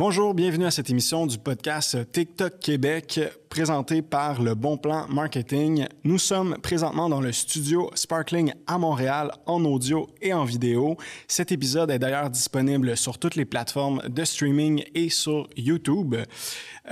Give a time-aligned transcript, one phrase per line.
[0.00, 5.86] Bonjour, bienvenue à cette émission du podcast TikTok Québec présenté par le Bon Plan Marketing.
[6.04, 10.96] Nous sommes présentement dans le studio Sparkling à Montréal en audio et en vidéo.
[11.26, 16.14] Cet épisode est d'ailleurs disponible sur toutes les plateformes de streaming et sur YouTube.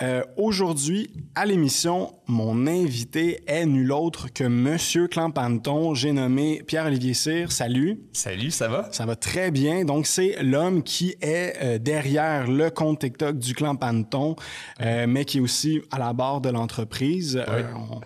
[0.03, 5.95] Euh, Aujourd'hui, à l'émission, mon invité est nul autre que Monsieur Clampanton.
[5.95, 7.53] J'ai nommé Pierre-Olivier Cyr.
[7.53, 8.01] Salut.
[8.13, 8.89] Salut, ça va?
[8.91, 9.85] Ça va très bien.
[9.85, 14.37] Donc, c'est l'homme qui est euh, derrière le compte TikTok du Clampanton,
[14.81, 17.43] euh, mais qui est aussi à la barre de l'entreprise.
[17.49, 17.63] Euh,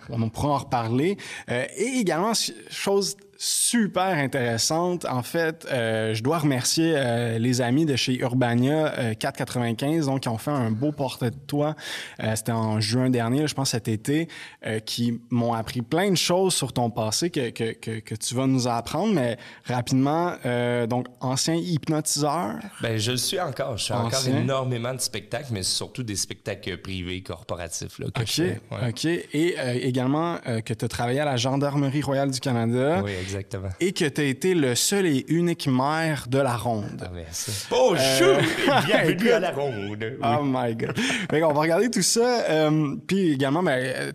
[0.09, 1.17] on, on pourra en reparler.
[1.49, 2.33] Euh, et également,
[2.69, 5.05] chose super intéressante.
[5.05, 10.21] En fait, euh, je dois remercier euh, les amis de chez Urbania euh, 495, donc
[10.21, 11.75] qui ont fait un beau portrait de toi.
[12.21, 14.29] Euh, C'était en juin dernier, je pense cet été,
[14.65, 18.33] euh, qui m'ont appris plein de choses sur ton passé que, que, que, que tu
[18.33, 19.13] vas nous apprendre.
[19.13, 22.55] Mais rapidement, euh, donc ancien hypnotiseur.
[22.81, 23.77] Ben, je le suis encore.
[23.77, 27.99] Je fais encore énormément de spectacles, mais surtout des spectacles privés, corporatifs.
[27.99, 28.61] Là, que OK, je fais.
[28.71, 28.89] Ouais.
[28.89, 29.05] OK.
[29.05, 33.01] Et euh, également euh, que tu as travaillé à la Gendarmerie royale du Canada.
[33.03, 33.32] Oui, exactement.
[33.79, 37.01] Et que tu as été le seul et unique maire de la ronde.
[37.05, 37.51] Ah, merci.
[37.69, 38.37] Bonjour!
[38.85, 40.17] Bienvenue à la ronde.
[40.23, 40.97] Oh my God.
[41.29, 42.43] Fait qu'on va regarder tout ça.
[42.49, 44.13] Euh, puis également, ben,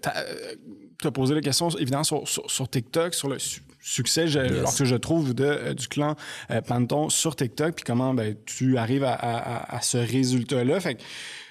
[1.00, 4.38] tu as posé la question, évidemment, sur, sur, sur TikTok, sur le su- succès je,
[4.40, 6.14] alors que je trouve de, euh, du clan
[6.50, 10.80] euh, Panton sur TikTok, puis comment ben, tu arrives à, à- à- à ce résultat-là.
[10.80, 11.02] Fait, que-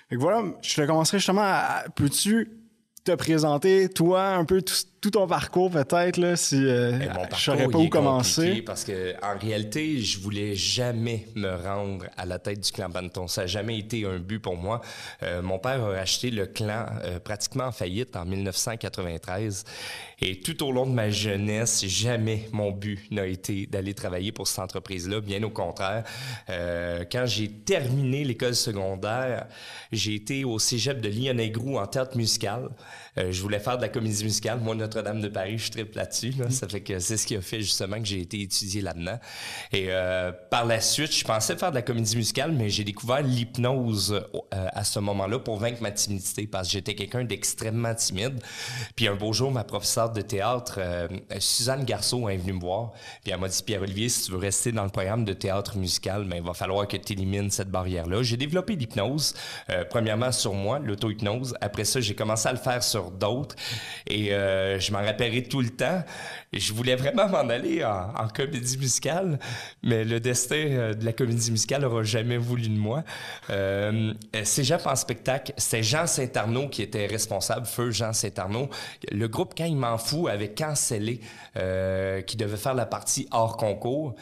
[0.10, 1.82] fait que voilà, je te commencerai justement à...
[1.86, 2.52] à- Peux-tu
[3.06, 7.08] te présenter, toi, un peu tout, tout ton parcours, peut-être, là, si euh, mon je
[7.08, 8.62] parcours, saurais pas où commencer.
[8.62, 13.28] Parce que en réalité, je voulais jamais me rendre à la tête du clan Banton.
[13.28, 14.81] Ça n'a jamais été un but pour moi.
[15.23, 19.66] Euh, mon père a racheté le clan euh, pratiquement en faillite en 1993.
[20.20, 24.48] Et tout au long de ma jeunesse, jamais mon but n'a été d'aller travailler pour
[24.48, 25.22] cette entreprise-là.
[25.22, 26.06] Bien au contraire.
[26.50, 29.45] Euh, quand j'ai terminé l'école secondaire,
[29.92, 32.70] j'ai été au cégep de Lyon-Aigrou en théâtre musical.
[33.18, 34.60] Euh, je voulais faire de la comédie musicale.
[34.60, 36.32] Moi, Notre-Dame de Paris, je tripe là-dessus.
[36.38, 36.50] là.
[36.50, 39.20] Ça fait que c'est ce qui a fait justement que j'ai été étudié là-dedans.
[39.72, 43.22] Et euh, par la suite, je pensais faire de la comédie musicale, mais j'ai découvert
[43.22, 48.39] l'hypnose euh, à ce moment-là pour vaincre ma timidité parce que j'étais quelqu'un d'extrêmement timide.
[48.95, 50.80] Puis un beau jour, ma professeure de théâtre,
[51.39, 52.92] Suzanne Garceau, est venue me voir.
[53.23, 56.26] Puis elle m'a dit, Pierre-Olivier, si tu veux rester dans le programme de théâtre musical,
[56.26, 58.22] ben, il va falloir que tu élimines cette barrière-là.
[58.23, 59.33] J'ai développé l'hypnose,
[59.89, 61.56] premièrement sur moi, l'auto-hypnose.
[61.61, 63.56] Après ça, j'ai commencé à le faire sur d'autres.
[64.08, 66.04] Et euh, je m'en rappellerai tout le temps.
[66.54, 69.40] Je voulais vraiment m'en aller en, comédie musicale,
[69.84, 73.04] mais le destin euh, de la comédie musicale n'aura jamais voulu de moi.
[73.50, 74.14] Euh,
[74.44, 78.70] Cégep en spectacle, c'est Jean Saint-Arnaud qui était responsable, feu Jean Saint-Arnaud.
[79.12, 81.22] Le groupe Quand il m'en fout avait cancellé
[81.58, 84.16] euh, qui devait faire la partie hors concours.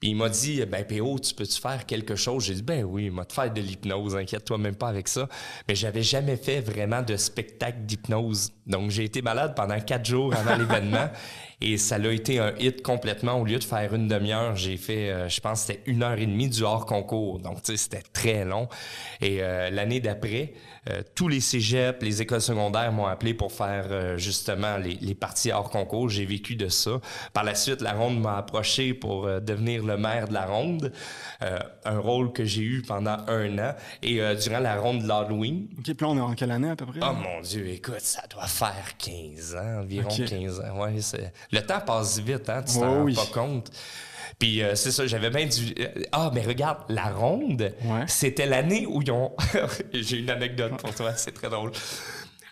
[0.00, 2.44] Puis il m'a dit, ben PO, tu peux-tu faire quelque chose?
[2.44, 5.28] J'ai dit, ben oui, il m'a te faire de l'hypnose, inquiète-toi même pas avec ça.
[5.68, 8.50] Mais j'avais jamais fait vraiment de spectacle d'hypnose.
[8.66, 11.10] Donc j'ai été malade pendant quatre jours avant l'événement.
[11.60, 13.34] Et ça l'a été un hit complètement.
[13.34, 16.24] Au lieu de faire une demi-heure, j'ai fait, euh, je pense, c'était une heure et
[16.24, 17.38] demie du hors concours.
[17.38, 18.68] Donc, tu sais, c'était très long.
[19.20, 20.54] Et euh, l'année d'après,
[20.88, 25.14] euh, tous les cégeps, les écoles secondaires m'ont appelé pour faire euh, justement les, les
[25.14, 26.08] parties hors concours.
[26.08, 27.00] J'ai vécu de ça.
[27.32, 30.92] Par la suite, la ronde m'a approché pour euh, devenir le maire de la ronde,
[31.42, 33.74] euh, un rôle que j'ai eu pendant un an.
[34.02, 36.70] Et euh, durant la ronde de l'Halloween, OK, puis là, on est en quelle année
[36.70, 37.00] à peu près?
[37.02, 40.24] Oh mon Dieu, écoute, ça doit faire 15 ans, environ Ok.
[40.24, 40.80] 15 ans.
[40.80, 40.94] Ouais.
[41.52, 43.70] Le temps passe vite, hein, tu t'en rends pas compte.
[44.38, 45.74] Puis euh, c'est ça, j'avais bien du...
[45.80, 48.04] euh, Ah, mais regarde, la ronde, Ouais.
[48.06, 49.32] c'était l'année où ils ont...
[49.92, 51.72] J'ai une anecdote pour toi, c'est très drôle.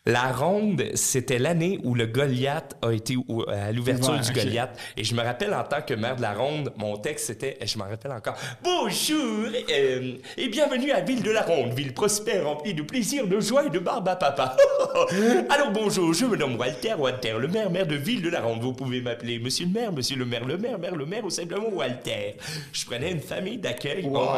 [0.08, 4.32] La ronde, c'était l'année où le Goliath a été ou- à l'ouverture Ouais, du.
[4.32, 4.78] Goliath.
[4.96, 7.66] Et je me rappelle en tant que maire de la ronde, mon texte c'était, et
[7.66, 12.44] je m'en rappelle encore, Bonjour euh, et bienvenue à Ville de la Ronde, ville prospère
[12.46, 14.56] remplie de plaisir, de joie et de barbe à papa.
[15.50, 18.62] Alors bonjour, je me nomme Walter, Walter, le maire, maire de Ville de la Ronde.
[18.62, 21.30] Vous pouvez m'appeler Monsieur le maire, Monsieur le maire, le maire, maire, le maire ou
[21.30, 22.34] simplement Walter.
[22.72, 24.06] Je prenais une famille d'accueil.
[24.06, 24.28] Wow.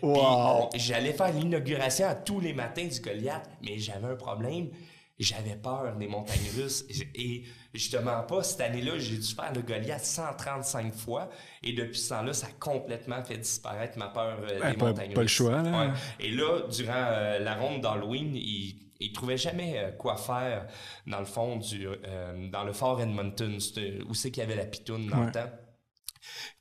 [0.00, 0.70] Puis, Wow.
[0.74, 4.66] J'allais faire l'inauguration à tous les matins du Goliath, mais j'avais un problème.
[5.22, 6.84] J'avais peur des montagnes russes.
[7.14, 7.42] Et
[7.74, 11.28] justement pas, cette année-là, j'ai dû faire le Goliath 135 fois.
[11.62, 14.86] Et depuis ce temps-là, ça a complètement fait disparaître ma peur euh, Ouais, des pas-
[14.86, 15.32] montagnes pas le russes.
[15.32, 15.70] choix, là.
[15.88, 15.92] Ouais.
[16.20, 20.66] Et là, durant euh, la ronde d'Halloween, il il trouvait jamais euh, quoi faire
[21.06, 23.56] dans le fond du euh, dans le fort Edmonton,
[24.08, 25.26] où c'est qu'il y avait la pitoune dans Ouais.
[25.26, 25.50] le temps.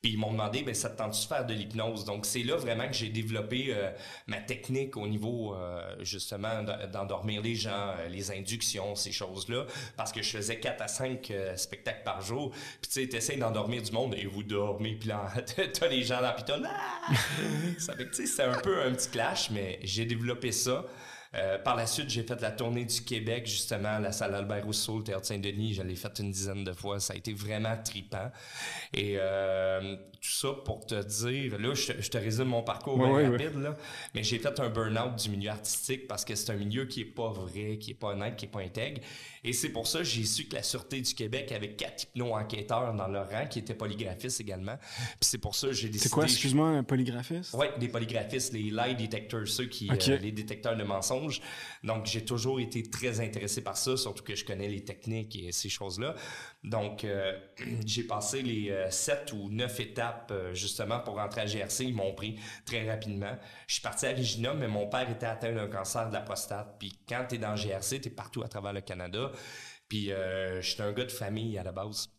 [0.01, 2.05] Puis ils m'ont demandé, ben ça te tente de faire de l'hypnose?
[2.05, 3.91] Donc c'est là vraiment que j'ai développé euh,
[4.27, 9.65] ma technique au niveau euh, justement d'endormir les gens, euh, les inductions, ces choses-là,
[9.97, 12.51] parce que je faisais 4 à 5 spectacles par jour.
[12.51, 15.31] Puis tu sais, t'essayes d'endormir du monde et vous dormez, puis là
[15.73, 16.61] t'as les gens dans piton.
[16.65, 17.13] Ah!
[17.77, 20.85] ça fait que tu sais, c'est un peu un petit clash, mais j'ai développé ça.
[21.35, 24.97] Euh, par la suite, j'ai fait la tournée du Québec, justement, la salle Albert Rousseau,
[24.97, 25.75] le Théâtre Saint-Denis.
[25.75, 26.99] Je l'ai fait une dizaine de fois.
[26.99, 28.31] Ça a été vraiment tripant.
[28.93, 33.61] Et euh, tout ça pour te dire, là, je, te résume mon parcours bien rapide,
[33.61, 33.75] là,
[34.15, 37.05] mais j'ai fait un burn-out du milieu artistique parce que c'est un milieu qui est
[37.05, 39.01] pas vrai, qui est pas honnête, qui est pas intègre.
[39.43, 42.93] Et c'est pour ça que j'ai su que la Sûreté du Québec avait quatre hypno-enquêteurs
[42.93, 44.77] dans leur rang qui étaient polygraphistes également.
[44.77, 46.09] Puis c'est pour ça que j'ai décidé...
[46.09, 47.53] C'est quoi, excuse-moi, un polygraphiste?
[47.53, 49.89] Oui, des polygraphistes, les lie detectors, ceux qui...
[49.89, 51.18] Euh, les détecteurs de mensonges.
[51.83, 55.51] Donc, j'ai toujours été très intéressé par ça, surtout que je connais les techniques et
[55.51, 56.15] ces choses-là.
[56.63, 57.37] Donc, euh,
[57.85, 61.85] j'ai passé les euh, sept ou neuf étapes justement pour rentrer à GRC.
[61.85, 63.37] Ils m'ont pris très rapidement.
[63.67, 66.77] Je suis parti à Regina, mais mon père était atteint d'un cancer de la prostate.
[66.79, 69.31] Puis quand tu es dans GRC, tu es partout à travers le Canada.
[69.89, 72.09] Puis euh, j'étais un gars de famille à la base.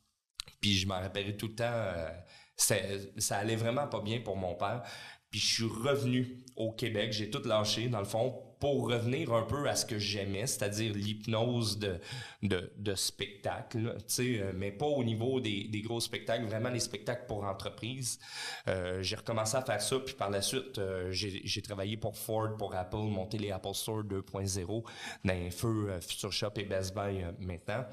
[0.60, 1.64] Puis je m'en rappelais tout le temps.
[1.72, 2.10] Euh,
[2.56, 4.82] ça allait vraiment pas bien pour mon père.
[5.30, 7.12] Puis je suis revenu au Québec.
[7.12, 10.92] J'ai tout lâché, dans le fond, pour revenir un peu à ce que j'aimais, c'est-à-dire
[10.94, 11.98] l'hypnose de,
[12.42, 17.44] de, spectacle, euh, mais pas au niveau des, des, gros spectacles, vraiment les spectacles pour
[17.44, 18.18] entreprise.
[18.68, 22.56] Euh, j'ai recommencé à faire ça, puis par la suite, euh, j'ai travaillé pour Ford,
[22.58, 24.84] pour Apple, monter les Apple Store 2.0
[25.24, 27.84] dans un feu Future Shop et Best Buy maintenant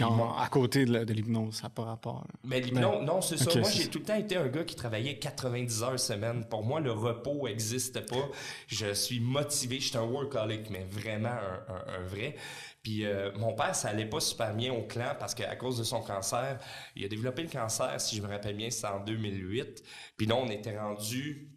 [0.00, 2.26] à côté de l'hypnose, ça n'a pas rapport.
[2.44, 3.58] Mais l'hypnose, non, c'est ça.
[3.58, 6.44] Moi, j'ai tout le temps été un gars qui travaillait 90 heures semaine.
[6.48, 8.28] Pour moi, le repos n'existe pas.
[8.66, 9.80] Je suis motivé.
[9.80, 12.36] Je suis un workaholic, mais vraiment un, vrai.
[12.82, 15.84] Puis euh, mon père, ça allait pas super bien au clan parce qu'à cause de
[15.84, 16.58] son cancer,
[16.94, 19.82] il a développé le cancer, si je me rappelle bien, c'est en 2008.
[20.16, 21.50] Puis là, on était rendu...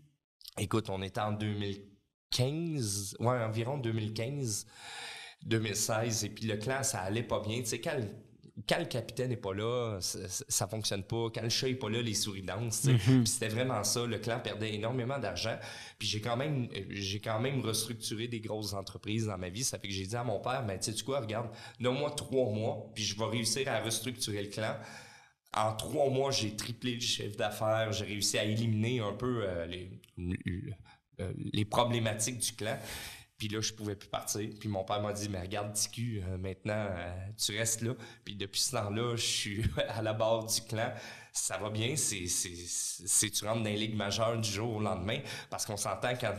[0.57, 4.67] Écoute, on était en 2015, ouais, environ 2015.
[5.45, 7.97] 2016 et puis le clan ça allait pas bien tu sais quand
[8.67, 11.29] quand le capitaine n'est pas là, ça, fonctionne pas.
[11.33, 12.85] Quand le chat est pas là, les souris dansent.
[12.85, 13.25] Mm-hmm.
[13.25, 14.05] c'était vraiment ça.
[14.05, 15.57] Le clan perdait énormément d'argent.
[15.97, 19.63] Puis j'ai quand même, j'ai quand même restructuré des grosses entreprises dans ma vie.
[19.63, 21.49] Ça fait que j'ai dit à mon père, mais tu sais quoi, regarde,
[21.79, 24.75] donne-moi trois mois, puis je vais réussir à restructurer le clan.
[25.55, 27.91] En trois mois, j'ai triplé le chiffre d'affaires.
[27.91, 29.89] J'ai réussi à éliminer un peu euh, les,
[31.19, 32.77] euh, les problématiques du clan.
[33.41, 34.47] Puis là, je pouvais plus partir.
[34.59, 37.11] Puis mon père m'a dit, mais regarde, TQ, euh, maintenant, euh,
[37.43, 37.95] tu restes là.
[38.23, 40.93] Puis depuis ce temps-là, je suis à la barre du clan
[41.33, 45.19] ça va bien, c'est, c'est, tu rentres dans les ligues majeures du jour au lendemain,
[45.49, 46.33] parce qu'on s'entend quand,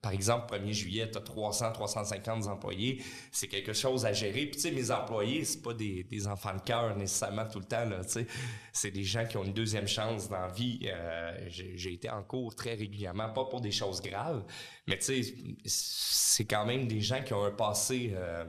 [0.00, 4.46] par exemple, 1er juillet, tu as 300, 350 employés, c'est quelque chose à gérer.
[4.46, 7.66] Puis tu sais, mes employés, c'est pas des, des enfants de cœur nécessairement tout le
[7.66, 8.26] temps, là, tu sais.
[8.72, 10.80] C'est des gens qui ont une deuxième chance dans la vie.
[10.86, 14.44] Euh, j'ai, été en cours très régulièrement, pas pour des choses graves,
[14.88, 15.34] mais tu sais,
[15.64, 18.12] c'est quand même des gens qui ont un passé...
[18.14, 18.44] Euh,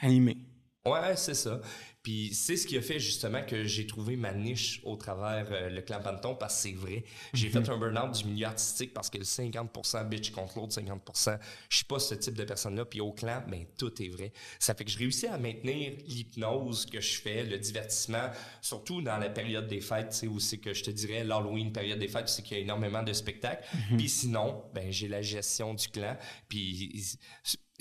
[0.00, 0.38] Animé.
[0.84, 1.60] Ouais, c'est ça.
[2.02, 5.68] Puis c'est ce qui a fait justement que j'ai trouvé ma niche au travers euh,
[5.68, 7.04] le clan Panton parce que c'est vrai.
[7.32, 7.64] J'ai mhm.
[7.64, 11.38] fait un burn-out du milieu artistique parce que le 50% bitch contre l'autre 50%,
[11.68, 12.84] je suis pas ce type de personne-là.
[12.84, 14.32] Puis au clan, ben tout est vrai.
[14.58, 19.18] Ça fait que je réussis à maintenir l'hypnose que je fais, le divertissement, surtout dans
[19.18, 22.42] la période des fêtes, où c'est que je te dirais l'Halloween, période des fêtes, c'est
[22.42, 23.64] qu'il y a énormément de spectacles.
[23.90, 23.96] Mhm.
[23.96, 26.16] Puis sinon, ben j'ai la gestion du clan.
[26.48, 27.18] Puis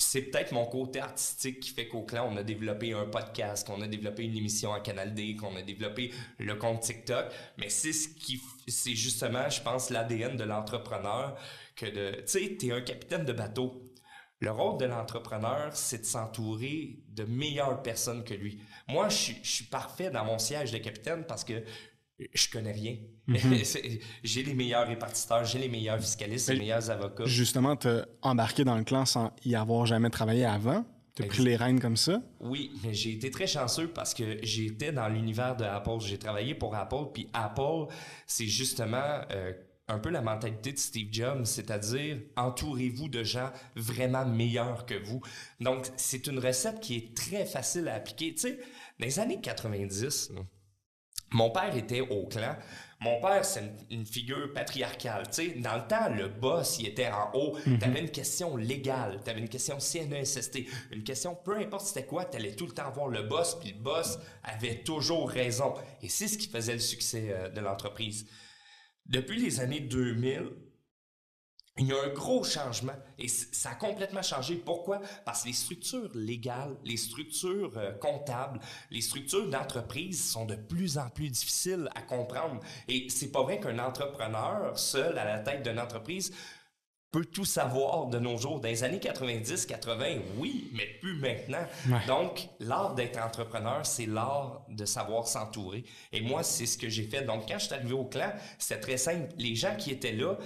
[0.01, 3.81] c'est peut-être mon côté artistique qui fait qu'au clan, on a développé un podcast, qu'on
[3.81, 7.25] a développé une émission à Canal D, qu'on a développé le compte TikTok.
[7.57, 11.37] Mais c'est ce qui, c'est justement, je pense, l'ADN de l'entrepreneur
[11.75, 13.87] que de, tu sais, t'es un capitaine de bateau.
[14.39, 18.59] Le rôle de l'entrepreneur, c'est de s'entourer de meilleures personnes que lui.
[18.87, 21.63] Moi, je suis parfait dans mon siège de capitaine parce que
[22.33, 22.97] je connais rien.
[23.31, 23.57] Mhm.
[24.23, 27.25] j'ai les meilleurs répartiteurs, j'ai les meilleurs fiscalistes, les meilleurs avocats.
[27.25, 27.87] Justement, tu
[28.21, 30.85] embarqué dans le clan sans y avoir jamais travaillé avant?
[31.15, 32.21] Tu as pris les rênes comme ça?
[32.39, 35.99] Oui, mais j'ai été très chanceux parce que j'étais dans l'univers de Apple.
[35.99, 37.93] J'ai travaillé pour Apple, puis Apple,
[38.25, 39.51] c'est justement euh,
[39.89, 45.21] un peu la mentalité de Steve Jobs, c'est-à-dire entourez-vous de gens vraiment meilleurs que vous.
[45.59, 48.33] Donc, c'est une recette qui est très facile à appliquer.
[48.33, 48.59] Tu sais,
[48.99, 50.31] dans les années 90,
[51.31, 52.55] mon père était au clan.
[53.01, 55.23] Mon père, c'est une, figure patriarcale.
[55.57, 57.57] Dans le temps, le boss, il était en haut.
[57.65, 57.79] Mhm.
[57.79, 60.59] Tu avais une question légale, tu avais une question CNESST,
[60.91, 63.71] une question, peu importe c'était quoi, tu allais tout le temps voir le boss, puis
[63.71, 65.73] le boss avait toujours raison.
[66.03, 68.27] Et c'est ce qui faisait le succès euh, de l'entreprise.
[69.07, 70.51] Depuis les années 2000,
[71.77, 74.55] il y a un gros changement et ça a complètement changé.
[74.55, 74.99] Pourquoi?
[75.25, 78.59] Parce que les structures légales, les structures euh, comptables,
[78.89, 82.59] les structures d'entreprise sont de plus en plus difficiles à comprendre.
[82.87, 86.33] Et c'est pas vrai qu'un entrepreneur seul à la tête d'une entreprise
[87.11, 88.59] peut tout savoir de nos jours.
[88.59, 90.05] Dans les années 90, 80,
[90.37, 91.65] oui, mais plus maintenant.
[92.07, 95.83] Donc, l'art d'être entrepreneur, c'est l'art de savoir s'entourer.
[96.13, 97.23] Et moi, c'est ce que j'ai fait.
[97.23, 99.27] Donc, quand je suis arrivé au clan, c'était très simple.
[99.37, 100.37] Les gens qui étaient là,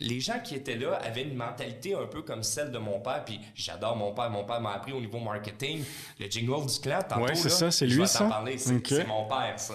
[0.00, 3.24] les gens qui étaient là avaient une mentalité un peu comme celle de mon père.
[3.24, 4.30] Puis j'adore mon père.
[4.30, 5.84] Mon père m'a appris au niveau marketing
[6.18, 7.00] le jingle du clan.
[7.08, 8.44] Tantôt, c'est ça, c'est lui, ça?
[8.56, 9.74] C'est mon père, ça.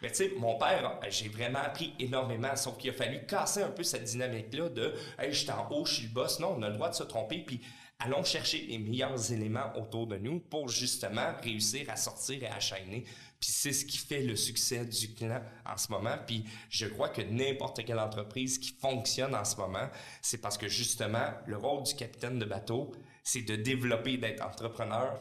[0.00, 3.70] Mais tu sais, mon père, j'ai vraiment appris énormément, sauf qu'il a fallu casser un
[3.70, 6.38] peu cette dynamique-là de Hey, je suis en haut, je suis le boss.
[6.38, 7.60] Non, on a le droit de se tromper, puis
[7.98, 12.60] allons chercher les meilleurs éléments autour de nous pour justement réussir à sortir et à
[12.60, 13.04] chaîner.
[13.40, 16.16] Puis c'est ce qui fait le succès du clan en ce moment.
[16.26, 19.88] Puis je crois que n'importe quelle entreprise qui fonctionne en ce moment,
[20.22, 22.92] c'est parce que justement, le rôle du capitaine de bateau,
[23.22, 25.20] c'est de développer, d'être entrepreneur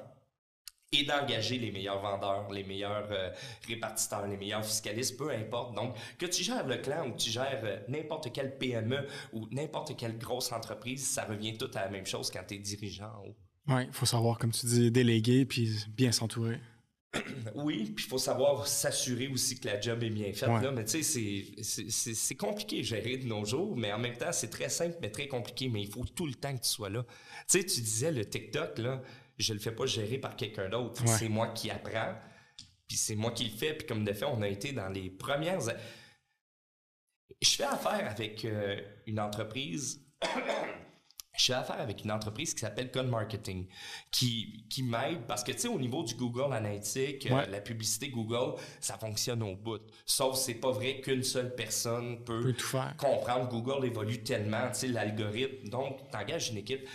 [0.94, 3.30] et d'engager les meilleurs vendeurs, les meilleurs euh,
[3.68, 5.76] répartiteurs, les meilleurs fiscalistes, peu importe.
[5.76, 9.48] Donc, que tu gères le clan ou que tu gères euh, n'importe quelle PME ou
[9.52, 13.12] n'importe quelle grosse entreprise, ça revient tout à la même chose quand tu es dirigeant
[13.68, 16.60] Oui, il faut savoir, comme tu dis, déléguer puis bien s'entourer.
[17.56, 20.50] oui, puis il faut savoir s'assurer aussi que la job est bien faite.
[20.50, 20.72] Là.
[20.72, 24.70] Mais tu sais, c'est compliqué gérer de nos jours, mais en même temps, c'est très
[24.70, 25.70] simple, mais très compliqué.
[25.70, 27.04] Mais il faut tout le temps que tu sois là.
[27.50, 29.02] Tu sais, tu disais le TikTok, là,
[29.38, 31.02] je le fais pas gérer par quelqu'un d'autre.
[31.08, 32.16] C'est moi qui apprends,
[32.88, 33.74] puis c'est moi qui le fais.
[33.74, 35.60] Puis comme de fait, on a été dans les premières...
[37.40, 40.04] Je fais affaire avec euh, une entreprise...
[41.38, 43.68] je fais affaire avec une entreprise qui s'appelle Con Marketing,
[44.12, 48.10] qui, qui m'aide parce que, tu sais, au niveau du Google Analytics, euh, la publicité
[48.10, 49.82] Google, ça fonctionne au bout.
[50.06, 52.54] Sauf c'est pas vrai qu'une seule personne peut,
[52.98, 53.50] comprendre.
[53.50, 55.70] Google évolue tellement, tu sais, l'algorithme.
[55.70, 56.88] Donc, tu engages une équipe.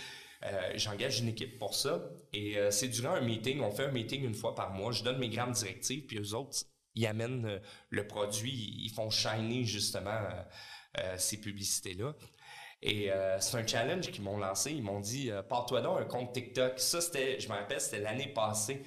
[0.45, 2.03] Euh, j'engage une équipe pour ça.
[2.33, 5.03] Et euh, c'est durant un meeting, on fait un meeting une fois par mois, je
[5.03, 7.59] donne mes grandes directives, puis eux autres, ils amènent euh,
[7.89, 10.19] le produit, ils font shiner justement
[11.17, 12.13] ces publicités-là.
[12.85, 13.09] Et
[13.39, 14.71] c'est un challenge qu'ils m'ont lancé.
[14.71, 16.79] Ils m'ont dit, pars-toi donc un compte TikTok.
[16.79, 18.83] Ça, c'était, je me rappelle, c'était l'année passée.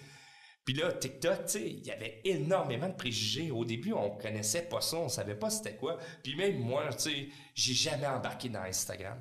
[0.67, 3.51] Puis là, TikTok, tu sais, il y avait énormément de préjugés.
[3.51, 5.97] Au début, on connaissait pas ça, on savait pas c'était quoi.
[6.23, 9.19] Puis même moi, tu sais, j'ai jamais embarqué dans Instagram.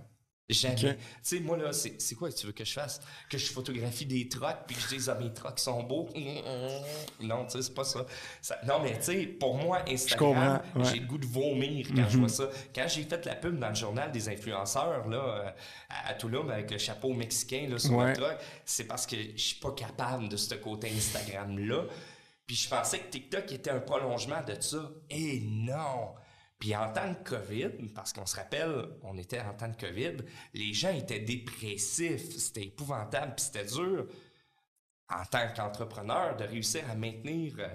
[0.48, 0.76] Jamais.
[0.76, 0.88] Tu
[1.24, 3.02] sais, moi, là, c'est quoi que tu veux que je fasse?
[3.30, 6.10] Que je photographie des trucks puis que je dise, ah, mes trucks sont beaux?
[7.20, 8.06] Non, tu sais, c'est pas ça.
[8.68, 12.28] Non, mais tu sais, pour moi, Instagram, j'ai le goût de vomir quand je vois
[12.28, 12.30] mhm.
[12.30, 12.50] ça.
[12.74, 15.50] Quand j'ai fait la pub dans le journal des influenceurs, là, euh,
[15.90, 19.60] à, Toulouse, avec le chapeau mexicain, là, sur le truck, c'est parce que je suis
[19.60, 21.86] pas capable de ce côté Instagram-là.
[22.46, 24.92] Puis je pensais que TikTok était un prolongement de ça.
[25.10, 26.14] Et non!
[26.60, 30.18] Puis en temps de COVID, parce qu'on se rappelle, on était en temps de COVID,
[30.54, 34.08] les gens étaient dépressifs, c'était épouvantable, puis c'était dur
[35.10, 37.68] en tant qu'entrepreneur de réussir à maintenir euh,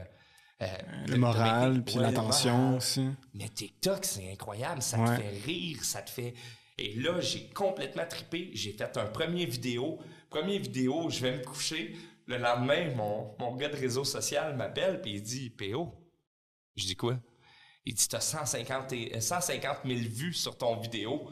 [0.62, 0.66] euh,
[1.08, 3.08] le moral, puis l'attention aussi.
[3.34, 6.34] Mais TikTok, c'est incroyable, ça te fait rire, ça te fait...
[6.78, 9.98] Et là, j'ai complètement tripé, j'ai fait un premier vidéo.
[10.30, 11.94] Premier vidéo, je vais me coucher.
[12.26, 15.92] Le lendemain, mon, mon gars de réseau social m'appelle, puis il dit «PO».
[16.76, 17.18] Je dis quoi?
[17.86, 21.30] Il dit, t'as 150, 150 000 vues sur ton vidéo.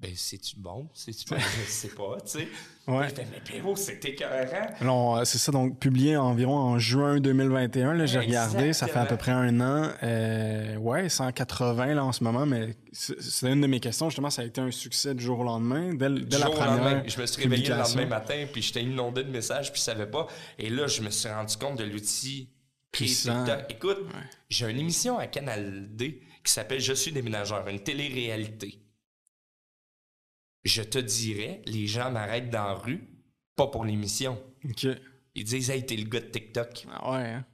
[0.00, 0.88] Ben, c'est-tu bon?
[0.94, 1.40] C'est-tu bon?
[1.40, 2.48] Je sais pas, tu sais.
[2.86, 3.08] Ouais.
[3.16, 4.68] Mais Péro, c'est écœurant.
[4.80, 7.94] Non, euh, c'est ça, donc publié environ en juin 2021.
[7.94, 9.90] Là, j'ai regardé, ça fait à peu près un an.
[10.04, 14.08] Euh, ouais, 180 là en ce moment, mais c'est une de mes questions.
[14.08, 17.02] Justement, ça a été un succès du jour au lendemain, dès, dès la première.
[17.08, 20.06] Je me suis réveillé le lendemain matin, puis j'étais inondé de messages, puis je savais
[20.06, 20.28] pas.
[20.60, 22.48] Et là, je me suis rendu compte de l'outil
[23.68, 23.98] Écoute,
[24.48, 28.80] j'ai une émission à Canal D qui s'appelle Je suis déménageur, une télé-réalité.
[30.64, 33.08] Je te dirais, les gens m'arrêtent dans la rue,
[33.56, 34.42] pas pour l'émission.
[35.34, 36.86] Ils disent Hey, t'es le gars de TikTok.
[36.90, 37.44] Ah ouais, hein?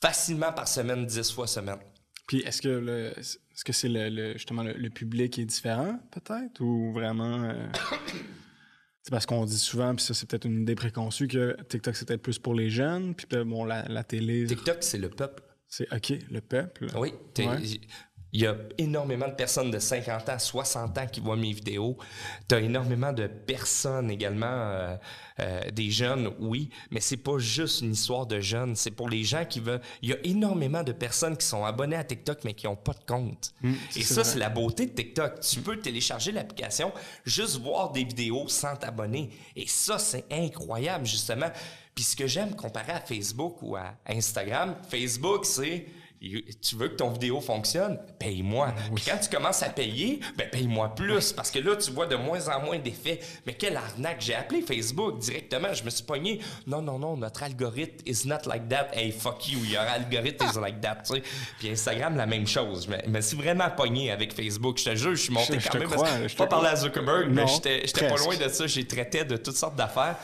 [0.00, 1.80] Facilement par semaine, dix fois semaine.
[2.28, 6.60] Puis est-ce que le, est-ce que c'est le, justement le, public est différent, peut-être?
[6.60, 7.42] Ou vraiment.
[7.42, 7.66] Euh,
[9.08, 12.06] c'est parce qu'on dit souvent, puis ça, c'est peut-être une idée préconçue, que TikTok, c'est
[12.06, 14.44] peut-être plus pour les jeunes, puis bon, la, la télé.
[14.44, 15.42] TikTok, c'est le peuple.
[15.66, 16.88] C'est OK, le peuple.
[16.94, 17.14] Oui.
[18.32, 21.96] Il y a énormément de personnes de 50 ans, 60 ans qui voient mes vidéos.
[22.48, 24.96] Tu as énormément de personnes également, euh,
[25.40, 29.24] euh, des jeunes, oui, mais c'est pas juste une histoire de jeunes, c'est pour les
[29.24, 29.80] gens qui veulent.
[30.02, 32.92] Il y a énormément de personnes qui sont abonnées à TikTok mais qui n'ont pas
[32.92, 33.54] de compte.
[33.62, 35.40] Mmh, Et ça, c'est la beauté de TikTok.
[35.40, 36.92] Tu peux télécharger l'application,
[37.24, 39.30] juste voir des vidéos sans t'abonner.
[39.56, 41.50] Et ça, c'est incroyable, justement.
[41.94, 45.86] Puis ce que j'aime comparé à Facebook ou à Instagram, Facebook, c'est
[46.20, 47.98] tu veux que ton vidéo fonctionne?
[48.18, 48.74] Paye-moi.
[48.94, 51.32] Puis quand tu commences à payer, ben paye-moi plus.
[51.32, 53.20] Parce que là, tu vois de moins en moins d'effets.
[53.46, 54.20] Mais quelle arnaque!
[54.20, 55.72] J'ai appelé Facebook directement.
[55.72, 56.40] Je me suis pogné.
[56.66, 58.88] Non, non, non, notre algorithme is not like that.
[58.92, 61.02] Hey, fuck you, your algorithm is like that.
[61.06, 61.22] Tu sais.
[61.58, 62.88] Puis Instagram, la même chose.
[62.88, 64.78] Je me suis vraiment pogné avec Facebook.
[64.78, 65.88] Je te jure, je suis monté quand même.
[65.88, 68.66] Crois, pas parler à Zuckerberg, mais j'étais pas loin de ça.
[68.66, 70.16] J'ai traité de toutes sortes d'affaires.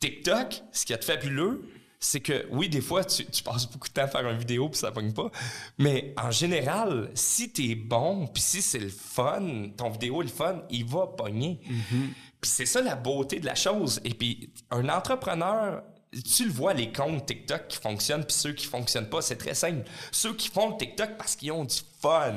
[0.00, 1.62] TikTok, ce qui est fabuleux,
[2.02, 4.78] c'est que oui, des fois, tu, passes beaucoup de temps à faire une vidéo puis
[4.78, 5.30] ça pogne pas.
[5.76, 10.24] Mais en général, si tu es bon puis si c'est le fun, ton vidéo est
[10.24, 11.60] le fun, il va pogner.
[11.62, 12.08] Mm-hmm.
[12.40, 14.00] Puis c'est ça la beauté de la chose.
[14.04, 15.82] Et puis un entrepreneur,
[16.34, 19.54] tu le vois, les comptes TikTok qui fonctionnent puis ceux qui fonctionnent pas, c'est très
[19.54, 19.86] simple.
[20.10, 22.34] Ceux qui font le TikTok parce qu'ils ont du fun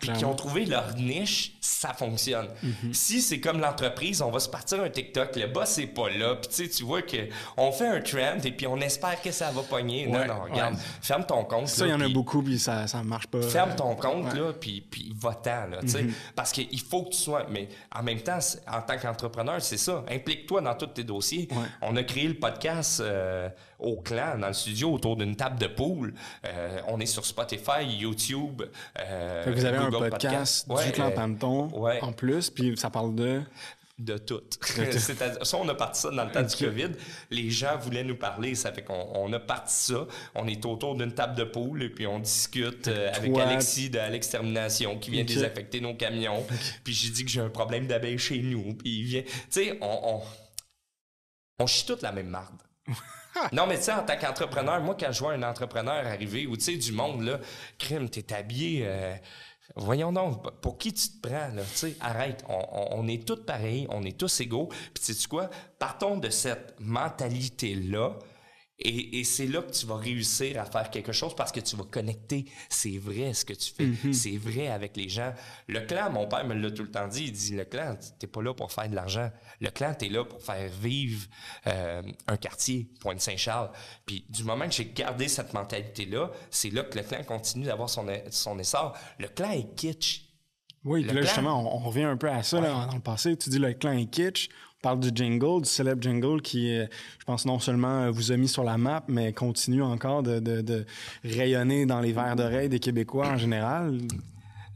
[0.00, 2.48] puis qui ont trouvé leur niche, ça fonctionne.
[2.62, 2.92] Mhm.
[2.94, 6.36] Si c'est comme l'entreprise, on va se partir un TikTok, le boss n'est pas là,
[6.36, 9.30] puis tu sais, tu vois que on fait un trend et puis on espère que
[9.30, 10.06] ça va pogner.
[10.06, 11.68] non, non, regarde, ferme ton compte.
[11.68, 13.42] Ça, il y en a beaucoup puis ça ça marche pas.
[13.42, 16.12] Ferme ton compte là, puis puis va-t'en là, tu sais, mhm.
[16.34, 17.46] parce qu'il faut que tu sois.
[17.50, 18.38] Mais en même temps,
[18.70, 20.04] en tant qu'entrepreneur, c'est ça.
[20.10, 21.48] Implique-toi dans tous tes dossiers.
[21.82, 23.00] On a créé le podcast.
[23.00, 23.48] Euh,
[23.84, 26.14] au clan, dans le studio, autour d'une table de poule.
[26.46, 28.62] Euh, on est sur Spotify, YouTube.
[28.98, 31.70] Euh, vous avez un podcast, du clan Panton
[32.02, 33.42] en plus, puis ça parle de?
[33.96, 34.42] De tout.
[35.42, 36.90] ça, on a parti ça dans le temps du COVID.
[37.30, 40.08] Les gens voulaient nous parler, ça fait qu'on a parti ça.
[40.34, 44.00] On est autour d'une table de poule et puis on discute euh, avec Alexis de
[44.10, 46.44] l'extermination qui vient désaffecter nos camions.
[46.82, 48.74] Puis j'ai dit que j'ai un problème d'abeilles chez nous.
[48.74, 49.22] Puis il vient...
[49.22, 50.22] Tu sais, on, on,
[51.60, 52.60] on chie toute la même marde.
[53.52, 56.56] non, mais tu sais, en tant qu'entrepreneur, moi, quand je vois un entrepreneur arriver, ou
[56.56, 57.38] tu sais, du monde, là,
[57.78, 58.82] crime, t'es habillé.
[58.86, 59.14] Euh,
[59.76, 61.62] voyons donc, pour qui tu te prends, là?
[61.62, 62.44] Tu sais, arrête.
[62.48, 64.68] On, est tous pareils, on est tous égaux.
[64.92, 65.50] Puis, sais quoi?
[65.78, 68.16] Partons de cette mentalité-là
[68.78, 71.84] et, c'est là que tu vas réussir à faire quelque chose parce que tu vas
[71.84, 72.46] connecter.
[72.68, 73.86] C'est vrai ce que tu fais.
[73.86, 74.12] Mm-hmm.
[74.12, 75.32] C'est vrai avec les gens.
[75.68, 77.24] Le clan, mon père me l'a tout le temps dit.
[77.26, 79.30] Il dit, le clan, t'es pas là pour faire de l'argent.
[79.60, 81.24] Le clan, t'es là pour faire vivre
[81.68, 83.70] euh, un quartier, Pointe-Saint-Charles.
[84.06, 87.88] Puis du moment que j'ai gardé cette mentalité-là, c'est là que le clan continue d'avoir
[87.88, 88.96] son, son essor.
[89.18, 90.22] Le clan est kitsch.
[90.84, 93.36] Oui, là, justement, on, revient un peu à ça dans le passé.
[93.36, 94.50] Tu dis le clan est kitsch
[94.84, 98.64] parle du jingle, du célèbre jingle qui, je pense, non seulement vous a mis sur
[98.64, 100.86] la map, mais continue encore de,
[101.24, 103.98] rayonner dans les verres d'oreilles des Québécois en général.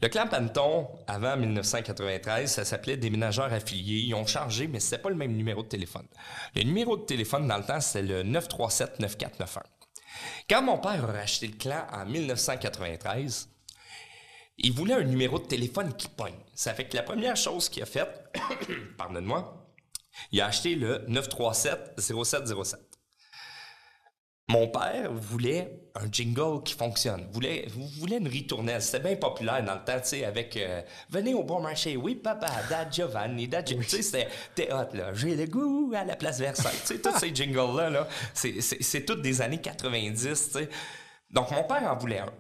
[0.01, 4.05] Le clan Panton, avant 1993, ça s'appelait Déménageurs affiliés.
[4.07, 6.07] Ils ont changé, mais c'était pas le même numéro de téléphone.
[6.55, 9.63] Le numéro de téléphone dans le temps, c'était le 937-9491.
[10.49, 13.51] Quand mon père a racheté le clan en 1993,
[14.59, 16.39] il voulait un numéro de téléphone qui pogne.
[16.55, 18.33] Ça fait que la première chose qu'il a faite,
[18.97, 19.58] pardonne-moi,
[20.33, 22.77] il a acheté le 937-0707.
[24.51, 27.29] Mon père voulait un jingle qui fonctionne.
[27.33, 27.67] Voulait,
[27.99, 28.81] voulait une ritournelle.
[28.81, 32.15] C'était bien populaire dans le temps, tu sais, avec euh, Venez au bon marché, oui,
[32.15, 35.13] papa, Dad Giovanni, Dad Tu sais, c'était hot, là.
[35.13, 36.79] J'ai le goût à la place Versailles.
[36.81, 40.69] tu sais, tous ces jingles-là, -là, c'est toutes des années 90, tu sais.
[41.31, 42.33] Donc, mon père en voulait un.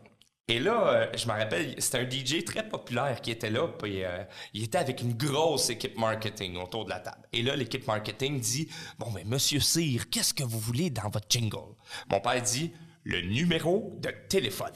[0.50, 4.02] Et là, euh, je me rappelle, c'était un DJ très populaire qui était là, puis
[4.02, 7.28] euh, il était avec une grosse équipe marketing autour de la table.
[7.34, 8.66] Et là, l'équipe marketing dit
[8.98, 11.74] Bon, mais monsieur Cyr, qu'est-ce que vous voulez dans votre jingle
[12.10, 12.72] Mon père dit
[13.04, 14.72] Le numéro de téléphone.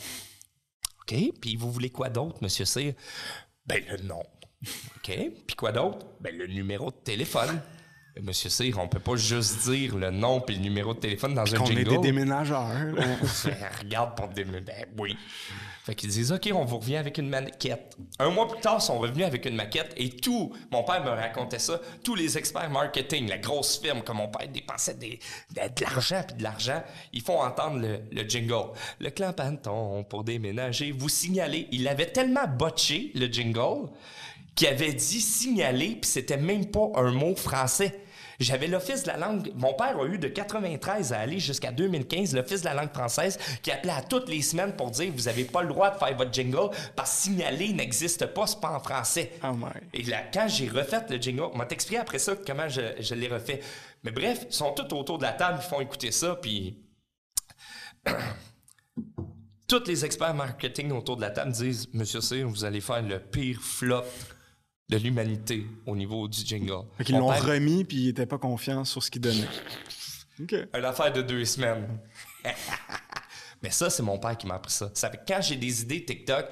[1.00, 2.92] OK, puis vous voulez quoi d'autre, monsieur Cyr?
[3.64, 4.22] Ben, le nom.
[4.96, 5.10] OK,
[5.46, 6.06] puis quoi d'autre?
[6.20, 7.62] Ben, le numéro de téléphone.
[8.20, 11.42] Monsieur Cyr, on peut pas juste dire le nom puis le numéro de téléphone dans
[11.42, 11.72] un jingle.
[11.72, 12.68] On est des déménageurs.
[13.80, 14.64] regarde pour déménager.
[14.66, 15.16] Ben oui.
[15.84, 17.96] Fait qu'ils disent, OK, on vous revient avec une maquette.
[18.20, 21.10] Un mois plus tard, ils sont revenus avec une maquette et tout, mon père me
[21.10, 25.18] racontait ça, tous les experts marketing, la grosse firme, comme mon père dépensait de,
[25.82, 28.70] l'argent puis de l'argent, ils font entendre le, jingle.
[29.00, 31.66] Le clan Panton pour déménager, vous signalez.
[31.72, 33.88] Il avait tellement botché le jingle
[34.54, 38.00] qu'il avait dit signaler puis c'était même pas un mot français.
[38.40, 39.52] J'avais l'Office de la langue.
[39.54, 43.38] Mon père a eu de 93 à aller jusqu'à 2015 l'Office de la langue française
[43.62, 46.16] qui appelait à toutes les semaines pour dire vous n'avez pas le droit de faire
[46.16, 49.32] votre jingle parce que signaler n'existe pas, c'est pas en français.
[49.44, 49.54] Oh
[49.94, 53.14] Et là, quand j'ai refait le jingle, on m'a expliqué après ça comment je, je
[53.14, 53.60] l'ai refait.
[54.02, 56.78] Mais bref, ils sont tous autour de la table, ils font écouter ça, puis.
[59.68, 63.20] tous les experts marketing autour de la table disent Monsieur C, vous allez faire le
[63.20, 64.04] pire flop
[64.92, 66.84] de l'humanité au niveau du jingle.
[66.98, 69.48] Fait ils l'ont remis puis ils n'étaient pas confiants sur ce qu'ils donnaient.
[70.38, 71.86] Une affaire de deux semaines.
[73.62, 74.90] Mais ça, c'est mon père qui m'a appris ça.
[74.94, 76.46] ça fait quand j'ai des idées TikTok,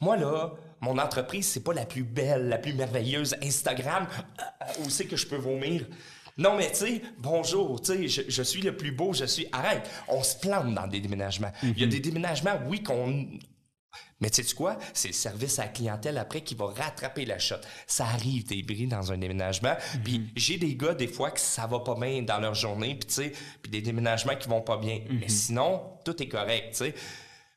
[0.00, 3.36] moi là, mon entreprise, c'est pas la plus belle, la plus merveilleuse.
[3.42, 4.06] Instagram,
[4.40, 5.86] euh, où c'est que je peux vomir?
[6.38, 9.46] Non, mais tu sais, bonjour, tu sais, je, suis le plus beau, je suis.
[9.52, 11.52] Arrête, on se plante dans des déménagements.
[11.62, 11.92] Il y a mhm.
[11.92, 13.26] des déménagements, oui, qu'on.
[14.22, 14.78] Mais tu sais quoi?
[14.94, 17.56] C'est le service à la clientèle après qui va rattraper la shot.
[17.88, 19.74] Ça arrive des bris dans un déménagement.
[19.94, 20.02] Mhm.
[20.04, 23.08] Puis j'ai des gars, des fois, que ça va pas bien dans leur journée, puis
[23.08, 25.00] tu sais, puis des déménagements qui vont pas bien.
[25.10, 25.28] Mais mhm.
[25.28, 26.94] sinon, tout est correct, tu sais.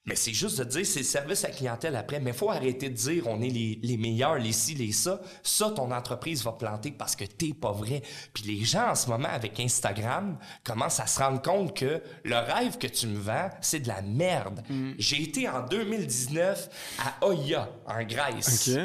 [0.06, 2.20] Mais c'est juste de dire, c'est le service à clientèle après.
[2.20, 5.20] Mais il faut arrêter de dire, on est les, les, meilleurs, les ci, les ça.
[5.42, 8.04] Ça, ton entreprise va planter parce que t'es pas vrai.
[8.34, 12.36] Puis les gens, en ce moment, avec Instagram, commencent à se rendre compte que le
[12.36, 14.62] rêve que tu me vends, c'est de la merde.
[14.70, 14.92] Mm.
[15.00, 18.66] J'ai été en 2019 à Oya, en Grèce.
[18.66, 18.82] Tu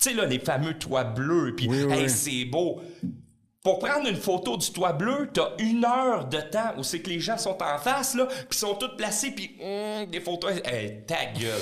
[0.00, 2.82] sais, là, les fameux toits bleus, puis hey, c'est beau.
[3.62, 7.10] Pour prendre une photo du toit bleu, t'as une heure de temps où c'est que
[7.10, 10.52] les gens sont en face, là, puis sont tous placés, puis hum, des photos...
[10.64, 11.60] Hey, ta gueule!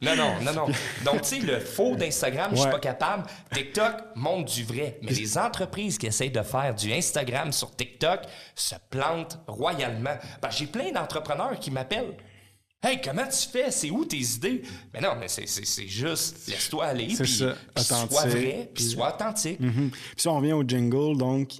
[0.00, 0.66] Non, non, non, non.
[1.04, 3.24] Donc, tu sais, le faux d'Instagram, je suis pas capable.
[3.52, 4.98] TikTok montre du vrai.
[5.02, 8.22] Mais les entreprises qui essayent de faire du Instagram sur TikTok
[8.56, 10.16] se plantent royalement.
[10.40, 12.16] Ben, j'ai plein d'entrepreneurs qui m'appellent.
[12.84, 13.70] Hey, comment tu fais?
[13.70, 14.62] C'est où tes idées?
[14.92, 15.46] Mais non, mais c'est,
[15.86, 19.60] juste, laisse-toi aller, puis sois vrai, puis sois authentique.
[19.60, 19.90] Mm-hmm.
[19.90, 21.52] Puis si on revient au jingle, donc,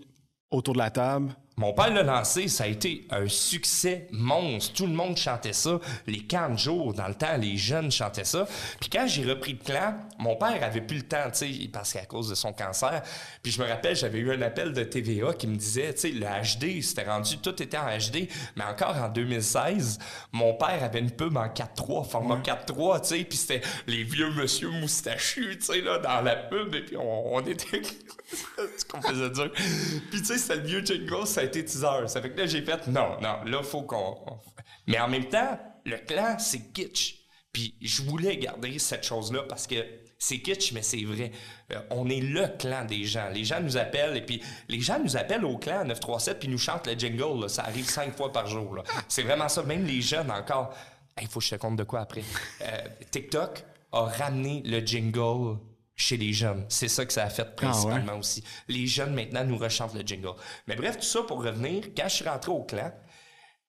[0.50, 4.72] autour de la table, mon père l'a lancé, ça a été un succès monstre.
[4.74, 5.80] Tout le monde chantait ça.
[6.06, 8.46] Les 40 jours, dans le temps, les jeunes chantaient ça.
[8.80, 11.92] Puis quand j'ai repris le clan, mon père avait plus le temps, tu sais, parce
[11.92, 13.02] qu'à cause de son cancer.
[13.42, 16.10] Puis je me rappelle, j'avais eu un appel de TVA qui me disait, tu sais,
[16.10, 18.28] le HD, c'était rendu, tout était en HD.
[18.56, 19.98] Mais encore en 2016,
[20.32, 24.30] mon père avait une pub en 4.3, format 4.3, tu sais, puis c'était les vieux
[24.30, 26.74] monsieur moustachus, tu sais, là, dans la pub.
[26.74, 27.82] Et puis on, était...
[28.78, 29.50] ce qu'on faisait dire.
[30.10, 32.08] Puis tu sais, c'était le vieux jingle, a été teaser.
[32.08, 34.16] Ça fait que là, j'ai fait, non, non, là, faut qu'on...
[34.86, 37.18] Mais en même temps, le clan, c'est kitsch.
[37.52, 39.76] Puis je voulais garder cette chose-là parce que
[40.18, 41.32] c'est kitsch, mais c'est vrai.
[41.72, 43.28] Euh, on est le clan des gens.
[43.28, 46.58] Les gens nous appellent et puis les gens nous appellent au clan 937 puis nous
[46.58, 47.50] chantent le jingle.
[47.50, 48.82] Ça arrive cinq fois par jour.
[49.08, 49.62] C'est vraiment ça.
[49.64, 50.74] Même les jeunes encore.
[51.20, 52.22] Il faut que je te compte de quoi après.
[52.62, 52.78] Euh,
[53.10, 55.58] TikTok a ramené le jingle
[55.96, 56.64] chez les jeunes.
[56.68, 58.42] C'est ça que ça a fait ah principalement aussi.
[58.68, 60.34] Les jeunes maintenant nous rechantent le jingle.
[60.66, 62.92] Mais bref, tout ça pour revenir, quand je suis rentré au clan,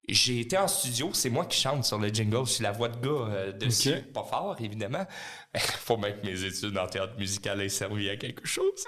[0.09, 2.97] j'ai été en studio, c'est moi qui chante sur le jingle, c'est la voix de
[2.97, 5.05] gars euh, dessus, pas fort évidemment.
[5.55, 8.83] Faut même que mes études en théâtre musical aient servi à quelque chose.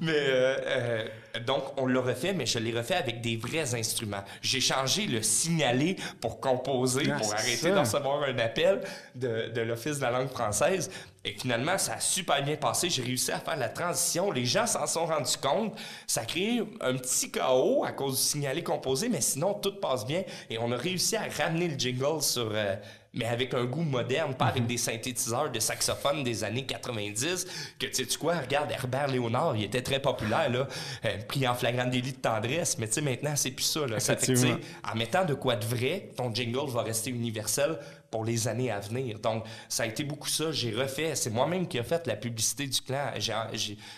[0.00, 1.08] mais euh, euh,
[1.46, 4.24] donc on l'a refait, mais je l'ai refait avec des vrais instruments.
[4.40, 8.80] J'ai changé le signaler pour composer, ah, pour arrêter de recevoir un appel
[9.14, 10.90] de, de l'Office de la langue française.
[11.26, 12.88] Et finalement, ça a super bien passé.
[12.88, 14.30] J'ai réussi à faire la transition.
[14.30, 15.76] Les gens s'en sont rendus compte.
[16.06, 20.06] Ça a créé un petit chaos à cause du signaler composé, mais sinon, tout passe
[20.06, 20.22] bien.
[20.48, 22.50] Et on a réussi à ramener le jingle sur...
[22.54, 22.76] Euh,
[23.16, 24.68] mais avec un goût moderne, pas avec mhm.
[24.68, 27.46] des synthétiseurs de saxophone des années 90,
[27.78, 30.68] que tu sais quoi, regarde Herbert Léonard, il était très populaire, là,
[31.04, 33.98] euh, pris en flagrant délit de tendresse, mais tu sais, maintenant, c'est plus ça, là.
[34.00, 37.78] Ça fait que, en mettant de quoi de vrai, ton jingle va rester universel
[38.16, 39.18] pour les années à venir.
[39.18, 40.50] Donc, ça a été beaucoup ça.
[40.50, 43.10] J'ai refait, c'est moi-même qui ai fait la publicité du clan.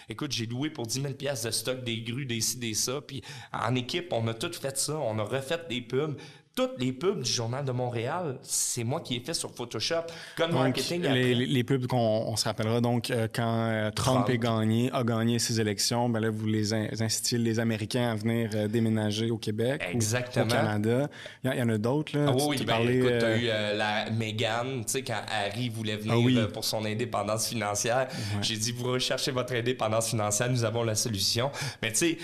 [0.08, 3.00] Écoute, j'ai loué pour 10 000 pièces de stock des grues, des ci, des ça.
[3.00, 4.98] Puis en équipe, on a tout fait ça.
[4.98, 6.16] On a refait des pubs
[6.58, 10.02] toutes les pubs du Journal de Montréal, c'est moi qui ai fait sur Photoshop.
[10.36, 14.90] Comme marketing les, les, pubs qu'on se rappellera, donc, euh, quand euh, Trump, Est gagné,
[14.92, 19.30] a gagné ses élections, ben là, vous les incitez les Américains à venir euh, déménager
[19.30, 20.46] au Québec Exactement.
[20.46, 21.08] au Canada.
[21.44, 22.26] Il y, en a d'autres, là.
[22.28, 26.52] Ah, oui, ben, écoute, t'as eu la Meghan, tu sais, quand Harry voulait venir ah
[26.52, 28.08] pour son indépendance financière.
[28.42, 31.52] J'ai dit, vous recherchez votre indépendance financière, nous avons la solution.
[31.82, 32.18] Mais tu sais,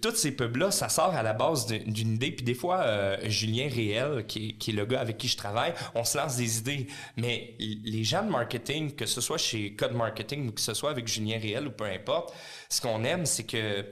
[0.00, 2.30] toutes ces pubs-là, ça sort à la base d'une idée.
[2.30, 6.16] Puis des fois, Julien réel, qui est, le gars avec qui je travaille, on se
[6.16, 6.86] lance des idées.
[7.16, 10.90] Mais les gens de marketing, que ce soit chez Code Marketing ou que ce soit
[10.90, 12.32] avec Julien Réel ou peu importe,
[12.68, 13.84] ce qu'on aime, c'est que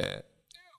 [0.00, 0.20] euh,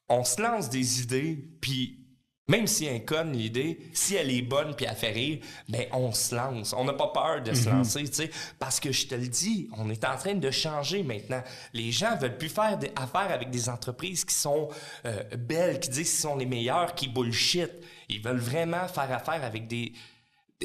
[0.09, 2.04] on se lance des idées, puis
[2.47, 6.11] même si un conne l'idée, si elle est bonne puis elle fait rire, ben on
[6.11, 6.73] se lance.
[6.73, 7.77] On n'a pas peur de se mhm.
[7.77, 11.03] lancer, tu sais, parce que je te le dis, on est en train de changer
[11.03, 11.43] maintenant.
[11.73, 14.69] Les gens veulent plus faire des affaires avec des entreprises qui sont
[15.05, 17.71] euh, belles, qui disent qu'ils sont les meilleurs, qui bullshit.
[18.09, 19.93] Ils veulent vraiment faire affaire avec des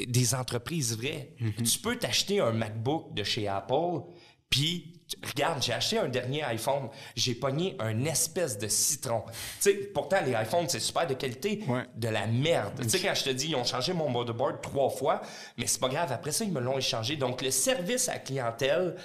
[0.07, 1.35] des entreprises vraies.
[1.41, 1.65] Mhm.
[1.65, 4.03] Tu peux t'acheter un MacBook de chez Apple,
[4.49, 9.23] puis regarde, j'ai acheté un dernier iPhone, j'ai pogné un espèce de citron.
[9.27, 11.65] Tu sais, pourtant, les iPhones, c'est super de qualité,
[11.97, 12.81] de la merde.
[12.83, 15.23] Tu sais, quand je te dis, ils ont changé mon motherboard trois fois,
[15.57, 17.17] mais c'est pas grave, après ça, ils me l'ont échangé.
[17.17, 18.97] Donc, le service à la clientèle,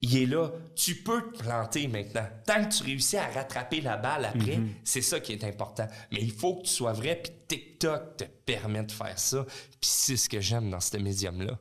[0.00, 0.50] il est là.
[0.76, 2.26] Tu peux te planter maintenant.
[2.46, 4.74] Tant que tu réussis à rattraper la balle après, mhm.
[4.84, 5.86] c'est ça qui est important.
[6.12, 9.44] Mais il faut que tu sois vrai, puis TikTok te permet de faire ça.
[9.44, 11.58] Puis c'est ce que j'aime dans ce médium-là.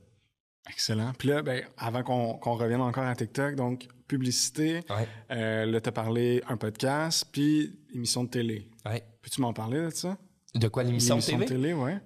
[0.69, 1.13] Excellent.
[1.17, 5.08] Puis là, ben, avant qu'on revienne encore à TikTok, donc publicité, Ouais.
[5.32, 8.69] euh, là, tu as parlé un podcast, puis émission de télé.
[8.86, 9.03] Ouais.
[9.21, 10.17] Peux-tu m'en parler de ça?
[10.56, 11.45] De quoi l'émission de L'émission TV?
[11.45, 11.99] de télé, ouais.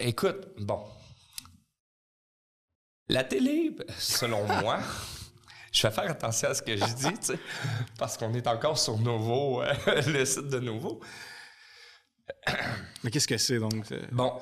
[0.00, 0.84] Écoute, bon.
[3.08, 4.80] La télé, selon moi,
[5.72, 7.36] je vais faire attention à ce que je dis,
[7.98, 9.72] parce qu'on est encore sur Novo, euh,
[10.06, 11.00] le site de Novo.
[13.02, 13.90] Mais qu'est-ce que c'est, donc?
[13.92, 14.32] euh, Bon,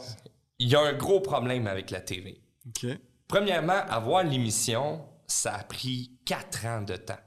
[0.58, 2.40] il y a un gros problème avec la TV.
[2.68, 2.87] OK.
[3.32, 7.18] Premièrement, avoir l'émission, ça a pris quatre ans de temps.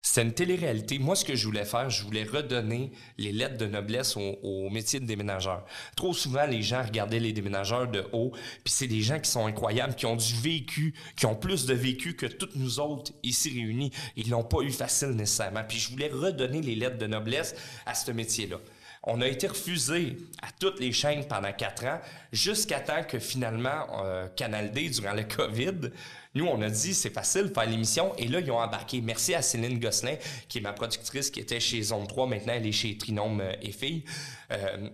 [0.00, 0.98] C'est une télé-réalité.
[0.98, 5.00] Moi, ce que je voulais faire, je voulais redonner les lettres de noblesse au, métier
[5.00, 5.66] de déménageur.
[5.98, 8.30] Trop souvent, les gens regardaient les déménageurs de haut,
[8.64, 11.74] puis c'est des gens qui sont incroyables, qui ont du vécu, qui ont plus de
[11.74, 13.92] vécu que toutes nous autres ici réunis.
[14.16, 15.64] Ils l'ont pas eu facile nécessairement.
[15.68, 18.56] Puis je voulais redonner les lettres de noblesse à ce métier-là.
[19.04, 22.00] On a été refusé à toutes les chaînes pendant quatre ans,
[22.32, 25.90] jusqu'à temps que finalement, euh, Canal D, durant le COVID,
[26.34, 28.14] nous, on a dit, c'est facile faire l'émission.
[28.16, 29.02] Et là, ils ont embarqué.
[29.02, 30.16] Merci à Céline Gosselin,
[30.48, 32.26] qui est ma productrice, qui était chez Zone 3.
[32.26, 34.04] Maintenant, elle est chez Trinôme euh, et Filles.
[34.50, 34.88] Euh,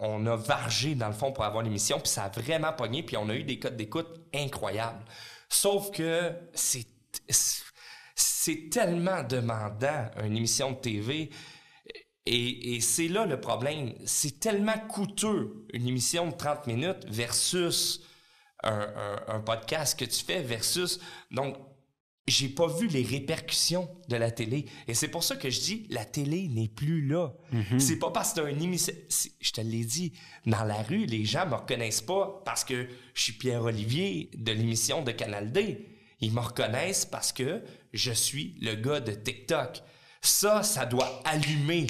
[0.00, 1.98] on a vargé, dans le fond, pour avoir l'émission.
[1.98, 3.02] Puis ça a vraiment pogné.
[3.02, 5.04] Puis on a eu des codes d'écoute incroyables.
[5.48, 6.86] Sauf que c'est...
[8.14, 11.30] C'est tellement demandant, une émission de TV.
[12.26, 13.94] Et, et c'est là le problème.
[14.04, 18.00] C'est tellement coûteux, une émission de 30 minutes versus
[18.62, 21.00] un, un- un podcast que tu fais versus...
[21.30, 21.56] Donc,
[22.28, 24.66] j'ai pas vu les répercussions de la télé.
[24.86, 27.34] Et c'est pour ça que je dis, la télé n'est plus là.
[27.78, 28.94] C'est pas parce que t'as une émission...
[29.40, 30.12] Je te l'ai dit,
[30.46, 35.02] dans la rue, les gens me reconnaissent pas parce que je suis Pierre-Olivier de l'émission
[35.02, 35.88] de Canal D.
[36.20, 39.82] Ils me reconnaissent parce que je suis le gars de TikTok.
[40.20, 41.88] Ça, ça doit allumer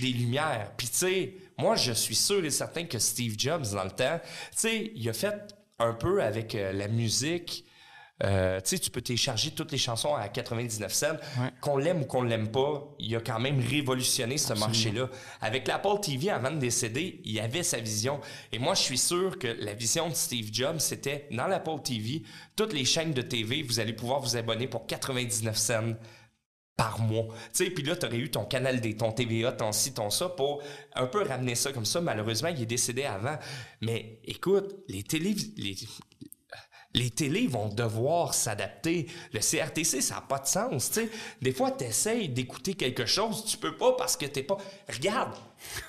[0.00, 0.72] des lumières.
[0.76, 4.20] Puis tu sais, moi, je suis sûr et certain que Steve Jobs, dans le temps,
[4.22, 7.64] tu sais, il a fait un peu avec euh, la musique.
[8.22, 11.06] Euh, tu sais, tu peux télécharger toutes les chansons à 99 cents.
[11.38, 11.50] Ouais.
[11.60, 15.08] Qu'on l'aime ou qu'on l'aime pas, il a quand même révolutionné ce marché-là.
[15.40, 18.20] Avec l'Apple TV, avant de décéder, il avait sa vision.
[18.52, 22.22] Et moi, je suis sûr que la vision de Steve Jobs, c'était dans l'Apple TV,
[22.54, 25.94] toutes les chaînes de TV, vous allez pouvoir vous abonner pour 99 cents
[26.76, 27.26] par mois.
[27.52, 30.10] Tu sais, puis là, tu aurais eu ton canal des ton TVA, ton ci, ton
[30.10, 30.62] ça, pour
[30.94, 32.00] un peu ramener ça comme ça.
[32.00, 33.36] Malheureusement, il est décédé avant.
[33.80, 35.34] Mais écoute, les télé...
[35.56, 35.76] Les,
[36.96, 39.06] les télés vont devoir s'adapter.
[39.32, 40.90] Le CRTC, ça n'a pas de sens.
[40.92, 41.10] tu sais.
[41.42, 44.58] Des fois, tu essayes d'écouter quelque chose, tu peux pas parce que t'es pas...
[44.88, 45.34] Regarde,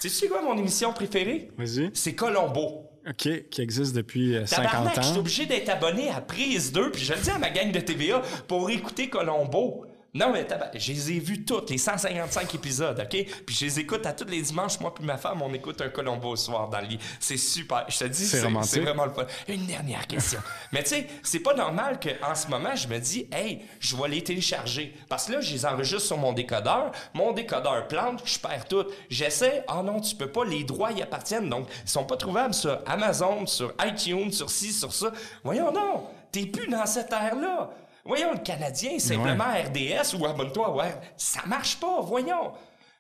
[0.02, 1.52] tu sais quoi mon émission préférée?
[1.58, 1.92] Vas-y.
[1.94, 2.90] C'est Colombo.
[3.08, 5.20] OK, qui existe depuis euh, 50 Tabarnak, je suis ans.
[5.20, 8.24] obligé d'être abonné à Prise 2, puis je le dis à ma gang de TVA,
[8.48, 9.86] pour écouter Colombo.
[10.16, 13.26] Non, mais je les ai vus toutes, les 155 épisodes, OK?
[13.46, 15.90] Puis je les écoute à tous les dimanches, moi puis ma femme, on écoute un
[15.90, 17.00] Colombo au soir dans le lit.
[17.20, 17.84] C'est super.
[17.90, 18.40] Je te dis, C'est
[18.80, 19.26] vraiment le fun.
[19.50, 20.40] Une dernière question.
[20.72, 24.08] mais tu sais, c'est pas normal qu'en ce moment, je me dis, hey, je vais
[24.08, 24.96] les télécharger.
[25.10, 26.94] Parce que là, je les enregistre sur mon décodeur.
[27.14, 28.86] Mon décodeur plante, je perds tout.
[29.10, 31.50] J'essaie, ah non, tu peux pas, les droits y appartiennent.
[31.50, 35.12] Donc, ils sont pas trouvables sur Amazon, sur iTunes, sur ci, sur ça.
[35.44, 37.70] Voyons non, t'es plus dans cette ère-là.
[38.06, 42.54] Voyons, le Canadien, simplement RDS ou abonne-toi, ouais, ça marche pas, voyons.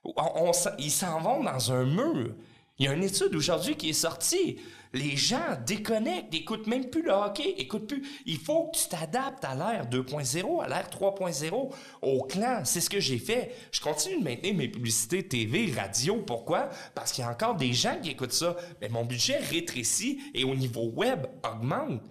[0.03, 2.33] On- on s'en- ils s'en vont dans un mur.
[2.77, 4.59] Il y a une étude aujourd'hui qui est sortie.
[4.93, 8.03] Les gens déconnectent, n'écoutent même plus le hockey, écoutent plus.
[8.25, 11.69] Il faut que tu t'adaptes à l'ère 2.0, à l'ère 3.0,
[12.01, 12.61] au clan.
[12.65, 13.53] C'est ce que j'ai fait.
[13.71, 16.17] Je continue de maintenir mes publicités TV, radio.
[16.21, 16.69] Pourquoi?
[16.93, 18.55] Parce qu'il y a encore des gens qui écoutent ça.
[18.81, 22.01] Mais mon budget rétrécit et au niveau web augmente.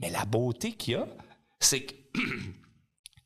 [0.00, 1.06] Mais la beauté qu'il y a,
[1.60, 1.94] c'est que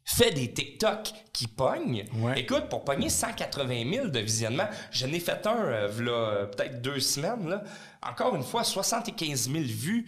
[0.05, 2.05] fait des TikTok qui pognent.
[2.17, 2.41] Ouais.
[2.41, 7.01] Écoute, pour pogner 180 000 de visionnement, je n'ai fait un, euh, euh, peut-être deux
[7.01, 7.63] semaines, là.
[8.03, 10.07] Encore une fois, 75 000 vues.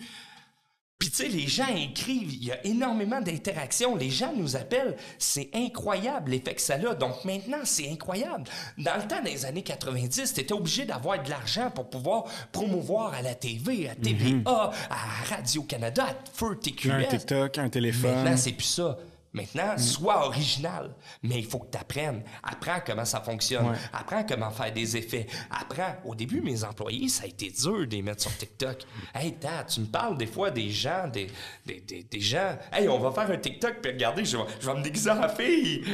[1.00, 4.96] Puis tu sais, les gens écrivent, il y a énormément d'interactions, les gens nous appellent,
[5.18, 6.94] c'est incroyable l'effet que ça a.
[6.94, 8.44] Donc maintenant, c'est incroyable.
[8.76, 13.14] Dans le temps des années 90, tu étais obligé d'avoir de l'argent pour pouvoir promouvoir
[13.14, 16.90] à la TV, à TVA, à Radio-Canada, à Feu TQS.
[16.90, 18.16] Un TikTok, un téléphone.
[18.16, 18.98] Maintenant, c'est plus ça.
[19.32, 22.22] Maintenant, sois original, mais il faut que tu apprennes.
[22.42, 23.66] Apprends comment ça fonctionne.
[23.70, 23.76] Ouais.
[23.92, 25.26] Apprends comment faire des effets.
[25.50, 25.94] Apprends.
[26.04, 28.78] Au début, mes employés, ça a été dur de les mettre sur TikTok.
[29.14, 31.28] Hey, Tad, tu me parles des fois des gens, des,
[31.64, 32.58] des, des, des gens.
[32.72, 35.28] Hey, on va faire un TikTok, puis regardez, je vais, je vais me déguiser en
[35.28, 35.84] fille.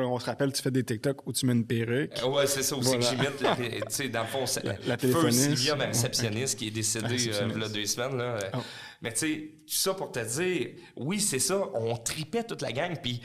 [0.00, 2.12] On se rappelle, tu fais des TikTok où tu mets une perruque.
[2.22, 3.04] Euh, Ouais, c'est ça aussi Voilà.
[3.04, 3.40] que j'imite.
[3.40, 5.30] la- Tu sais, dans le fond, c'est La- la Feu.
[5.32, 8.16] Sylvia, ma réceptionniste, qui est décédée euh, il y a deux semaines.
[8.16, 8.38] Là.
[8.54, 8.58] Oh.
[9.00, 12.72] Mais tu sais, tout ça pour te dire, oui, c'est ça, on tripait toute la
[12.72, 13.20] gang, puis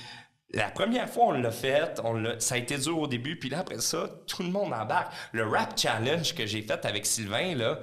[0.54, 2.00] la première fois, on l'a fait,
[2.38, 5.12] ça a été dur au début, puis là, après ça, tout le monde embarque.
[5.32, 7.80] Le rap challenge que j'ai fait avec Sylvain, là,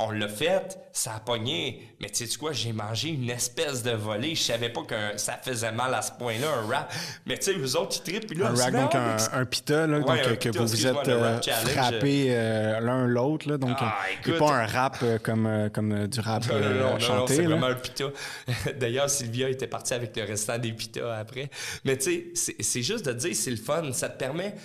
[0.00, 1.88] On l'a fait, ça a pogné.
[2.00, 4.34] Mais tu sais quoi, j'ai mangé une espèce de volée.
[4.34, 6.92] Je savais pas que ça faisait mal à ce point-là, un rap.
[7.26, 8.42] Mais tu sais, eux autres, ils trippent.
[8.42, 12.80] un rap, donc un, un, pita, là, donc, que vous vous êtes euh, frappés euh,
[12.80, 13.48] l'un l'autre.
[13.48, 16.98] Là, donc, ah, écoute, pas un rap euh, comme, comme du rap non, non, non,
[16.98, 17.36] chanté.
[17.36, 18.06] c'est vraiment un pita.
[18.76, 21.50] D'ailleurs, Sylvia était partie avec le restant des pitas après.
[21.84, 23.92] Mais tu sais, c'est juste de dire, c'est le fun.
[23.92, 24.56] Ça te permet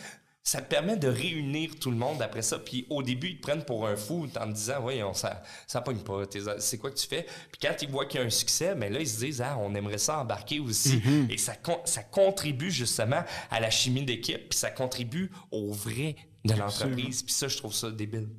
[0.50, 2.58] ça te permet de réunir tout le monde après ça.
[2.58, 5.80] Puis au début, ils te prennent pour un fou en te disant, voyons, ça, ça
[5.80, 6.24] pogne pas.
[6.58, 7.28] C'est quoi que tu fais?
[7.52, 9.42] Puis quand ils voient qu'il y a un succès, mais ben là, ils se disent,
[9.42, 10.98] ah, on aimerait ça embarquer aussi.
[10.98, 11.32] Mm-hmm.
[11.32, 11.54] Et ça,
[11.86, 17.22] ça contribue justement à la chimie d'équipe, puis ça contribue au vrai de l'entreprise.
[17.22, 18.30] Puis ça, je trouve ça débile.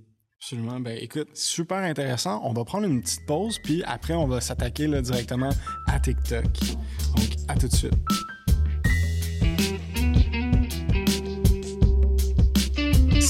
[0.41, 0.81] Absolument.
[0.81, 2.41] Ben, écoute, super intéressant.
[2.43, 5.51] On va prendre une petite pause, puis après, on va s'attaquer directement
[5.87, 6.43] à TikTok.
[6.43, 7.95] Donc, à tout de suite.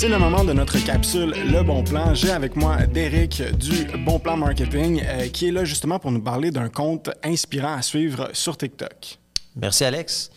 [0.01, 2.15] C'est le moment de notre capsule Le Bon Plan.
[2.15, 6.23] J'ai avec moi Derek du Bon Plan Marketing euh, qui est là justement pour nous
[6.23, 9.19] parler d'un compte inspirant à suivre sur TikTok.
[9.57, 10.31] Merci Alex.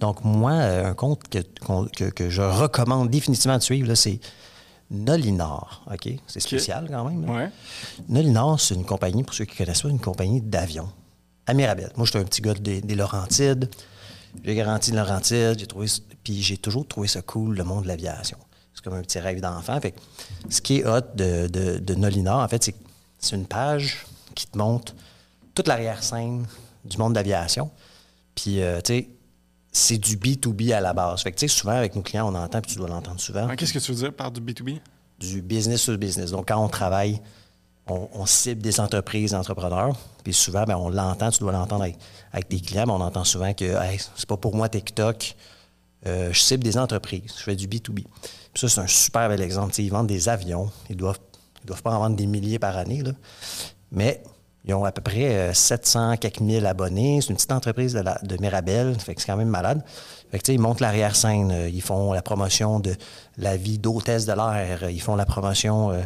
[0.00, 4.18] Donc moi, euh, un compte que, que, je recommande définitivement de suivre, c'est
[4.90, 5.84] Nolinor.
[5.92, 6.08] OK?
[6.26, 7.28] C'est spécial quand même.
[7.28, 7.50] Ouais.
[8.08, 10.88] Nolinor, c'est une compagnie, pour ceux qui connaissent pas, une compagnie d'avions.
[11.46, 11.92] À Mirabel.
[11.98, 13.68] Moi, je suis un petit gars des, des Laurentides.
[14.42, 15.58] J'ai garanti de Laurentides.
[15.58, 15.88] J'ai trouvé,
[16.24, 18.38] puis j'ai toujours trouvé ça cool, le monde de l'aviation.
[18.74, 19.80] C'est comme un petit rêve d'enfant.
[19.80, 19.94] Fait
[20.48, 22.74] ce qui est hot de, de, Nolina, en fait, c'est
[23.22, 24.04] c'est une page
[24.34, 24.94] qui te montre
[25.54, 26.46] toute l'arrière-scène
[26.84, 27.70] du monde d'aviation.
[28.34, 29.08] Puis, euh, tu sais,
[29.70, 31.22] c'est du B2B à la base.
[31.22, 33.48] Fait que, tu sais, souvent, avec nos clients, on entend, puis tu dois l'entendre souvent.
[33.56, 34.80] Qu'est-ce que tu veux dire par du B2B?
[35.18, 36.32] Du business to business.
[36.32, 37.20] Donc, quand on travaille,
[37.86, 39.96] on, cible des entreprises, des entrepreneurs.
[40.24, 41.98] Puis souvent, ben, on l'entend, tu dois l'entendre avec,
[42.32, 45.36] avec, tes clients, mais on entend souvent que hey, c'est pas pour moi TikTok.
[46.06, 47.34] Euh, je cible des entreprises.
[47.38, 48.04] Je fais du B2B
[48.54, 49.72] ça, c'est un super bel exemple.
[49.78, 50.70] ils vendent des avions.
[50.90, 51.18] Ils doivent,
[51.64, 53.02] doivent pas en vendre des milliers par année.
[53.90, 54.22] Mais
[54.64, 57.20] ils ont à peu près 700 euh, quelques mille abonnés.
[57.20, 58.98] C'est une petite entreprise de, de Mirabel.
[58.98, 59.82] Fait que c'est quand même malade.
[60.30, 61.50] Fait ils montent l'arrière-scène.
[61.50, 62.94] Euh, ils font la promotion de
[63.38, 64.88] la vie d'hôtesse de l'air.
[64.88, 66.02] Ils font la promotion euh,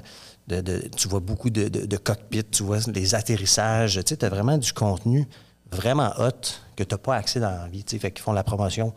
[0.48, 4.00] de, tu vois beaucoup de, cockpits, tu vois les atterrissages.
[4.04, 5.28] Tu as vraiment du contenu
[5.72, 6.30] vraiment hot
[6.76, 7.84] que tu n'as pas accès dans la vie.
[7.86, 8.94] Fait font la promotion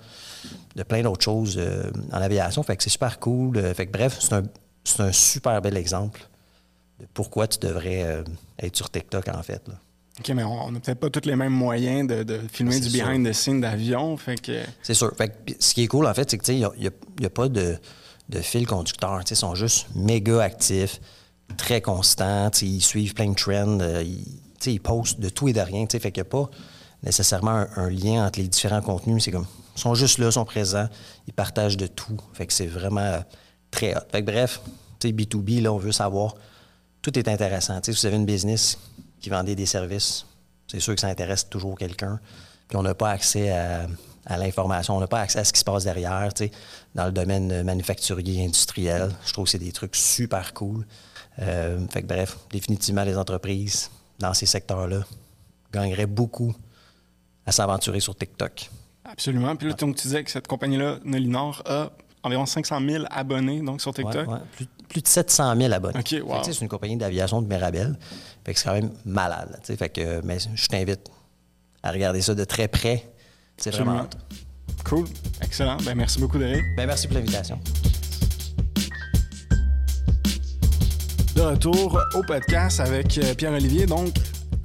[0.80, 2.64] de plein d'autres choses euh, en aviation.
[2.64, 3.58] Fait que c'est super cool.
[3.58, 6.22] Euh, fait que bref, c'est un, super bel exemple
[7.00, 8.24] de pourquoi tu devrais euh,
[8.58, 9.62] être sur TikTok, en fait.
[10.20, 13.34] OK, mais on n'a peut-être pas tous les mêmes moyens de, filmer du behind the
[13.34, 14.16] scenes d'avion.
[14.18, 14.64] Fait que...
[14.82, 15.14] C'est sûr.
[15.18, 16.68] Fait que, ce qui est cool, en fait, c'est que il
[17.20, 17.78] n'y a, pas de,
[18.42, 19.22] fil conducteur.
[19.30, 21.02] Ils sont juste méga actifs,
[21.58, 22.52] très constants.
[22.62, 23.80] Ils suivent plein de trends.
[24.02, 25.86] ils, ils postent de tout et de rien.
[25.90, 26.50] Fait qu'il n'y a pas
[27.04, 29.24] nécessairement un, lien entre les différents contenus.
[29.24, 29.48] C'est comme,
[29.80, 30.88] sont juste là, sont présents,
[31.28, 32.18] ils partagent de tout.
[32.34, 33.20] Fait que c'est vraiment euh,
[33.72, 34.02] très hot.
[34.12, 34.62] Fait que bref,
[35.08, 36.36] B2B, là, on veut savoir,
[37.02, 37.80] tout est intéressant.
[37.84, 38.78] si vous avez une business
[39.20, 40.26] qui vendait des services,
[40.68, 42.20] c'est sûr que ça intéresse toujours quelqu'un.
[42.68, 43.88] Puis on n'a pas accès à,
[44.38, 46.30] l'information, on n'a pas accès à ce qui se passe derrière,
[46.94, 49.10] dans le domaine manufacturier, industriel.
[49.26, 50.86] Je trouve que c'est des trucs super cool.
[51.40, 53.90] Euh, fait que bref, définitivement, les entreprises
[54.20, 55.04] dans ces secteurs-là
[55.74, 56.54] gagneraient beaucoup
[57.46, 58.70] à s'aventurer sur TikTok.
[59.12, 59.56] Absolument.
[59.56, 61.90] Puis là, tu disais que cette compagnie-là, Nolinor, a
[62.24, 64.28] environ 500 000 abonnés donc, sur TikTok.
[64.88, 66.00] Plus, de 700 000 abonnés.
[66.00, 66.44] OK, wow.
[66.44, 67.98] C'est une compagnie d'aviation de Mirabel.
[68.46, 69.60] Fait que c'est quand même malade.
[69.64, 71.02] fait que, mais je t'invite
[71.84, 73.12] à regarder ça de très près.
[73.58, 74.08] C'est vraiment
[74.86, 75.06] Cool.
[75.42, 75.78] Excellent.
[75.84, 76.64] Ben, merci beaucoup, Derek.
[76.76, 77.60] Ben, merci pour l'invitation.
[81.36, 83.86] De retour au podcast avec euh, Pierre-Olivier.
[83.86, 84.16] Donc,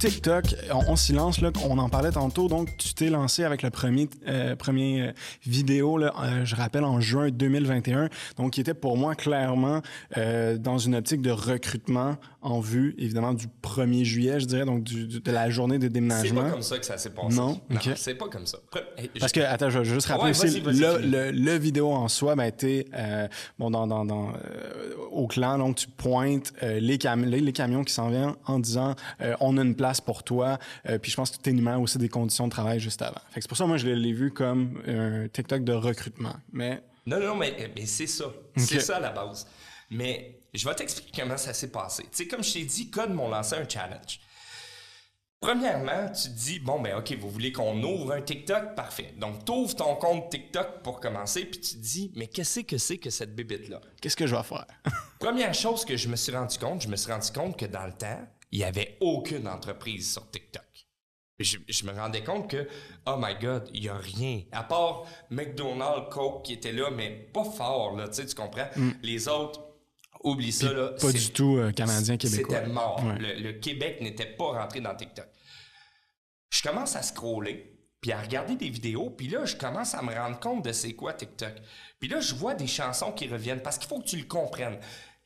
[0.05, 4.07] TikTok, on, s'y lance, on en parlait tantôt, donc tu t'es lancé avec le premier,
[4.27, 5.11] euh, euh,
[5.43, 9.81] vidéo, euh, je rappelle, en juin 2021, donc qui était pour moi clairement
[10.15, 15.07] dans une optique de recrutement en vue, évidemment, du 1er juillet, je dirais, donc du,
[15.07, 16.41] de la journée de déménagement.
[16.41, 17.35] C'est pas comme ça que ça s'est passé.
[17.35, 17.59] Non,
[17.95, 18.59] c'est pas comme ça.
[19.19, 22.87] Parce que, attends, je vais juste rappeler aussi, le, le, vidéo en soi, ben, été,
[23.59, 24.31] bon, dans, dans, dans
[25.11, 28.95] au clan, donc tu pointes les, cam les, les, camions qui s'en viennent en disant,
[29.39, 30.59] on a une place pour toi.
[30.89, 33.21] Euh, puis je pense que tu énumères aussi des conditions de travail juste avant.
[33.31, 36.35] Fait c'est pour ça moi je l'ai vu comme un TikTok de recrutement.
[36.51, 38.25] Mais non non mais, mais c'est ça.
[38.55, 39.47] C'est ça la base.
[39.91, 42.03] Mais je vais t'expliquer comment ça s'est passé.
[42.03, 44.19] Tu sais comme je t'ai dit, Code m'ont lancé un challenge.
[45.45, 48.73] Premièrement, tu te dis, bon, ben OK, vous voulez qu'on ouvre un TikTok?
[48.73, 49.13] Parfait.
[49.17, 52.79] Donc, tu ouvres ton compte TikTok pour commencer, puis tu te dis, mais qu'est-ce que
[52.79, 53.79] c'est que cette bébête-là?
[54.01, 54.65] Qu'est-ce que je vais faire?
[55.19, 57.85] Première chose que je me suis rendu compte, je me suis rendu compte que dans
[57.85, 60.63] le temps, il n'y avait aucune entreprise sur TikTok.
[61.37, 62.67] Je, me rendais compte que,
[63.05, 64.41] oh my God, il n'y a rien.
[64.51, 68.69] À part McDonald's, Coke qui était là, mais pas fort, là, tu comprends?
[68.75, 68.91] Mm.
[69.03, 69.61] Les autres,
[70.25, 70.89] Oublie ça, là.
[70.99, 72.57] Pas du tout euh, canadien, québécois.
[72.57, 73.01] C'était mort.
[73.19, 75.27] Le, Québec n'était pas rentré dans TikTok.
[76.49, 80.13] Je commence à scroller, puis à regarder des vidéos, puis là, je commence à me
[80.13, 81.53] rendre compte de c'est quoi TikTok.
[81.99, 84.79] Puis là, je vois des chansons qui reviennent, parce qu'il faut que tu le comprennes.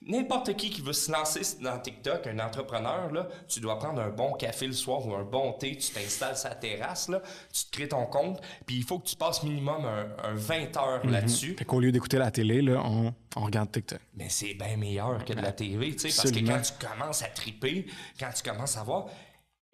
[0.10, 4.10] N'importe qui qui veut se lancer dans TikTok, un entrepreneur, là, tu dois prendre un
[4.10, 7.22] bon café le soir ou un bon thé, tu t'installes sa terrasse, là,
[7.53, 11.05] tu te crées ton compte, puis il faut que tu passes minimum un, 20 heures
[11.05, 11.12] mhm.
[11.12, 11.55] là-dessus.
[11.60, 13.99] Fait qu'au lieu d'écouter la télé, là, on, regarde TikTok.
[14.16, 17.22] Mais c'est bien meilleur que de la télé, tu sais, parce que quand tu commences
[17.22, 17.86] à triper,
[18.20, 19.05] quand tu commences à voir...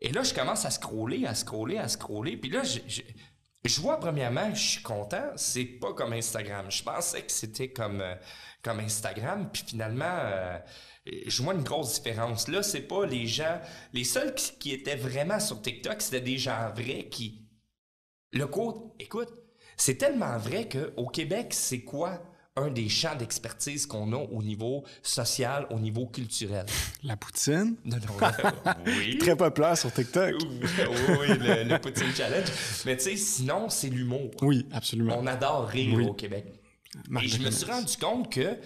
[0.01, 3.01] Et là, je commence à scroller, à scroller, à scroller, puis là, je,
[3.65, 6.69] je vois premièrement, je suis content, c'est pas comme Instagram.
[6.69, 8.15] Je pensais que c'était comme euh,
[8.65, 10.57] Instagram, puis finalement euh,
[11.05, 12.47] je vois une grosse différence.
[12.47, 13.59] Là, c'est pas les gens,
[13.93, 17.45] les seuls qui, étaient vraiment sur TikTok, c'était des gens vrais qui
[18.31, 19.31] le code, écoute,
[19.77, 22.21] c'est tellement vrai que au Québec, c'est quoi?
[22.57, 26.65] Un des champs d'expertise qu'on a au niveau social, au niveau culturel.
[27.03, 27.75] La poutine?
[27.83, 28.27] Non, non,
[28.85, 29.17] oui.
[29.17, 30.35] Très populaire sur TikTok.
[30.41, 30.47] oui,
[31.19, 32.47] oui le, Poutine Challenge.
[32.85, 34.31] Mais tu sais, sinon, c'est l'humour.
[34.41, 35.17] Oui, absolument.
[35.19, 36.45] On adore rire au Québec.
[37.21, 38.57] Et je me suis rendu compte que,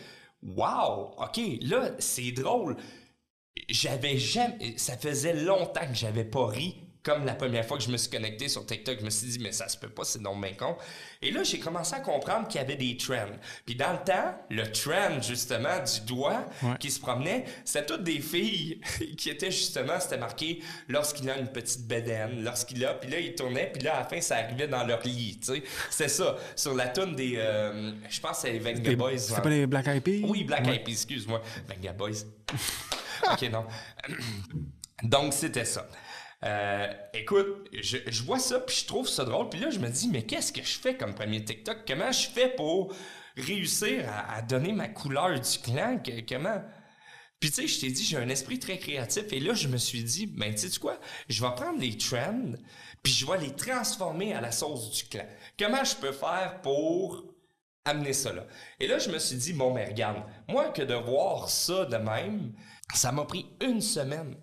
[0.43, 2.77] wow, OK, là, c'est drôle.
[3.69, 7.89] J'avais jamais, ça faisait longtemps que j'avais pas ri comme la première fois que je
[7.89, 10.21] me suis connecté sur TikTok, je me suis dit, mais ça se peut pas, c'est
[10.21, 10.75] non bien con.
[11.21, 13.37] Et là, j'ai commencé à comprendre qu'il y avait des trends.
[13.65, 16.45] Puis dans le temps, le trend, justement, du doigt
[16.79, 18.81] qui se promenait, c'était toutes des filles
[19.17, 23.33] qui étaient justement, c'était marqué lorsqu'il a une petite bédaine, lorsqu'il a, puis là, il
[23.33, 25.63] tournait, puis là, à la fin, ça arrivait dans leur lit, tu sais.
[25.89, 26.35] C'est ça.
[26.55, 29.17] Sur la toune des, euh, je pense que c'est les Venga Boys.
[29.17, 30.21] C'est pas les Black Eyed Peas?
[30.23, 31.41] Oui, Black Eyed Peas, excuse-moi.
[31.67, 32.25] Venga Boys.
[33.31, 33.65] ok, non.
[35.03, 35.87] Donc, c'était ça.
[36.45, 39.49] Euh, écoute, je, vois ça, puis je trouve ça drôle.
[39.49, 41.79] Puis là, je me dis, mais qu'est-ce que je fais comme premier TikTok?
[41.87, 42.93] Comment je fais pour
[43.35, 46.01] réussir à, donner ma couleur du clan?
[46.27, 46.63] comment...
[47.39, 49.23] Puis tu sais, je t'ai dit, j'ai un esprit très créatif.
[49.31, 50.99] Et là, je me suis dit, ben tu sais quoi?
[51.29, 52.53] Je vais prendre les trends,
[53.01, 55.25] puis je vais les transformer à la sauce du clan.
[55.57, 57.23] Comment je peux faire pour
[57.85, 58.45] amener ça là?
[58.79, 61.95] Et là, je me suis dit, bon, mais regarde, moi que de voir ça de
[61.95, 62.51] même,
[62.93, 64.35] ça m'a pris une semaine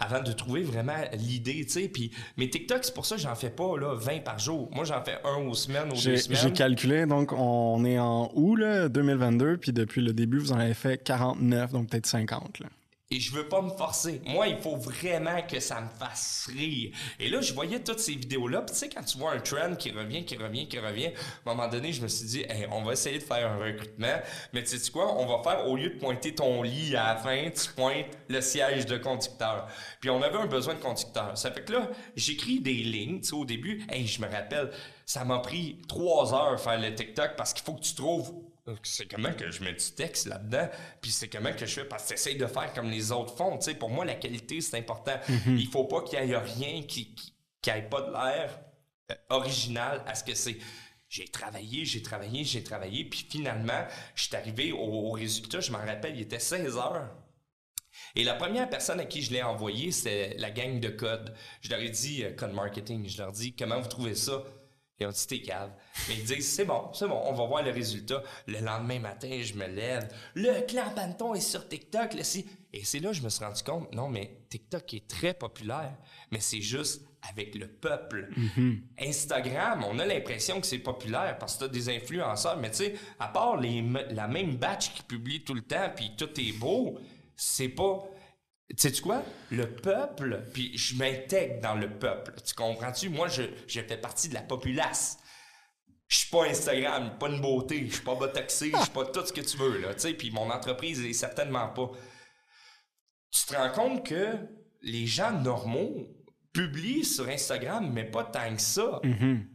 [0.00, 1.88] avant de trouver vraiment l'idée, tu sais.
[1.88, 4.68] Puis mes TikTok, c'est pour ça que j'en fais pas là 20 par jour.
[4.72, 6.40] Moi, j'en fais un aux semaines, aux deux semaines.
[6.42, 10.58] J'ai calculé, donc on est en août là, 2022, puis depuis le début, vous en
[10.58, 12.60] avez fait 49, donc peut-être 50.
[12.60, 12.66] Là
[13.12, 14.22] et je veux pas me forcer.
[14.24, 16.92] Moi, il faut vraiment que ça me fasse rire.
[17.18, 18.62] Et là, je voyais toutes ces vidéos-là.
[18.62, 21.50] Puis tu sais, quand tu vois un trend qui revient, qui revient, qui revient, à
[21.50, 24.20] un moment donné, je me suis dit, hey, on va essayer de faire un recrutement.
[24.52, 27.16] Mais tu sais quoi, on va faire, au lieu de pointer ton lit à la
[27.16, 29.66] fin, tu pointes le siège de conducteur.
[30.00, 31.36] Puis on avait un besoin de conducteur.
[31.36, 33.84] Ça fait que là, j'écris des lignes, tu sais, au début.
[33.88, 34.70] Hey, je me rappelle,
[35.04, 38.32] ça m'a pris trois heures faire le TikTok parce qu'il faut que tu trouves
[38.82, 40.68] c'est comment que je mets du texte là-dedans,
[41.00, 43.58] puis c'est comment que je fais, parce que j'essaie de faire comme les autres font,
[43.78, 45.18] pour moi, la qualité, c'est important.
[45.28, 45.58] Mhm.
[45.58, 47.14] Il faut pas qu'il y ait rien qui,
[47.62, 48.60] qui, ait pas de l'air
[49.10, 50.58] euh, original à ce que c'est.
[51.08, 55.78] J'ai travaillé, j'ai travaillé, j'ai travaillé, puis finalement, je suis arrivé au, résultat, je m'en
[55.78, 57.10] rappelle, il était 16 heures.
[58.14, 61.34] Et la première personne à qui je l'ai envoyé, c'est la gang de code.
[61.60, 64.44] Je leur ai dit, euh, code marketing, je leur ai dit, comment vous trouvez ça?
[65.00, 65.70] Ils ont dit, t'es cave.
[66.08, 68.22] Mais ils disent, c'est bon, c'est bon, on va voir le résultat.
[68.46, 70.08] Le lendemain matin, je me lève.
[70.34, 72.22] Le clan Panton est sur TikTok, là,
[72.74, 75.96] Et c'est là que je me suis rendu compte, non, mais TikTok est très populaire,
[76.30, 78.28] mais c'est juste avec le peuple.
[78.36, 78.80] Mm-hmm.
[79.00, 82.94] Instagram, on a l'impression que c'est populaire parce que t'as des influenceurs, mais tu sais,
[83.18, 86.98] à part les, la même batch qui publie tout le temps, puis tout est beau,
[87.36, 88.04] c'est pas
[88.76, 89.24] tu sais quoi?
[89.50, 92.34] Le peuple, puis je m'intègre dans le peuple.
[92.44, 93.08] Tu comprends-tu?
[93.08, 95.18] Moi, je, je fais partie de la populace.
[96.08, 99.24] Je suis pas Instagram, pas une beauté, je suis pas botoxé, je suis pas tout
[99.24, 101.92] ce que tu veux, là, tu sais, puis mon entreprise est certainement pas.
[103.30, 104.34] Tu te rends compte que
[104.82, 106.08] les gens normaux
[106.52, 109.00] publient sur Instagram, mais pas tant que ça.
[109.04, 109.46] Mm-hmm.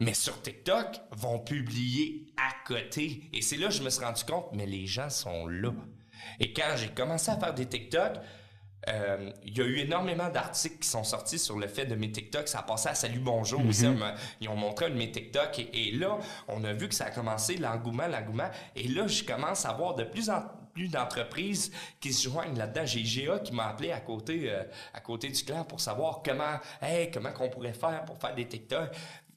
[0.00, 3.30] Mais sur TikTok, vont publier à côté.
[3.32, 5.72] Et c'est là que je me suis rendu compte, mais les gens sont là.
[6.40, 8.18] Et quand j'ai commencé à faire des TikTok,
[8.88, 12.10] euh, il y a eu énormément d'articles qui sont sortis sur le fait de mes
[12.10, 12.48] TikTok.
[12.48, 13.86] Ça a passé à Salut Bonjour aussi.
[13.86, 14.14] Mhm.
[14.40, 15.66] Ils ont montré un de mes TikTok.
[15.72, 16.18] Et, là,
[16.48, 18.50] on a vu que ça a commencé l'engouement, l'engouement.
[18.74, 20.42] Et là, je commence à voir de plus en
[20.74, 21.70] plus d'entreprises
[22.00, 22.86] qui se joignent là-dedans.
[22.86, 24.64] J'ai IGA qui m'a appelé à côté, euh,
[24.94, 28.48] à côté du clan pour savoir comment, hey, comment qu'on pourrait faire pour faire des
[28.48, 28.90] TikTok.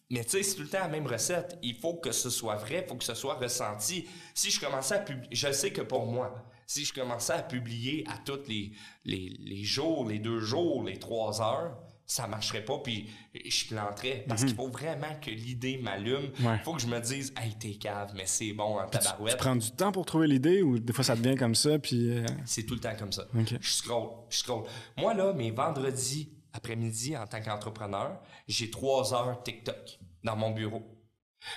[0.10, 1.58] Mais tu sais, c'est tout le temps la même recette.
[1.62, 4.08] Il faut que ce soit vrai, il faut que ce soit ressenti.
[4.34, 6.34] Si je commençais à publier, je sais que pour moi,
[6.68, 8.72] si je commençais à publier à tous les,
[9.06, 14.26] les, jours, les deux jours, les trois heures, ça marcherait pas, puis je planterais.
[14.28, 14.48] Parce Mhm.
[14.48, 16.32] qu'il faut vraiment que l'idée m'allume.
[16.40, 16.60] Il Ouais.
[16.64, 19.38] faut que je me dise, hey, t'es cave, mais c'est bon en Tu tabarouette.
[19.38, 22.12] prends du temps pour trouver l'idée ou des fois ça devient comme ça, puis...
[22.12, 23.26] euh, C'est tout le temps comme ça.
[23.34, 24.66] Je scroll, je scroll.
[24.98, 30.84] Moi, là, mes vendredis après-midi, en tant qu'entrepreneur, j'ai trois heures TikTok dans mon bureau.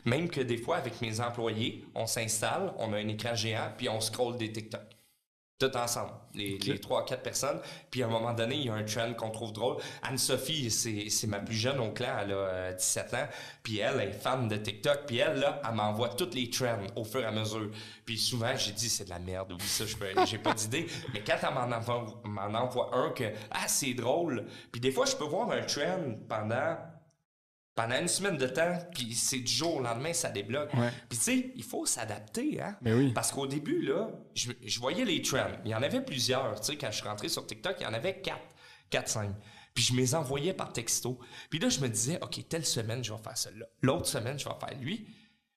[0.05, 3.89] Même que des fois, avec mes employés, on s'installe, on a un écran géant, puis
[3.89, 4.83] on scroll des TikTok.
[5.59, 7.61] Tout ensemble, les, les trois, quatre personnes.
[7.91, 9.79] Puis à un moment donné, il y a un trend qu'on trouve drôle.
[10.05, 13.27] Anne-Sophie, c'est c'est ma plus jeune au clan, elle a euh, 17 ans.
[13.65, 15.01] Puis elle, elle est fan de TikTok.
[15.09, 17.71] Puis elle, là, elle m'envoie tous les trends au fur et à mesure.
[18.07, 20.87] Puis souvent, j'ai dit, c'est de la merde, oui, ça, je peux- j'ai pas d'idée.
[21.13, 24.47] Mais quand elle m'en envoie, m'en envoie un que, ah, c'est drôle.
[24.71, 26.77] Puis des fois, je peux voir un trend pendant
[27.79, 30.75] pendant une semaine de temps, puis c'est du jour au lendemain, ça débloque.
[30.75, 30.91] Ouais.
[31.09, 32.77] Puis tu sais, il faut s'adapter, hein?
[32.83, 33.13] Mais oui.
[33.13, 35.53] Parce qu'au début, là, je, je voyais les trends.
[35.65, 36.59] Il y en avait plusieurs.
[36.59, 38.49] Tu sais, quand je suis rentré sur TikTok, il y en avait quatre,
[38.91, 39.31] quatre, cinq.
[39.75, 41.21] Puis je me les envoyais par texto.
[41.51, 43.67] Puis là, je me disais, OK, telle semaine, je vais faire celle-là.
[43.83, 45.07] L'autre semaine, je vais faire lui.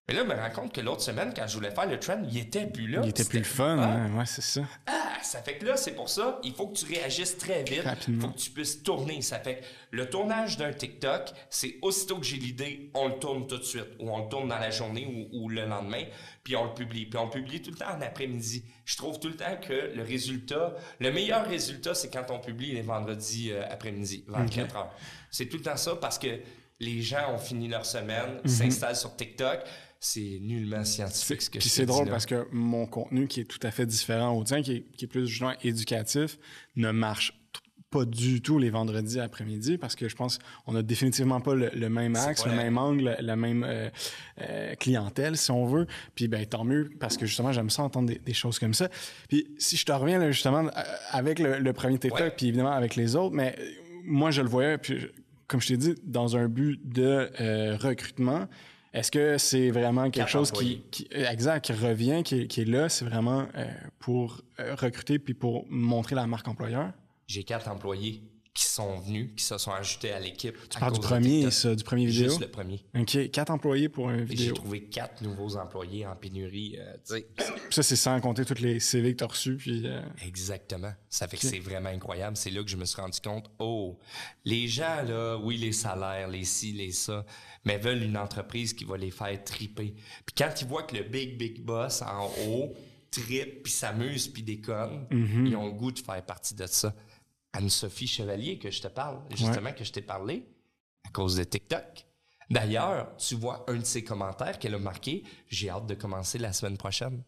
[0.08, 2.22] Mais là, je me rends compte que l'autre semaine, quand je voulais faire le trend,
[2.30, 3.02] il était plus là.
[3.04, 4.18] Il était plus le fun, hein?
[4.18, 4.62] ouais, c'est ça.
[4.88, 7.84] ah, ça fait que là, c'est pour ça, il faut que tu réagisses très vite.
[7.84, 8.28] Rapidement.
[8.28, 9.22] faut que tu puisses tourner.
[9.22, 13.45] Ça fait que le tournage d'un TikTok, c'est aussitôt que j'ai l'idée, on le tourne
[13.47, 13.88] tout de suite.
[13.99, 16.04] Ou on le tourne dans la journée ou, ou le lendemain,
[16.43, 17.06] puis on le publie.
[17.06, 18.66] Puis on le publie tout le temps en après-midi.
[18.84, 22.74] Je trouve tout le temps que le résultat, le meilleur résultat, c'est quand on publie
[22.74, 24.93] les vendredis euh, après-midi, 24 heures.
[25.30, 26.39] C'est tout le temps ça parce que
[26.80, 28.49] les gens ont fini leur semaine, Mhm.
[28.49, 29.60] s'installent sur TikTok.
[30.04, 32.12] C'est nullement scientifique ce que Puis c'est drôle là.
[32.12, 35.06] parce que mon contenu qui est tout à fait différent au tien, qui est, qui
[35.06, 36.39] est plus genre éducatif,
[36.76, 37.38] ne marche
[37.91, 41.70] pas du tout les vendredis après-midi parce que je pense qu'on a définitivement pas le,
[41.76, 43.89] le même axe, le même angle, la même euh,
[44.39, 45.86] euh, clientèle, si on veut.
[46.16, 48.89] Puis ben tant mieux parce que justement, j'aime ça entendre des, des choses comme ça.
[49.30, 50.82] Puis si je te reviens là, justement euh,
[51.12, 52.32] avec le, le premier TikTok, Ouais.
[52.36, 53.56] puis évidemment avec les autres, mais
[54.04, 55.08] moi je le voyais, puis
[55.47, 58.47] comme je t'ai dit, dans un but de euh, recrutement.
[58.94, 62.89] Est-ce que c'est vraiment quelque chose qui, exact, qui revient, qui, est- qui est là,
[62.89, 63.66] c'est vraiment euh,
[64.00, 66.92] pour euh, recruter puis pour montrer la marque employeur?
[67.28, 68.22] J'ai quatre employés
[68.54, 70.58] qui sont venus, qui se sont ajoutés à l'équipe.
[70.70, 72.28] Tu parles du premier, ça, du premier vidéo?
[72.30, 72.84] Juste le premier.
[72.99, 74.56] OK, quatre employés pour une Et J'ai vidéo.
[74.56, 76.78] trouvé quatre nouveaux employés en pénurie.
[76.78, 77.20] euh,
[77.70, 79.56] ça, c'est sans compter tous les CV que tu as reçus.
[79.56, 80.91] Puis, euh, Exactement.
[81.10, 82.36] Ça fait que c'est vraiment incroyable.
[82.36, 83.97] C'est là que je me suis rendu compte, oh,
[84.43, 87.26] les gens, là, oui, les salaires, les ci, les ça,
[87.64, 89.93] mais veulent une entreprise qui va les faire triper.
[90.26, 92.74] Puis quand ils voient que le big, big boss en haut
[93.12, 95.47] tripe, puis s'amuse, puis déconne, Mhm.
[95.47, 96.93] ils ont le goût de faire partie de ça.
[97.54, 100.45] Anne-Sophie Chevalier, que je te parle, justement, que je t'ai parlé,
[101.06, 102.06] à cause de TikTok.
[102.49, 106.52] D'ailleurs, tu vois un de ses commentaires qu'elle a marqué, j'ai hâte de commencer la
[106.54, 107.24] semaine prochaine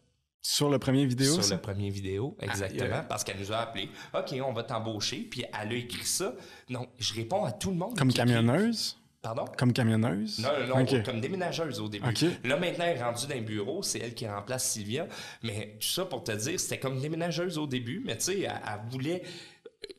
[0.45, 1.55] sur le premier vidéo, sur ça?
[1.55, 3.89] le premier vidéo, exactement, parce qu'elle nous a appelé.
[4.13, 6.35] OK, on va t'embaucher, puis elle a écrit ça.
[6.69, 7.97] Non, je réponds à tout le monde.
[7.97, 8.97] comme qui camionneuse?
[9.21, 9.45] Pardon?
[9.57, 10.39] Comme camionneuse?
[10.39, 12.13] Non, non, non, comme déménageuse au début.
[12.43, 15.07] Là, maintenant, elle est rendue dans un bureau, c'est elle qui remplace Sylvia.
[15.43, 18.51] Mais tout ça pour te dire, c'était comme déménageuse au début, mais tu sais, elle,
[18.67, 19.23] elle voulait.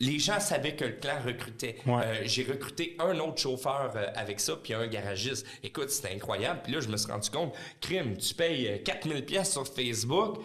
[0.01, 1.77] Les gens savaient que le clan recrutait.
[1.87, 2.03] Ouais.
[2.05, 5.47] Euh, J'ai recruté un autre chauffeur euh, avec ça, puis un garagiste.
[5.63, 6.61] Écoute, c'était incroyable.
[6.65, 10.39] Puis là, je me suis rendu compte, crime, tu payes euh, 4000 pièces sur Facebook,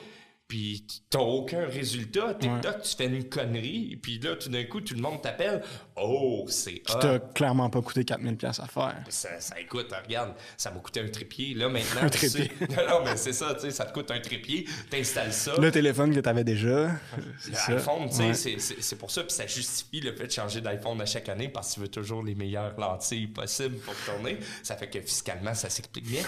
[0.47, 2.33] puis t'as aucun résultat.
[2.33, 5.63] TikTok, tu fais une connerie, puis là, tout d'un coup, tout le monde t'appelle.
[6.01, 8.95] Oh, c'est Qui t'a clairement pas coûté 4000 pièces à faire.
[9.09, 11.53] Ça, ça coûte, regarde, ça m'a coûté un trépied.
[11.55, 12.67] Là, maintenant, Un tu sais- trépied.
[12.75, 15.55] non, non, mais c'est ça, tu sais, ça te coûte un trépied, t'installes ça.
[15.57, 16.91] Le téléphone que tu avais déjà.
[17.67, 21.05] L'iPhone, tu sais, c'est- pour ça, puis ça justifie le fait de changer d'iPhone à
[21.05, 24.37] chaque année parce que tu veux toujours les meilleures lentilles possibles pour tourner.
[24.63, 26.23] Ça fait que fiscalement, ça s'explique bien.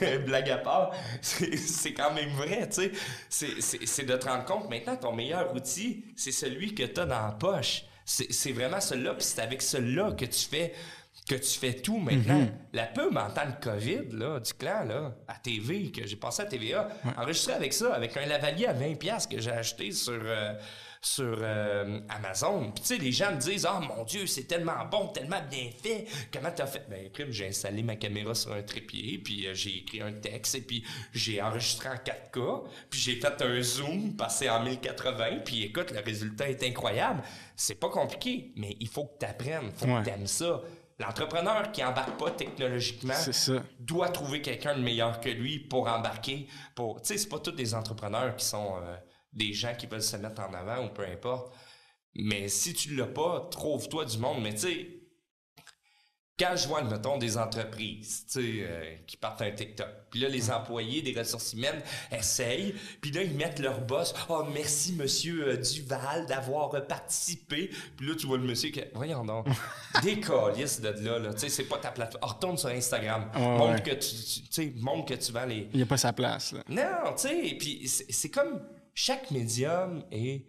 [0.00, 2.90] Mais blague à part, c'est quand même vrai, tu
[3.28, 3.54] sais.
[3.60, 7.26] C'est- de te rendre compte, maintenant, ton meilleur outil, c'est celui que tu as dans
[7.26, 7.84] la poche.
[8.10, 10.72] C'est vraiment celui-là, puis c'est avec celui-là que tu fais
[11.28, 12.48] que tu fais tout maintenant.
[12.72, 16.42] La pub en temps de COVID, là, du clan, là, à TV, que j'ai passé
[16.42, 20.12] à TVA, enregistré avec ça, avec un lavalier à 20$ piastres que j'ai acheté sur,
[20.12, 20.54] euh,
[21.02, 22.70] sur euh, Amazon.
[22.72, 25.70] Puis tu sais, les gens me disent «Ah, mon Dieu, c'est tellement bon, tellement bien
[25.82, 26.06] fait.
[26.32, 29.78] Comment t'as fait?» Ben, crime, j'ai installé ma caméra sur un trépied, puis euh, j'ai
[29.78, 34.50] écrit un texte, et puis j'ai enregistré en 4K, puis j'ai fait un zoom, passé
[34.50, 37.22] en 1080, puis écoute, le résultat est incroyable.
[37.56, 40.02] C'est pas compliqué, mais il faut que tu apprennes, faut Ouais.
[40.02, 40.60] que tu ça.
[40.98, 43.14] L'entrepreneur qui embarque pas technologiquement
[43.78, 46.46] doit trouver quelqu'un de meilleur que lui pour embarquer.
[46.74, 48.96] Pour, tu sais, c'est pas tous des entrepreneurs qui sont euh,
[49.32, 51.54] des gens qui veulent se mettre en avant ou peu importe.
[52.14, 54.42] Mais si tu l'as pas, trouve-toi du monde.
[54.42, 55.00] Mais tu sais,
[56.40, 60.28] quand je vois, mettons, des entreprises, tu sais, euh, qui partent un TikTok, puis là,
[60.28, 65.48] les employés des ressources humaines essayent, puis là, ils mettent leur boss, «Oh, merci, monsieur
[65.48, 68.80] euh, Duval, d'avoir euh, participé.» Puis là, tu vois le monsieur qui...
[68.94, 69.48] Voyons donc,
[70.02, 72.24] décalisse de là, là, tu sais, c'est pas ta plateforme.
[72.24, 75.68] Oh, retourne sur Instagram, montre, que tu, tu montre que tu vends les...
[75.72, 76.62] Il n'y a pas sa place, là.
[76.70, 78.62] Non, tu sais, puis c'est comme
[78.94, 80.46] chaque médium est...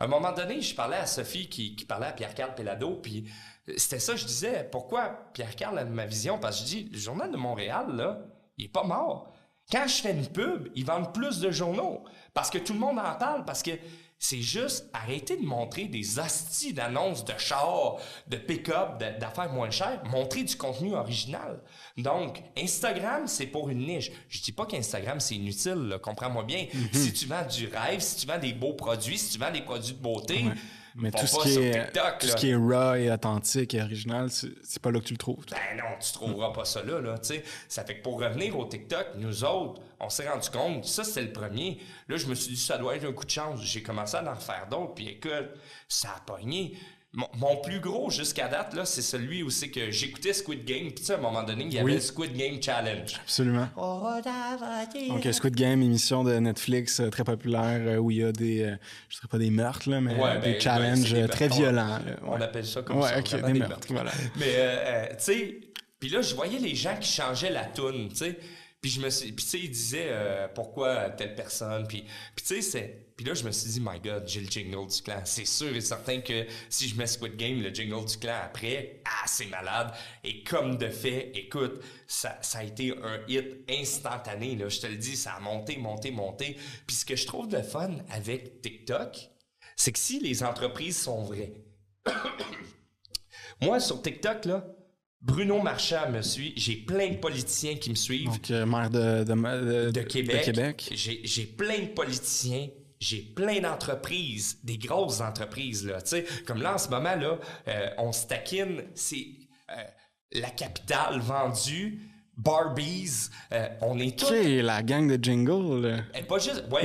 [0.00, 3.28] À un moment donné, je parlais à Sophie qui, parlait à Pierre-Carl Pelado, puis
[3.76, 6.38] c'était ça, je disais, pourquoi Pierre-Carl a ma vision?
[6.38, 8.20] Parce que je dis, le journal de Montréal, là,
[8.56, 9.32] il est pas mort.
[9.70, 12.04] Quand je fais une pub, ils vendent plus de journaux.
[12.32, 13.72] Parce que tout le monde en parle, parce que
[14.18, 17.96] c'est juste arrêter de montrer des hosties d'annonces de chars,
[18.26, 21.62] de pick-up, d'affaires moins chères, montrer du contenu original.
[21.96, 24.10] Donc, Instagram, c'est pour une niche.
[24.28, 26.64] Je dis pas qu'Instagram, c'est inutile, comprends-moi bien.
[26.64, 26.94] Mm-hmm.
[26.96, 29.62] Si tu vends du rêve, si tu vends des beaux produits, si tu vends des
[29.62, 30.44] produits de beauté,
[30.98, 34.82] mais tout ce, qui est, tout ce qui est raw et authentique et original, c'est
[34.82, 35.44] pas là que tu le trouves.
[35.48, 37.00] Ben non, tu trouveras pas ça là.
[37.00, 37.14] là
[37.68, 41.22] ça fait que pour revenir au TikTok, nous autres, on s'est rendu compte, ça c'était
[41.22, 41.78] le premier.
[42.08, 43.60] Là, je me suis dit, ça doit être un coup de chance.
[43.62, 45.50] J'ai commencé à en faire d'autres, puis écoute,
[45.88, 46.76] ça a pogné.
[47.14, 51.10] Mon, plus gros jusqu'à date, là, c'est celui où c'est que j'écoutais Squid Game, puis
[51.10, 53.14] à un moment donné, il y avait le Squid Game Challenge.
[53.22, 53.68] Absolument.
[53.74, 58.62] Donc, Squid Game, émission de Netflix euh, très populaire euh, où il y a des,
[58.62, 58.76] euh,
[59.08, 61.98] je ne dirais pas des meurtres, là, mais des ben, challenges très violents.
[62.26, 63.18] On, appelle ça comme ça.
[63.18, 64.12] Ok, des, meurtres, voilà.
[64.36, 65.60] Mais, tu sais,
[65.98, 68.38] puis là, je voyais les gens qui changeaient la toune, tu sais.
[68.80, 72.04] Puis je me suis, puis tu sais, il disait euh, pourquoi telle personne, puis,
[72.36, 74.86] puis tu sais, c'est, puis là je me suis dit, my God, j'ai le jingle
[74.86, 75.20] du clan.
[75.24, 79.02] C'est sûr et certain que si je mets Squid Game, le jingle du clan après,
[79.04, 79.92] ah c'est malade.
[80.22, 84.54] Et comme de fait, écoute, ça, ça a été un hit instantané.
[84.54, 86.56] Là, je te le dis, ça a monté, monté, monté.
[86.86, 89.18] Puis ce que je trouve de fun avec TikTok,
[89.74, 91.64] c'est que si les entreprises sont vraies,
[93.60, 94.64] moi sur TikTok là
[95.20, 96.52] Bruno Marchand me suit.
[96.56, 98.26] J'ai plein de politiciens qui me suivent.
[98.26, 99.24] Donc, euh, maire de,
[99.90, 100.92] de, Québec.
[100.94, 102.68] J'ai plein de politiciens.
[103.00, 105.88] J'ai plein d'entreprises, des grosses entreprises.
[106.46, 107.14] Comme là, en ce moment,
[107.68, 108.82] euh, on se taquine.
[108.94, 109.26] C'est
[109.70, 109.84] euh,
[110.32, 112.00] la capitale vendue
[112.38, 114.32] Barbies, euh, on est tous...
[114.32, 116.04] la gang de jingle.
[116.14, 116.64] Et pas juste...
[116.70, 116.82] Ouais,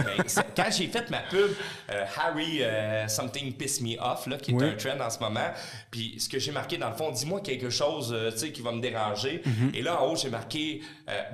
[0.55, 1.51] quand j'ai fait ma pub
[1.91, 5.51] euh, Harry euh, Something Piss Me Off, là, qui est un trend en ce moment,
[5.91, 8.71] puis ce que j'ai marqué dans le fond, dis-moi quelque chose tu sais, qui va
[8.71, 9.43] me déranger.
[9.45, 9.75] Mm-hmm.
[9.75, 10.81] Et là, en haut, j'ai marqué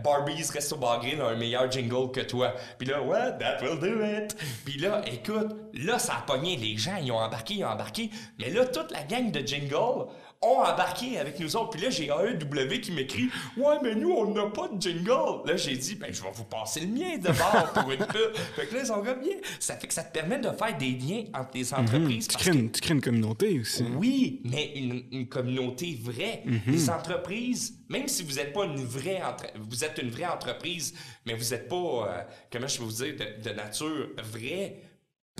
[0.03, 2.53] Barbies Resto Bar Grill a un meilleur jingle que toi.
[2.77, 3.33] Puis là, what?
[3.39, 4.35] That will do it.
[4.65, 6.57] Puis là, écoute, là, ça a pogné.
[6.57, 8.09] Les gens, ils ont embarqué, ils ont embarqué.
[8.37, 10.07] Mais là, toute la gang de jingle
[10.41, 11.71] ont embarqué avec nous autres.
[11.71, 15.45] Puis là, j'ai AEW qui m'écrit Ouais, mais nous, on n'a pas de jingle.
[15.45, 18.35] Là, j'ai dit Ben, je vais vous passer le mien de bord pour une pub.
[18.55, 19.15] fait que là, ils ont bien.
[19.59, 21.79] Ça fait que ça te permet de faire des liens entre les mhm.
[21.79, 22.27] entreprises.
[22.27, 23.83] tu, crées une, tu, crées une, communauté aussi.
[23.95, 24.73] Oui, mais
[25.11, 26.43] une, communauté vraie.
[26.45, 26.61] Mhm.
[26.67, 29.21] Les entreprises, même si vous n'êtes pas une vraie
[29.59, 30.93] vous êtes une vraie entreprise,
[31.25, 34.77] mais vous n'êtes pas, euh, comment je peux vous dire, de, de nature vraie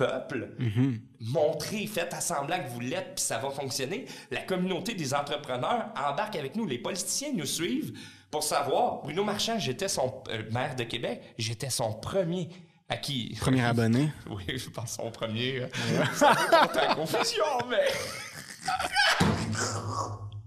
[0.00, 4.06] peuple, mm montrez, faites semblant que vous l'êtes, puis ça va fonctionner.
[4.30, 6.66] La communauté des entrepreneurs embarque avec nous.
[6.66, 7.92] Les politiciens nous suivent
[8.30, 9.02] pour savoir.
[9.02, 12.48] Bruno Marchand, j'étais son euh, maire de Québec, j'étais son premier.
[12.88, 13.36] À qui?
[13.38, 14.10] Premier abonné.
[14.30, 15.60] oui, je pense son premier.
[15.60, 15.68] Euh,
[16.14, 17.86] ça me confusion, mais.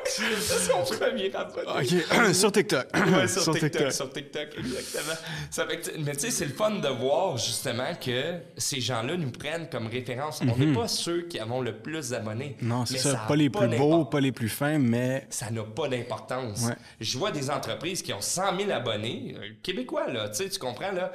[0.05, 2.87] c'est son premier OK, sur TikTok.
[2.95, 5.15] ouais, sur, TikTok, Sur TikTok, exactement.
[5.51, 9.31] Ça fait mais tu sais, c'est le fun de voir justement que ces gens-là nous
[9.31, 10.41] prennent comme référence.
[10.43, 10.75] On n'est mhm.
[10.75, 12.57] pas ceux qui avons le plus d'abonnés.
[12.63, 13.25] Non, c'est ça.
[13.29, 15.27] Pas les plus beaux, pas les plus fins, mais.
[15.31, 16.67] Ça n'a pas d'importance.
[17.01, 20.59] Je vois des entreprises qui ont 100 000 abonnés, euh, québécois, là, tu sais, tu
[20.59, 21.13] comprends, là.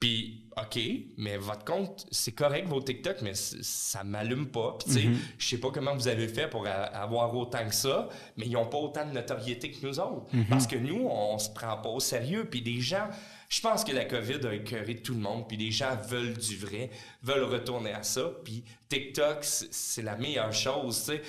[0.00, 0.80] Puis, OK,
[1.18, 4.76] mais votre compte, c'est correct, vos TikTok, mais ça m'allume pas.
[4.78, 5.16] Puis, tu sais, mm-hmm.
[5.38, 8.66] je sais pas comment vous avez fait pour avoir autant que ça, mais ils ont
[8.66, 10.26] pas autant de notoriété que nous autres.
[10.34, 10.48] Mm-hmm.
[10.48, 12.46] Parce que nous, on se prend pas au sérieux.
[12.50, 13.08] Puis, des gens,
[13.50, 15.46] je pense que la COVID a écœuré tout le monde.
[15.46, 16.88] Puis, des gens veulent du vrai,
[17.22, 18.32] veulent retourner à ça.
[18.42, 21.22] Puis, TikTok, c'est la meilleure chose, tu sais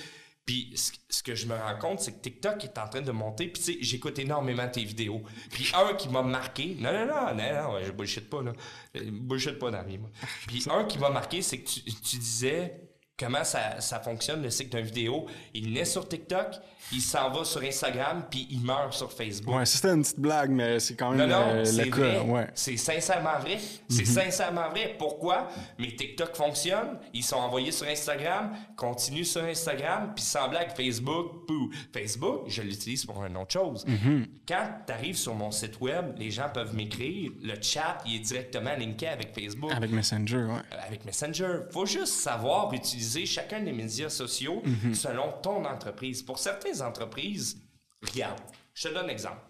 [0.46, 3.48] puis ce que je me rends compte, c'est que TikTok est en train de monter.
[3.48, 5.22] Puis tu sais, j'écoute énormément tes vidéos.
[5.52, 8.54] Puis un qui m'a marqué, non, non, non, non, non, je bullshit pas, là.
[8.96, 10.10] Je bullshit pas dans la vie, moi.
[10.48, 12.82] Puis un qui m'a marqué, c'est que tu, tu disais
[13.18, 15.28] comment ça, ça fonctionne, le cycle d'une vidéo.
[15.54, 16.56] Il naît sur TikTok,
[16.92, 19.56] il s'en va sur Instagram, puis il meurt sur Facebook.
[19.56, 22.24] Ouais, c'était une petite blague, mais c'est quand même non, non, euh, le cas.
[22.24, 22.48] Ouais.
[22.54, 23.58] C'est sincèrement vrai.
[23.90, 24.24] C'est mhm.
[24.24, 24.96] sincèrement vrai.
[24.98, 25.48] Pourquoi?
[25.80, 31.48] Mais TikTok fonctionne, ils sont envoyés sur Instagram, continuent sur Instagram, puis sans blague, Facebook,
[31.48, 31.72] pou.
[31.94, 33.86] Facebook, je l'utilise pour une autre chose.
[33.86, 34.28] Mhm.
[34.48, 38.20] Quand tu arrives sur mon site web, les gens peuvent m'écrire, le chat, il est
[38.20, 39.72] directement linké avec Facebook.
[39.74, 40.62] Avec Messenger, ouais.
[40.74, 41.60] Euh, avec Messenger.
[41.72, 44.94] Faut juste savoir utiliser chacun des médias sociaux Mhm.
[44.94, 46.22] selon ton entreprise.
[46.22, 46.40] Pour
[46.74, 47.62] certaines entreprises,
[48.02, 48.40] regarde,
[48.74, 49.42] je te donne un exemple.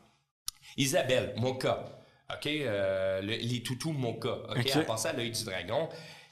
[0.77, 1.85] Isabelle, Moka,
[2.33, 4.71] OK, euh, le- les toutous Moka, OK, OK.
[4.75, 5.89] elle passait à l'œil du dragon,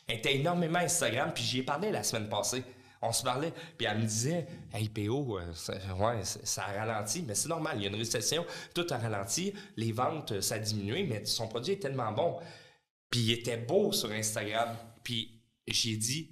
[0.07, 2.63] elle était énormément Instagram, puis j'y ai parlé la semaine passée.
[3.01, 7.21] On se parlait, puis elle me disait, Hey PO, euh, ça, ouais, ça a ralenti,
[7.21, 10.55] mais c'est normal, il y a une récession, tout a ralenti, les ventes, euh, ça
[10.55, 12.39] a diminué, mais son produit est tellement bon.
[13.09, 14.75] Puis il était beau sur Instagram.
[15.03, 16.29] Puis j'ai dit,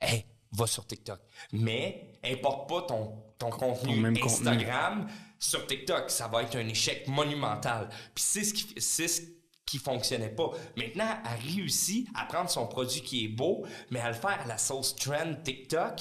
[0.00, 1.18] hey, va sur TikTok.
[1.52, 4.48] Mais importe pas ton, ton contenu Ton même contenu.
[4.48, 5.06] Instagram
[5.38, 6.10] sur TikTok.
[6.10, 7.88] Ça va être un échec monumental.
[8.14, 9.22] Puis c'est ce qui, c'est ce
[9.66, 10.50] qui fonctionnait pas.
[10.76, 14.46] Maintenant, elle réussit à prendre son produit qui est beau, mais à le faire à
[14.46, 16.00] la sauce trend TikTok.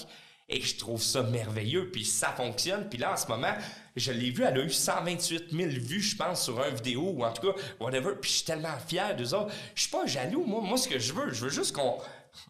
[0.50, 2.90] Et je trouve ça merveilleux, puis ça fonctionne.
[2.90, 3.54] Puis là, en ce moment,
[3.96, 7.24] je l'ai vu, elle a eu 128 000 vues, je pense, sur une vidéo, ou
[7.24, 8.16] en tout cas, whatever.
[8.20, 9.54] Puis je suis tellement fier d'eux autres.
[9.74, 10.62] Je suis pas jaloux, moi.
[10.62, 11.98] Moi, ce que je veux, je veux juste qu'on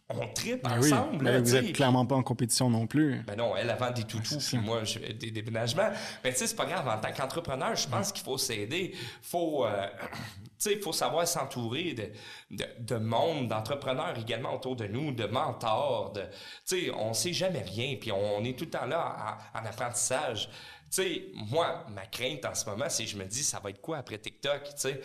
[0.10, 1.24] on tripe Ben oui, ensemble.
[1.24, 1.58] mais là, vous tu sais.
[1.66, 3.22] êtes clairement pas en compétition non plus.
[3.26, 5.90] Ben non, elle avant des toutous, puis moi, je des déménagements.
[6.24, 6.88] Mais tu sais, c'est pas grave.
[6.88, 8.96] En tant qu'entrepreneur, je pense qu'il faut s'aider.
[9.22, 9.88] Faut, euh,
[10.42, 12.10] tu sais, il faut savoir s'entourer de,
[12.52, 16.14] de, de monde, d'entrepreneurs également autour de nous, de mentors.
[16.14, 19.60] De, tu sais, on sait jamais rien, puis on, est tout le temps là en,
[19.60, 20.50] en apprentissage.
[20.94, 23.72] Tu sais, moi, ma crainte en ce moment, c'est que je me dis, ça va
[23.72, 25.02] être quoi après TikTok, tu sais?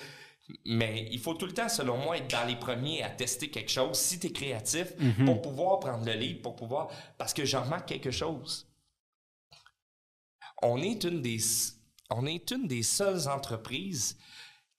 [0.64, 3.70] Mais il faut tout le temps, selon moi, être dans les premiers à tester quelque
[3.70, 4.92] chose, si tu es créatif,
[5.24, 6.88] pour pouvoir prendre le lead, pour pouvoir...
[7.18, 8.66] Parce que j'en remarque quelque chose.
[10.62, 11.38] On est une des,
[12.10, 14.18] on est une des seules entreprises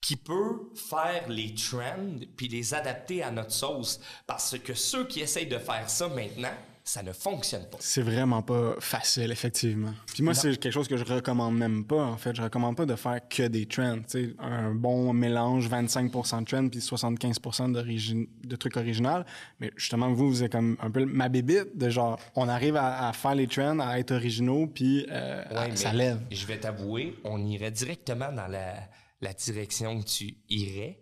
[0.00, 4.00] qui peut faire les trends puis les adapter à notre sauce.
[4.26, 7.76] Parce que ceux qui essayent de faire ça maintenant, ça ne fonctionne pas.
[7.80, 9.92] C'est vraiment pas facile, effectivement.
[10.12, 12.34] Puis moi, c'est quelque chose que je recommande même pas, en fait.
[12.34, 13.98] Je recommande pas de faire que des trends.
[13.98, 17.38] Tu sais, un bon mélange, 25 de trends puis 75
[17.72, 19.22] d'origi- de trucs originaux.
[19.60, 23.08] Mais justement, vous, vous êtes comme un peu ma bébite de genre, on arrive à,
[23.08, 26.20] à faire les trends, à être originaux, puis euh, Ouais, ça lève.
[26.30, 28.74] Je vais t'avouer, on irait directement dans la,
[29.20, 30.98] la direction que tu irais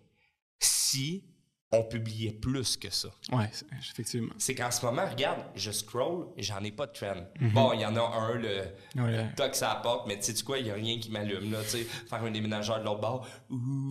[0.61, 1.25] si
[1.71, 3.09] on publiait plus que ça.
[3.53, 4.33] C'est- effectivement.
[4.39, 7.27] C'est qu'en ce moment, regarde, je scroll, j'en ai pas de trend.
[7.41, 7.51] Mhm.
[7.51, 8.63] Bon, il y en a un, le
[8.97, 9.27] Ouais.
[9.37, 11.69] toc ça apporte, mais tu sais quoi, il y a rien qui m'allume là, tu
[11.71, 13.91] sais, faire un déménageur de l'autre bord, ouh,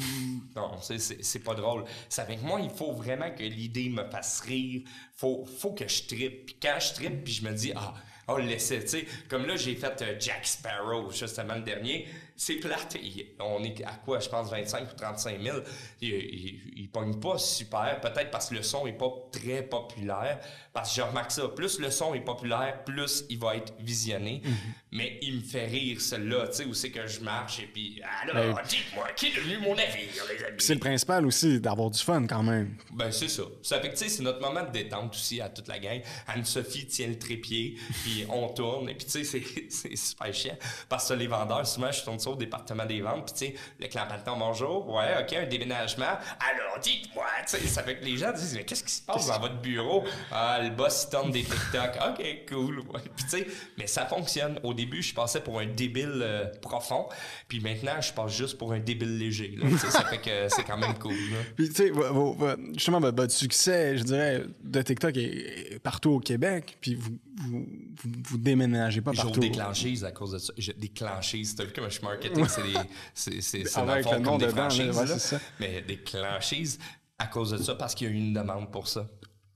[0.55, 1.83] non, c'est pas drôle.
[2.09, 4.81] Ça fait que moi, il faut vraiment que l'idée me fasse rire,
[5.15, 6.45] faut faut que je trippe.
[6.47, 7.93] Puis quand je trippe, puis je me dis ah,
[8.27, 12.07] on le laissait, tu sais, comme là j'ai fait euh, Jack Sparrow justement le dernier,
[12.37, 12.95] c'est plate,
[13.39, 15.57] on est à quoi, je pense 25 ou 35 000,
[16.01, 20.39] il, il, il pas super, peut-être parce que le son est pas très populaire,
[20.71, 24.43] parce que je remarque ça, plus le son est populaire, plus il va être visionné,
[24.97, 28.01] mais il me fait rire celui-là, tu sais, où c'est que je marche et puis
[28.23, 30.55] alors, Ben, dites-moi, qui est devenu mon navire, les amis?
[30.59, 32.75] C'est le principal aussi, d'avoir du fun quand même.
[32.91, 33.43] Ben, c'est ça.
[33.61, 36.01] Ça fait que, tu sais, c'est notre moment de détente aussi à toute la gang.
[36.27, 40.57] Anne-Sophie tient le trépied, puis on tourne, et puis, tu sais, c'est- super chiant.
[40.89, 43.61] Parce que les vendeurs, souvent, je tourne ça au département des ventes, puis, tu sais,
[43.79, 46.05] le clampanton, bonjour, ouais, OK, un déménagement.
[46.05, 49.27] Alors, dites-moi, tu sais, ça fait que les gens disent, mais qu'est-ce qui se passe
[49.27, 50.03] dans votre bureau?
[50.31, 51.91] Ah, le boss, il tourne des TikTok.
[52.09, 52.79] OK, cool.
[52.79, 53.01] Ouais.
[53.15, 54.59] Puis, tu sais, mais ça fonctionne.
[54.63, 57.07] Au début, je passais pour un débile euh, profond,
[57.47, 59.65] puis maintenant, je passe juste pour un débile léger, là.
[59.89, 61.37] Ça fait que c'est quand même cool, là.
[61.55, 61.91] Puis, tu sais,
[62.73, 67.17] justement, votre, votre succès, je dirais, de TikTok est, est partout au Québec, puis vous,
[67.37, 67.67] vous,
[68.03, 69.39] vous, vous déménagez pas partout.
[69.39, 70.53] des clanchises à cause de ça.
[70.57, 71.55] J'ai des clanchises.
[71.55, 72.45] T'as vu comment je suis marketing?
[72.47, 73.41] C'est des.
[73.41, 74.97] C'est, Ah ouais, comme des là, franchises.
[74.97, 75.39] ouais, ça.
[75.59, 75.97] Mais des
[77.19, 79.07] à cause de ça, parce qu'il y a eu une demande pour ça.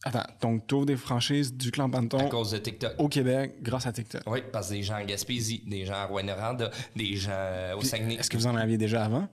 [0.03, 2.93] Attends, donc tu ouvres des franchises du clan À Panton cause de TikTok.
[2.97, 4.21] au Québec grâce à TikTok.
[4.25, 7.83] Oui, parce que des gens en Gaspésie, des gens à Rouyn-Noranda, des gens euh, au
[7.83, 8.15] Saguenay.
[8.15, 9.27] Est-ce que vous en aviez déjà avant?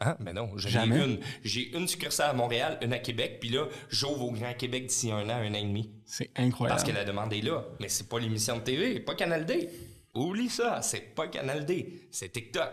[0.00, 1.04] Ah, mais non, j'en ai Jamais?
[1.04, 1.20] une.
[1.44, 5.12] J'ai une succursale à Montréal, une à Québec, puis là, j'ouvre au Grand Québec d'ici
[5.12, 5.90] un an, un an et demi.
[6.04, 6.76] C'est incroyable.
[6.78, 7.64] Parce que la demande est là.
[7.80, 9.68] Mais c'est pas l'émission de TV, pas Canal D.
[10.14, 12.70] Oublie ça, c'est pas Canal D, c'est TikTok.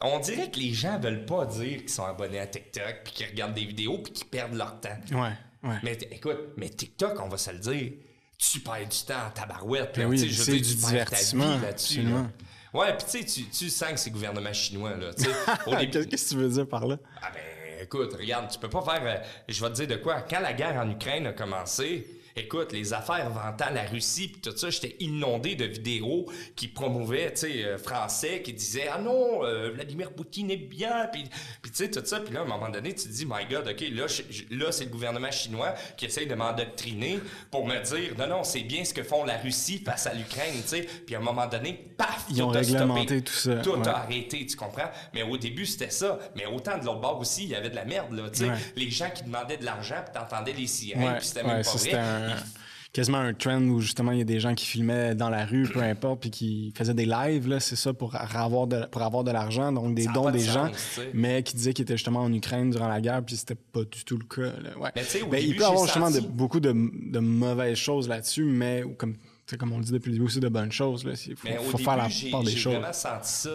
[0.00, 3.26] On dirait que les gens veulent pas dire qu'ils sont abonnés à TikTok, puis qu'ils
[3.26, 4.96] regardent des vidéos, puis qu'ils perdent leur temps.
[5.12, 5.32] Ouais,
[5.64, 5.76] ouais.
[5.82, 7.92] Mais écoute, mais TikTok, on va se le dire,
[8.38, 9.92] tu perds du temps en tabarouette.
[9.96, 12.02] Ben là, oui, je veux dire, du tu ta divertissement, là-dessus.
[12.02, 12.26] là.
[12.74, 15.10] Ouais, puis tu sais, tu- sens que c'est gouvernement chinois, là.
[15.78, 16.98] début, Qu'est-ce que tu veux dire par là?
[17.22, 19.02] ah ben, écoute, regarde, tu peux pas faire.
[19.02, 20.20] euh, je vais te dire de quoi.
[20.22, 24.56] Quand la guerre en Ukraine a commencé, écoute, les affaires vantant la Russie puis tout
[24.56, 26.26] ça, j'étais inondé de vidéos
[26.56, 31.08] qui promouvaient, tu sais, euh, français, qui disaient ah non, euh, Vladimir Poutine est bien,
[31.12, 31.24] puis
[31.62, 33.44] puis tu sais tout ça, puis là à un moment donné, tu te dis my
[33.50, 34.06] God, ok, là,
[34.50, 37.20] là c'est le gouvernement chinois qui essaye de m'endoctriner
[37.50, 40.54] pour me dire non non, c'est bien ce que font la Russie face à l'Ukraine,
[40.62, 43.22] tu sais, puis à un moment donné, paf, Ils ont tout a stoppé.
[43.22, 43.88] tout ça, Tout ouais.
[43.88, 44.90] a arrêté, tu comprends?
[45.14, 46.18] Mais au début, c'était ça.
[46.36, 48.28] Mais autant de l'autre bord aussi, il y avait de la merde, là.
[48.30, 48.56] Tu sais, Ouais.
[48.76, 51.70] les gens qui demandaient de l'argent, puis t'entendais les sirènes, Ouais, puis c'était même pas
[51.70, 52.27] vrai.
[52.28, 55.28] Un- Ils- quasiment un trend où justement il y a des gens qui filmaient dans
[55.28, 58.86] la rue, peu importe, puis qui faisaient des lives, là, c'est ça, pour avoir de,
[58.86, 60.70] pour avoir de l'argent, donc des dons des gens,
[61.12, 64.04] mais qui disaient qu'ils étaient justement en Ukraine durant la guerre, puis c'était pas du
[64.04, 64.52] tout le cas.
[64.80, 64.90] Ouais.
[64.96, 68.82] Mais ben, il peut y avoir justement de, beaucoup de, de, mauvaises choses là-dessus, mais
[68.96, 69.16] comme
[69.56, 71.04] comme on le dit depuis le début aussi, de bonnes choses.
[71.26, 72.72] Il faut, faire la part des choses.
[72.72, 73.50] J'ai vraiment senti ça.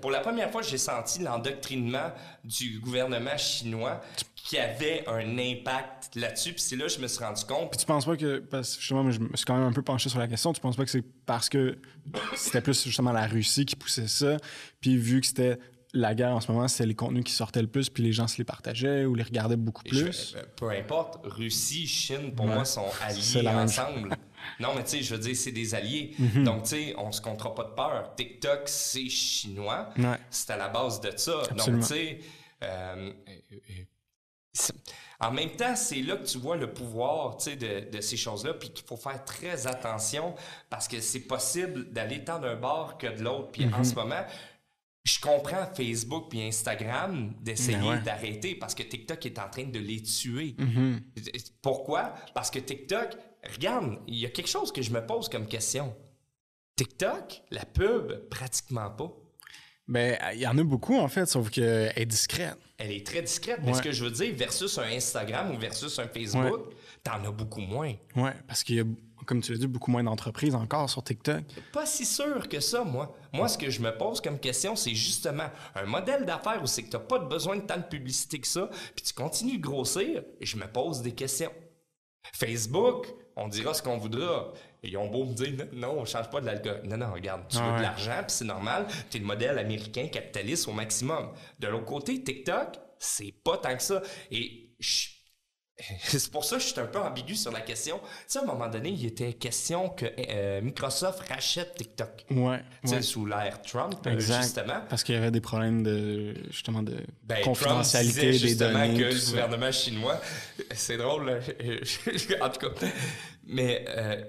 [0.00, 2.12] Pour la première fois, j'ai senti l'endoctrinement
[2.44, 4.00] du gouvernement chinois
[4.36, 6.52] qui avait un impact là-dessus.
[6.52, 7.70] Puis c'est là que je me suis rendu compte.
[7.70, 9.82] Puis tu penses pas que, parce que justement, je me suis quand même un peu
[9.82, 11.78] penché sur la question, tu penses pas que c'est parce que
[12.34, 14.36] c'était plus justement la Russie qui poussait ça,
[14.80, 15.58] puis vu que c'était
[15.94, 18.26] la guerre en ce moment, c'est les contenus qui sortaient le plus, puis les gens
[18.26, 20.34] se les partageaient ou les regardaient beaucoup plus?
[20.36, 24.16] Euh, peu importe, Russie, Chine, pour moi, sont alliés ensemble.
[24.60, 26.14] non, mais tu sais, je veux dire, c'est des alliés.
[26.18, 26.44] Mhm.
[26.44, 28.14] Donc, tu sais, on se comptera pas de peur.
[28.16, 29.90] TikTok, c'est chinois.
[30.30, 31.42] C'est à la base de ça.
[31.56, 32.18] Donc, tu sais,
[32.62, 33.84] euh, euh,
[35.20, 38.70] en même temps, c'est là que tu vois le pouvoir de, de ces choses-là, puis
[38.70, 40.34] qu'il faut faire très attention
[40.70, 43.50] parce que c'est possible d'aller tant d'un bord que de l'autre.
[43.52, 43.84] Puis en mhm.
[43.84, 44.24] ce moment,
[45.08, 49.78] je comprends Facebook puis Instagram d'essayer ben d'arrêter parce que TikTok est en train de
[49.78, 50.54] les tuer.
[50.58, 51.52] Mm-hmm.
[51.62, 52.14] Pourquoi?
[52.34, 55.94] Parce que TikTok, regarde, il y a quelque chose que je me pose comme question.
[56.76, 59.12] TikTok, la pub, pratiquement pas.
[59.88, 62.56] Ben, il y en a beaucoup, en fait, sauf qu'elle est discrète.
[62.76, 63.60] Elle est très discrète.
[63.64, 67.30] Mais ce que je veux dire, versus un Instagram ou versus un Facebook, t'en as
[67.30, 67.94] beaucoup moins.
[68.14, 68.84] Oui, parce qu'il y a
[69.28, 71.44] comme tu l'as dit, beaucoup moins d'entreprises encore sur TikTok.
[71.72, 73.14] Pas si sûr que ça, moi.
[73.32, 76.82] Moi, ce que je me pose comme question, c'est justement un modèle d'affaires où c'est
[76.82, 79.62] que tu n'as pas besoin de tant de publicité que ça, puis tu continues de
[79.62, 81.52] grossir, et je me pose des questions.
[82.32, 83.06] Facebook,
[83.36, 84.52] on dira ce qu'on voudra.
[84.82, 86.88] ils ont beau me dire, non, on change pas de l'algorithme.
[86.88, 90.08] Non, non, regarde, tu veux de l'argent, puis c'est normal, tu es le modèle américain
[90.08, 91.32] capitaliste au maximum.
[91.58, 94.02] De l'autre côté, TikTok, c'est pas tant que ça.
[94.30, 95.08] Et je
[96.02, 97.98] c'est pour ça que je suis un peu ambigu sur la question.
[97.98, 102.26] Tu sais, à un moment donné, il était question que euh, Microsoft rachète TikTok.
[102.30, 102.60] Ouais.
[102.82, 104.80] Tu sais, sous l'ère Trump, justement.
[104.88, 108.98] Parce qu'il y avait des problèmes de, justement, de ben, confidentialité des données.
[108.98, 110.20] que le gouvernement chinois,
[110.72, 111.30] c'est drôle,
[112.40, 112.86] en tout cas.
[113.46, 114.22] Mais, euh,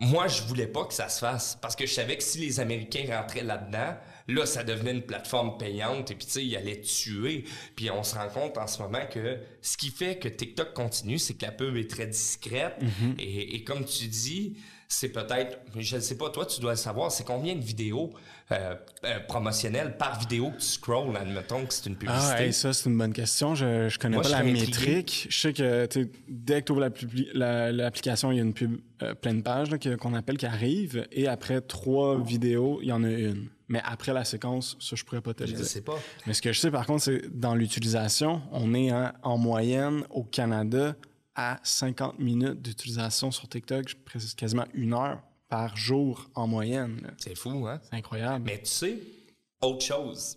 [0.00, 1.56] moi, je voulais pas que ça se fasse.
[1.60, 3.96] Parce que je savais que si les Américains rentraient là-dedans,
[4.28, 7.44] Là, ça devenait une plateforme payante et puis tu sais, il allait tuer.
[7.76, 11.18] Puis on se rend compte en ce moment que ce qui fait que TikTok continue,
[11.18, 12.76] c'est que la pub est très discrète.
[12.80, 13.14] Mm-hmm.
[13.18, 14.56] et, comme tu dis,
[14.90, 18.10] c'est peut-être, je ne sais pas, toi, tu dois le savoir, c'est combien de vidéos
[18.50, 18.74] euh,
[19.04, 22.46] euh, promotionnelles par vidéo que tu scrolls, admettons que c'est une publicité?
[22.48, 23.54] Ah, ça, c'est une bonne question.
[23.54, 25.26] Je ne connais pas la métrique.
[25.28, 25.86] Je sais que
[26.26, 26.88] dès que tu ouvres
[27.34, 29.68] l'application, il y a une pub euh, pleine page
[30.00, 33.50] qu'on appelle qui arrive, et après trois vidéos, il y en a une.
[33.68, 35.58] Mais après la séquence, ça, je pourrais pas te le dire.
[35.58, 35.98] Je sais pas.
[36.26, 38.90] Mais ce que je sais, par contre, c'est dans l'utilisation, on est
[39.22, 40.96] en moyenne au Canada
[41.38, 43.94] à 50 minutes d'utilisation sur TikTok,
[44.36, 47.14] quasiment une heure par jour en moyenne.
[47.16, 47.80] C'est fou, hein?
[47.84, 48.44] C'est incroyable.
[48.44, 48.98] Mais tu sais,
[49.60, 50.36] autre chose,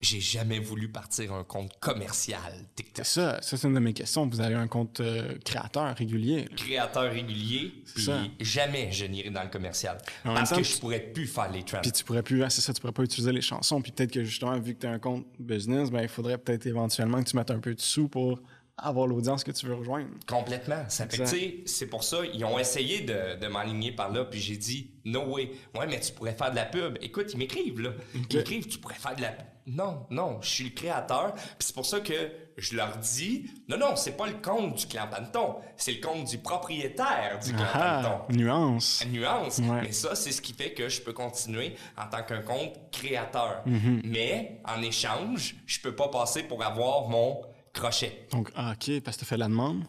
[0.00, 3.06] j'ai jamais voulu partir un compte commercial TikTok.
[3.06, 4.26] C'est ça, ça c'est une de mes questions.
[4.26, 6.48] Vous avez un compte euh, créateur régulier.
[6.56, 8.08] Créateur régulier, puis
[8.40, 9.96] jamais je n'irai dans le commercial.
[10.24, 11.82] parce que je pourrais plus faire les trends.
[11.82, 13.80] Puis tu pourrais plus, c'est ça, tu pourrais pas utiliser les chansons.
[13.80, 16.66] Puis peut-être que justement, vu que tu as un compte business, ben il faudrait peut-être
[16.66, 18.40] éventuellement que tu mettes un peu de sous pour
[18.82, 20.10] avoir l'audience que tu veux rejoindre.
[20.26, 20.84] Complètement.
[20.88, 24.56] Ça fait c'est pour ça, ils ont essayé de, de m'aligner par là, puis j'ai
[24.56, 25.52] dit, no way.
[25.74, 26.98] Ouais, mais tu pourrais faire de la pub.
[27.00, 27.90] Écoute, ils m'écrivent, là.
[28.14, 29.32] Ils m'écrivent, tu pourrais faire de la
[29.66, 31.34] non, non, je suis le créateur.
[31.34, 34.86] Puis c'est pour ça que je leur dis, non, non, c'est pas le compte du
[34.86, 39.04] clan Panton, c'est le compte du propriétaire du clan ah, Nuance.
[39.08, 39.60] Nuance.
[39.60, 43.62] Mais ça, c'est ce qui fait que je peux continuer en tant qu'un compte créateur.
[43.66, 44.02] Mhm.
[44.04, 47.42] Mais en échange, je peux pas passer pour avoir mon
[47.72, 48.26] crochet.
[48.30, 49.84] Donc, ah, OK, parce que tu fais la demande?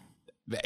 [0.46, 0.60] Ben,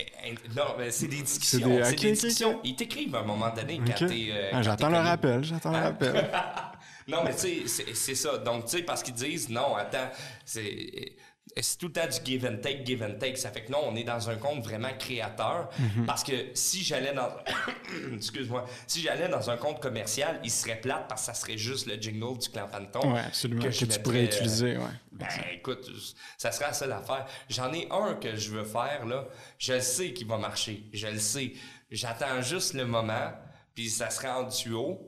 [0.56, 1.80] non, ben, c'est des discussions.
[1.84, 2.60] C'est des, discussions.
[2.64, 4.30] Ils t'écrivent à un moment donné quand t'es.
[4.32, 6.32] Euh, ah, j'attends le rappel, j'attends le rappel.
[7.08, 8.40] non, mais tu sais, c'est ça.
[8.40, 10.10] Donc, tu sais, parce qu'ils disent, non, attends,
[10.46, 11.16] c'est
[11.62, 13.36] c'est tout le temps du give and take, give and take.
[13.38, 15.70] Ça fait que non, on est dans un compte vraiment créateur.
[15.80, 16.06] Mhm.
[16.06, 17.30] Parce que si j'allais dans,
[18.16, 21.88] excuse-moi, si j'allais dans un compte commercial, il serait plate parce que ça serait juste
[21.88, 23.14] le jingle du clan Phantom.
[23.14, 23.64] Oui, absolument.
[23.64, 24.84] Que, tu pourrais utiliser, ouais.
[25.12, 25.90] Ben, écoute,
[26.38, 27.26] ça serait la seule affaire.
[27.50, 29.28] J'en ai un que je veux faire, là.
[29.58, 30.84] Je le sais qu'il va marcher.
[30.94, 31.54] Je le sais.
[31.90, 33.32] J'attends juste le moment,
[33.74, 35.00] puis ça sera en duo.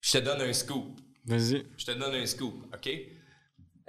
[0.00, 1.00] Je te donne un scoop.
[1.24, 1.64] Vas-y.
[1.78, 2.90] Je te donne un scoop, OK?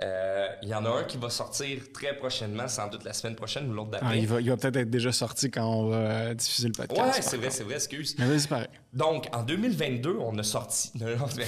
[0.03, 3.35] Euh, il y en a un qui va sortir très prochainement, sans doute la semaine
[3.35, 4.09] prochaine ou l'autre d'après.
[4.11, 6.73] Ah, il va, il va peut-être être déjà sorti quand on va euh, diffuser le
[6.73, 7.15] podcast.
[7.15, 8.13] Ouais, c'est vrai, c'est vrai, excuse.
[8.19, 8.67] Mais vas-y, pareil.
[8.91, 10.91] Donc, en 2022, on a sorti.
[10.99, 11.45] Non, non, mais-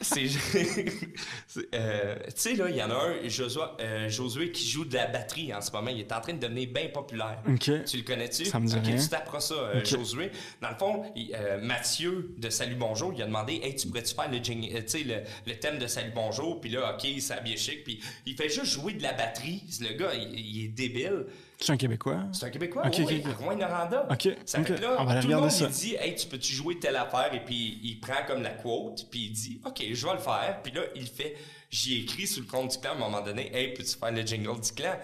[0.00, 0.28] c'est.
[0.28, 4.84] c'est, euh, tu sais, là, il y en a un, Josué, euh, Josué, qui joue
[4.86, 5.90] de la batterie en ce moment.
[5.90, 7.42] Il est en train de devenir bien populaire.
[7.60, 8.46] Tu le connais-tu?
[8.46, 8.96] Ça me dit Ok, rien.
[8.96, 9.84] Tu taperas ça.
[9.84, 10.30] Josué.
[10.62, 14.30] Dans le fond, il- Mathieu de Salut Bonjour, il a demandé Hey, tu pourrais-tu faire
[14.30, 16.60] le, le, le thème de Salut Bonjour?
[16.60, 17.73] Puis là, OK, c'est bien chic.
[17.76, 19.62] Puis il fait juste jouer de la batterie.
[19.80, 21.26] Le gars, il, il est débile.
[21.60, 22.24] C'est un Québécois?
[22.32, 23.26] C'est un Québécois, Ok, oui, ok, ok.
[23.26, 24.08] à Rouen-Noranda.
[24.10, 25.64] Ok, Ça fait que là, On va tout le monde, ça.
[25.66, 27.32] il dit, hey, tu peux-tu jouer telle affaire?
[27.32, 30.60] Et puis, il prend comme la quote, puis il dit, OK, je vais le faire.
[30.62, 31.36] Puis là, il fait,
[31.70, 34.22] j'y écris sur le compte du clan à un moment donné, hey, peux-tu faire le
[34.26, 34.96] jingle du clan?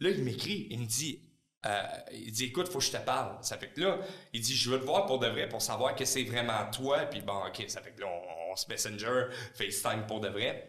[0.00, 1.20] Là, il m'écrit, il me dit,
[1.66, 1.82] euh,
[2.14, 3.36] il dit, écoute, faut que je te parle.
[3.42, 3.98] Ça fait que là,
[4.32, 7.00] il dit, je veux te voir pour de vrai pour savoir que c'est vraiment toi.
[7.10, 10.66] Puis bon, OK, ça fait que là, on, on se messenger, FaceTime pour de vrai.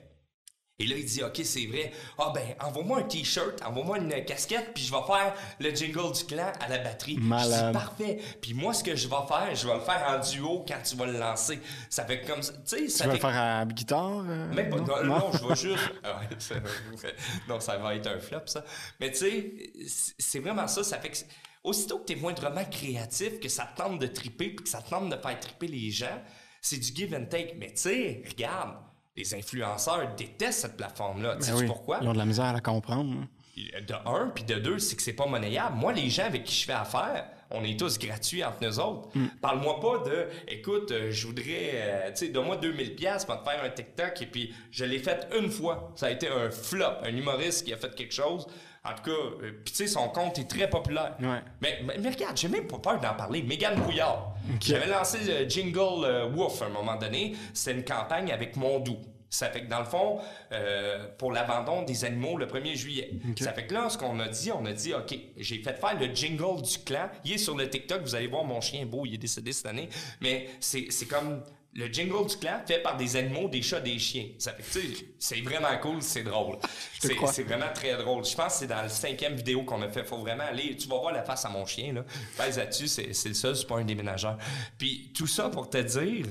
[0.82, 1.92] Et là, il dit, OK, c'est vrai.
[2.18, 6.24] Ah ben, envoie-moi un T-shirt, envoie-moi une casquette, puis je vais faire le jingle du
[6.26, 7.18] clan à la batterie.
[7.18, 7.60] Malade.
[7.60, 8.20] Je dis, parfait.
[8.42, 10.96] Puis moi, ce que je vais faire, je vais le faire en duo quand tu
[10.96, 11.60] vas le lancer.
[11.90, 12.54] Ça fait comme ça.
[12.68, 14.26] Tu sais, vas fait le faire à guitare?
[14.28, 15.04] euh, même pas, non?
[15.04, 15.84] non, non, je vais juste.
[16.04, 16.20] Ah
[17.48, 18.64] non, ça va être un flop, ça.
[19.00, 19.54] Mais tu sais,
[20.18, 20.84] c'est- vraiment ça.
[20.84, 21.18] Ça fait que.
[21.64, 24.82] Aussitôt que tu es moindrement créatif, que ça te tente de triper, puis que ça
[24.82, 26.20] te tente de faire triper les gens,
[26.60, 27.56] c'est du give and take.
[27.60, 28.74] Mais tu sais, regarde,
[29.16, 31.34] les influenceurs détestent cette plateforme-là.
[31.34, 32.00] Tu Ben sais oui, pourquoi?
[32.02, 33.12] Ils ont de la misère à la comprendre.
[33.22, 33.28] hein.
[33.58, 35.76] De un, puis de deux, c'est que c'est pas monnayable.
[35.76, 39.10] Moi, les gens avec qui je fais affaire, on est tous gratuits entre nous autres.
[39.14, 39.26] Mm.
[39.42, 43.50] Parle-moi pas de, écoute, euh, je voudrais, euh, tu sais, donne-moi 2000 pièces pour te
[43.50, 45.92] faire un TikTok, et puis je l'ai fait une fois.
[45.96, 48.48] Ça a été un flop, un humoriste qui a fait quelque chose.
[48.84, 51.16] En tout cas, euh, puis tu sais, son compte est très populaire.
[51.22, 51.42] Ouais.
[51.62, 53.44] Mais, mais, mais regarde, j'ai même pas peur d'en parler.
[53.44, 54.34] Mégane Brouillard.
[54.60, 57.36] J'avais lancé le jingle euh, Woof à un moment donné.
[57.54, 58.98] C'était une campagne avec Mondou.
[59.30, 60.20] Ça fait que dans le fond,
[60.52, 63.12] euh, pour l'abandon des animaux le 1er juillet.
[63.40, 65.98] Ça fait que là, ce qu'on a dit, on a dit, OK, j'ai fait faire
[65.98, 67.08] le jingle du clan.
[67.24, 69.68] Il est sur le TikTok, vous allez voir mon chien beau, il est décédé cette
[69.68, 69.88] année.
[70.20, 71.44] Mais c'est c'est comme
[71.74, 74.28] le jingle du clan fait par des animaux, des chats, des chiens.
[74.38, 74.82] Ça fait
[75.18, 76.58] c'est vraiment cool, c'est drôle.
[77.00, 78.26] C'est vraiment très drôle.
[78.26, 80.04] Je pense que c'est dans la cinquième vidéo qu'on a fait.
[80.04, 80.76] Faut vraiment aller.
[80.76, 82.06] Tu vas voir la face à mon chien, là.
[82.38, 84.38] Pèse là-dessus, c'est c'est le seul, c'est pas un déménageur.
[84.78, 86.26] Puis tout ça pour te dire,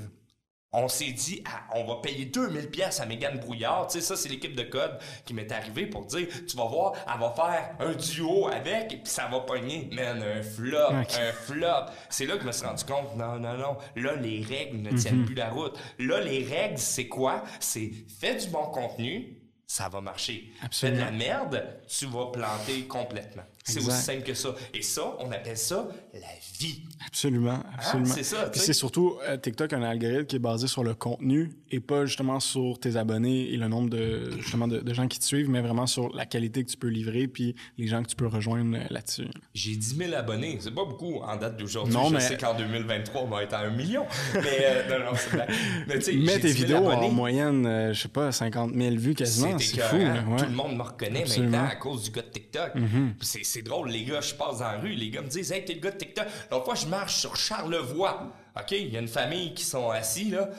[0.73, 3.89] on s'est dit, ah, on va payer 2000 pièces à Mégane Brouillard.
[3.89, 6.93] Tu sais, ça, c'est l'équipe de code qui m'est arrivé pour dire, tu vas voir,
[7.13, 9.89] elle va faire un duo avec et puis ça va pogner.
[9.93, 11.93] Man, un flop, un flop.
[12.09, 14.97] C'est là que je me suis rendu compte, non, non, non, là, les règles ne
[14.97, 15.77] tiennent plus la route.
[15.99, 17.43] Là, les règles, c'est quoi?
[17.59, 17.91] C'est
[18.21, 20.53] fais du bon contenu, ça va marcher.
[20.63, 20.99] Absolument.
[20.99, 23.45] Fais de la merde, tu vas planter complètement.
[23.65, 24.55] C'est aussi simple que ça.
[24.75, 26.83] Et ça, on appelle ça la vie.
[27.07, 28.09] Absolument, absolument.
[28.11, 30.95] Ah, c'est ça, Puis c'est surtout euh, TikTok un algorithme qui est basé sur le
[30.95, 35.09] contenu et pas justement sur tes abonnés et le nombre de justement de, de gens
[35.09, 38.03] qui te suivent, mais vraiment sur la qualité que tu peux livrer puis les gens
[38.03, 39.29] que tu peux rejoindre euh, là-dessus.
[39.55, 40.59] J'ai 10 000 abonnés.
[40.61, 41.95] C'est pas beaucoup en date d'aujourd'hui.
[41.95, 44.05] Non, Je mais- sais qu'en 2023, on va être à un million.
[44.35, 45.51] Mais euh, non, non, c'est blague.
[45.89, 47.07] Mais tu sais, Mais tes 10 000 vidéos abonnés.
[47.07, 49.97] en moyenne, euh, je sais pas, 50 000 vues quasiment, C'est fou.
[49.97, 50.15] écœurant.
[50.15, 50.37] là, ouais.
[50.39, 51.51] Tout le monde me reconnaît Absolument.
[51.53, 52.73] Maintenant à cause du gars de TikTok.
[53.21, 55.65] C'est c'est drôle, les gars, je passe dans la rue, les gars me disent Hey,
[55.65, 56.27] t'es le gars de TikTok.
[56.51, 58.33] L'autre fois, je marche sur Charlevoix.
[58.57, 60.51] OK, il y a une famille qui sont assis là.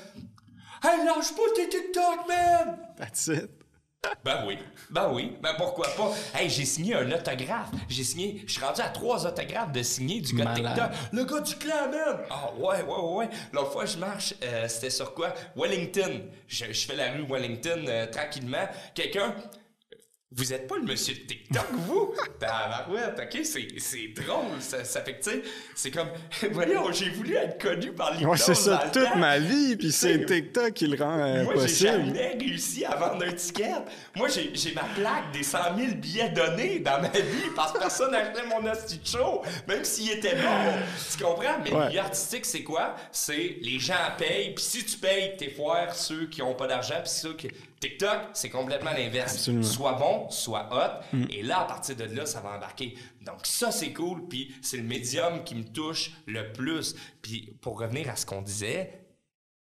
[0.83, 2.79] Hey, lâche pas tes TikTok, man!
[2.97, 3.51] That's it.
[4.25, 4.57] Ben oui,
[4.89, 6.11] ben oui, ben pourquoi pas?
[6.33, 7.69] Hey, j'ai signé un autographe.
[7.87, 10.91] J'ai signé, je suis rendu à trois autographes de signer du gars de Malade.
[10.91, 11.13] TikTok.
[11.13, 12.17] Le gars du clan, man!
[12.31, 13.29] Ah ouais, ouais, ouais, ouais.
[13.53, 15.35] L'autre fois, je marche, euh, c'était sur quoi?
[15.55, 16.21] Wellington.
[16.47, 18.67] Je, je fais la rue Wellington euh, tranquillement.
[18.95, 19.35] Quelqu'un...
[20.33, 22.13] Vous êtes pas le monsieur de TikTok, vous?
[22.39, 25.41] Tabarouette, ok, c'est, c'est drôle, ça, ça fait que, tu sais,
[25.75, 26.07] c'est comme,
[26.51, 29.17] voyons, j'ai voulu être connu par l'hypnose Ouais, c'est ça toute temps.
[29.17, 33.25] ma vie, puis c'est TikTok qui le rend euh, Moi, j'ai jamais réussi à vendre
[33.25, 33.71] un ticket.
[34.15, 37.79] Moi, j'ai j'ai ma plaque des 100 000 billets donnés dans ma vie parce que
[37.79, 40.73] personne n'achetait mon hostie show, même s'il était bon.
[41.11, 41.59] Tu comprends?
[41.63, 41.79] Mais Ouais.
[41.83, 42.95] le milieu artistique, c'est quoi?
[43.11, 46.95] C'est les gens payent, puis si tu payes, t'es foire ceux qui ont pas d'argent,
[47.01, 47.49] puis ceux qui...
[47.81, 49.49] TikTok, c'est complètement l'inverse.
[49.63, 52.93] Soit bon, soit hot, et là, à partir de là, ça va embarquer.
[53.25, 56.95] Donc ça, c'est cool, puis c'est le médium qui me touche le plus.
[57.21, 58.99] Puis pour revenir à ce qu'on disait,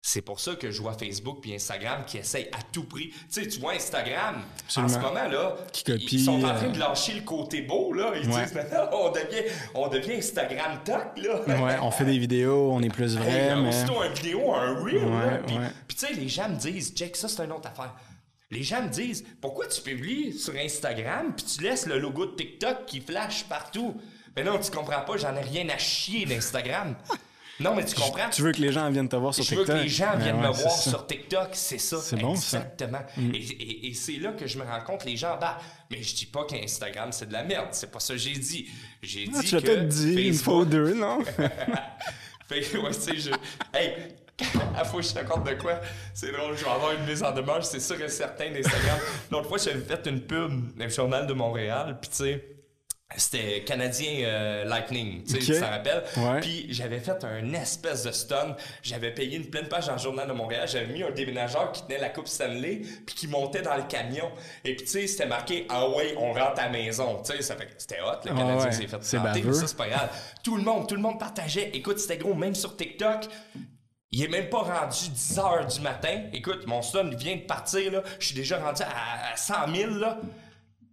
[0.01, 3.11] c'est pour ça que je vois Facebook puis Instagram qui essayent à tout prix.
[3.11, 4.91] Tu sais, tu vois Instagram, Absolument.
[4.91, 7.62] en ce moment, là, Qui copie, ils sont en train euh, de lâcher le côté
[7.62, 8.12] beau, là.
[8.14, 8.45] Ils Ouais.
[8.47, 8.55] disent,
[8.93, 9.43] on devient,
[9.75, 11.41] on devient Instagram toc, là.
[11.62, 13.69] Ouais, on fait des vidéos, on est plus Hey, vrai, là, mais...
[13.69, 15.39] Aussitôt un vidéo, un reel, Ouais, là.
[15.47, 15.69] Puis, ouais.
[15.89, 17.93] tu sais, les gens me disent, Jack, ça, c'est une autre affaire.
[18.51, 22.34] Les gens me disent, pourquoi tu publies sur Instagram puis tu laisses le logo de
[22.36, 24.01] TikTok qui flash partout?
[24.36, 26.96] Mais non, tu comprends pas, j'en ai rien à chier d'Instagram.
[27.61, 28.30] Non, mais tu comprends?
[28.30, 29.66] Tu veux que les gens viennent te voir sur je TikTok.
[29.66, 30.90] Je veux que les gens Ben viennent ouais, me voir ça.
[30.90, 31.96] sur TikTok, c'est ça.
[32.01, 32.59] C'est bon, ça.
[32.59, 33.01] Exactement.
[33.16, 33.34] Mm.
[33.34, 35.59] Et, et- et c'est là que je me rends compte, les gens, bah,
[35.90, 38.68] mais je dis pas qu'Instagram c'est de la merde, c'est pas ça que j'ai dit.
[39.03, 41.18] J'ai Ah, dit tu l'as que peut-être dit une fois ou Facebook- deux, non?
[42.49, 43.30] fait que, ouais, tu sais, je.
[43.76, 43.92] Hey!
[44.76, 45.80] À fois, je te raconte de quoi?
[46.14, 48.99] C'est drôle, je vais avoir une mise en demeure, c'est sûr et certain d'Instagram.
[49.30, 52.59] L'autre fois, j'avais fait une pub dans le journal de Montréal, puis tu sais,
[53.16, 56.05] c'était Canadien euh, Lightning, tu sais, tu t'en rappelles?
[56.18, 56.41] Ouais.
[56.41, 58.55] Puis j'avais fait un espèce de stun.
[58.82, 60.68] J'avais payé une pleine page dans le journal de Montréal.
[60.68, 64.30] J'avais mis un déménageur qui tenait la coupe Stanley puis qui montait dans le camion.
[64.62, 67.22] Et puis tu sais, c'était marqué «Ah ouais, on rentre à la maison».
[67.24, 68.72] Tu sais, ça fait c'était hot, le Canadien ouais.
[68.72, 70.11] s'est fait planter, mais ça, c'est pas grave.
[70.45, 71.70] Tout le monde, tout le monde partageait.
[71.72, 73.24] Écoute, c'était gros, même sur TikTok.
[74.11, 76.23] Il est même pas rendu 10 heures du matin.
[76.33, 78.03] Écoute, mon stun vient de partir, là.
[78.19, 80.19] Je suis déjà rendu à, à 100 000, là.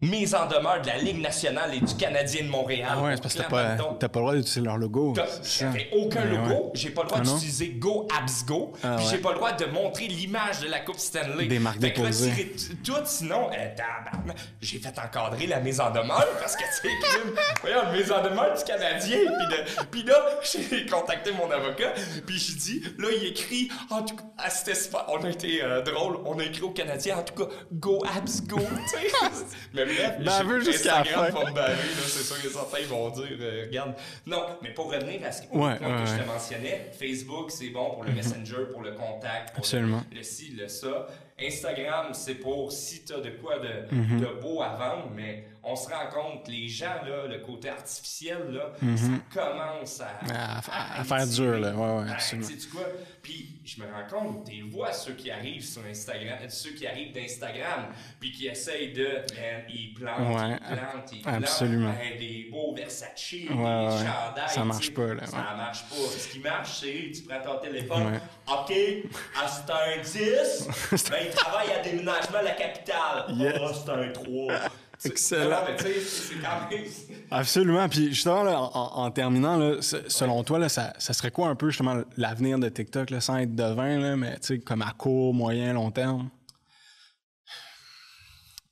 [0.06, 2.90] Mise en demeure de la Ligue nationale et du Canadien de Montréal.
[2.92, 5.14] Ah ouais, c'est parce que t'as pas, pas le droit d'utiliser leur logo.
[5.44, 6.72] J'avais aucun Ouais, logo, ouais.
[6.74, 9.52] j'ai pas le droit Ah d'utiliser Go Abs Go, Ah puis j'ai pas le droit
[9.54, 11.48] de montrer l'image de la Coupe Stanley.
[11.48, 12.56] Des marques déposées.
[12.84, 13.68] tout, sinon, euh,
[14.62, 17.34] j'ai fait encadrer la mise en demeure parce que c'est crime.
[17.62, 19.18] Voyons, la mise en demeure du Canadien,
[19.92, 21.94] puis de- là, j'ai contacté mon avocat,
[22.26, 24.24] puis j'ai dit, là, il écrit, en tout cas,
[25.08, 28.42] on a été euh, drôle, on a écrit au Canadien, en tout cas, Go Abs
[28.48, 28.58] Go,
[28.90, 28.98] tu.
[29.74, 29.86] Mais
[30.24, 31.24] Baveux j'ai- jusqu'à la fin.
[31.30, 31.76] me baver, là,
[32.06, 33.94] c'est sûr que certains vont dire, euh, regarde.
[34.26, 38.04] Non, mais pour revenir à ce Ouais, que je te mentionnais, Facebook, c'est bon pour
[38.04, 40.04] le Messenger, pour le contact, pour Absolument.
[40.12, 41.08] Le, le ci, le ça.
[41.42, 44.20] Instagram, c'est pour si tu as de quoi de, Mm-hmm.
[44.22, 48.52] de beau à vendre, mais on se rend compte, les gens, là, le côté artificiel,
[48.52, 48.98] là, Mm-hmm.
[49.34, 51.74] ça commence à, À- à- à faire dur, là.
[51.74, 52.48] Ouais, ouais, absolument.
[52.48, 52.84] sais-tu quoi?
[53.24, 57.12] Puis je me rends compte, tu vois ceux qui arrivent sur Instagram, ceux qui arrivent
[57.14, 57.88] d'Instagram,
[58.20, 61.94] puis qui essayent de, man, ils plantent, Ouais, ils plantent, ils plantent, absolument.
[62.20, 64.50] des beaux Versace, des chandails.
[64.50, 65.96] Ça tu marche pas, là, Ça marche pas.
[65.96, 68.20] Ce qui marche, c'est tu prends ton téléphone.
[68.48, 68.74] OK,
[69.36, 73.26] ah, c'est un 10, ben, il travaille à déménagement à la capitale.
[73.30, 73.56] Yes.
[73.60, 74.54] Ah, c'est un 3.
[75.04, 75.62] Excellent.
[77.32, 77.90] Absolument.
[77.90, 81.48] Puis justement, là, en, en terminant, là, se- selon toi, là, ça, ça serait quoi
[81.50, 84.82] un peu justement l'avenir de TikTok, là, sans être devin, là, mais tu sais, comme
[84.82, 86.30] à court, moyen, long terme?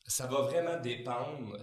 [0.07, 1.57] Ça va vraiment dépendre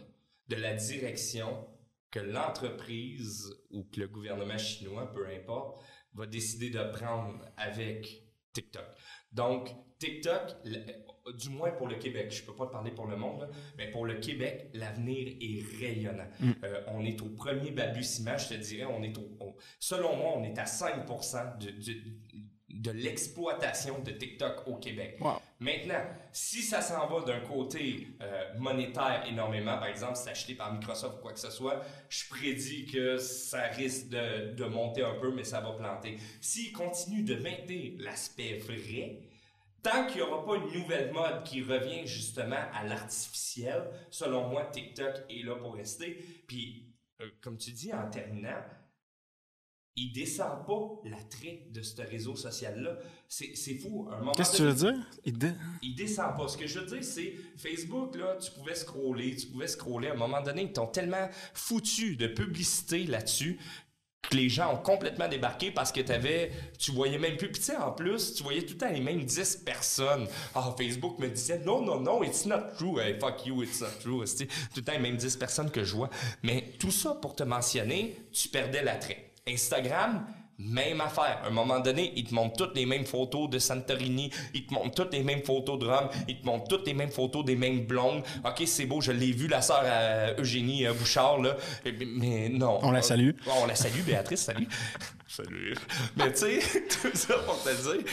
[0.48, 1.68] de la direction
[2.11, 5.80] que l'entreprise ou que le gouvernement chinois, peu importe,
[6.14, 8.84] va décider de prendre avec TikTok.
[9.30, 10.56] Donc, TikTok,
[11.36, 13.48] du moins pour le Québec, je peux pas te parler pour le monde, là,
[13.78, 16.28] mais pour le Québec, l'avenir est rayonnant.
[16.64, 20.32] Euh, on est au premier balbutiement, je te dirais, on est au, on- selon moi,
[20.36, 21.94] on est à 5% de, de,
[22.68, 25.16] de l'exploitation de TikTok au Québec.
[25.20, 25.34] Wow.
[25.58, 26.00] Maintenant,
[26.32, 31.18] si ça s'en va d'un côté euh, monétaire énormément, par exemple, c'est acheté par Microsoft
[31.18, 35.32] ou quoi que ce soit, je prédis que ça risque de, de monter un peu,
[35.34, 36.16] mais ça va planter.
[36.40, 39.18] S'il continue de maintenir l'aspect vrai,
[39.83, 44.66] tant qu'il n'y aura pas une nouvelle mode qui revient justement à l'artificiel, selon moi,
[44.66, 46.14] TikTok est là pour rester.
[46.47, 48.62] Puis, euh, comme tu dis en terminant,
[49.97, 52.97] il descend pas l'attrait de ce réseau social-là.
[53.28, 54.09] C'est fou.
[54.37, 54.95] Qu'est-ce que tu veux dire?
[55.24, 55.53] Il dé-
[55.83, 56.49] il descend pas.
[56.49, 60.09] Ce que je veux dire, c'est Facebook, là, tu pouvais scroller, tu pouvais scroller.
[60.09, 63.59] À un moment donné, ils t'ont tellement foutu de publicité là-dessus
[64.22, 67.50] que les gens ont complètement débarqué parce que t'avais, tu voyais même plus.
[67.50, 70.26] Puis tu sais, en plus, tu voyais tout le temps les mêmes 10 personnes.
[70.54, 73.00] Ah, Facebook me disait, non, non, non, it's not true.
[73.00, 74.26] Hey, fuck you, it's not true.
[74.26, 76.10] C'est tout le temps les mêmes 10 personnes que je vois.
[76.42, 79.32] Mais tout ça pour te mentionner, tu perdais l'attrait.
[79.48, 80.26] Instagram,
[80.62, 81.40] même affaire.
[81.42, 84.74] À un moment donné, ils te montrent toutes les mêmes photos de Santorini, ils te
[84.74, 87.56] montrent toutes les mêmes photos de Rome, ils te montrent toutes les mêmes photos des
[87.56, 88.22] mêmes blondes.
[88.44, 91.56] OK, c'est beau, je l'ai vu, la sœur à Eugénie euh, Bouchard, là.
[91.84, 92.78] Mais, mais non.
[92.82, 93.30] On la salue.
[93.46, 94.68] Euh, on la salue, Béatrice, salut.
[95.26, 95.74] salut.
[96.16, 96.58] Mais tu sais,
[97.02, 98.04] tout ça pour te dire,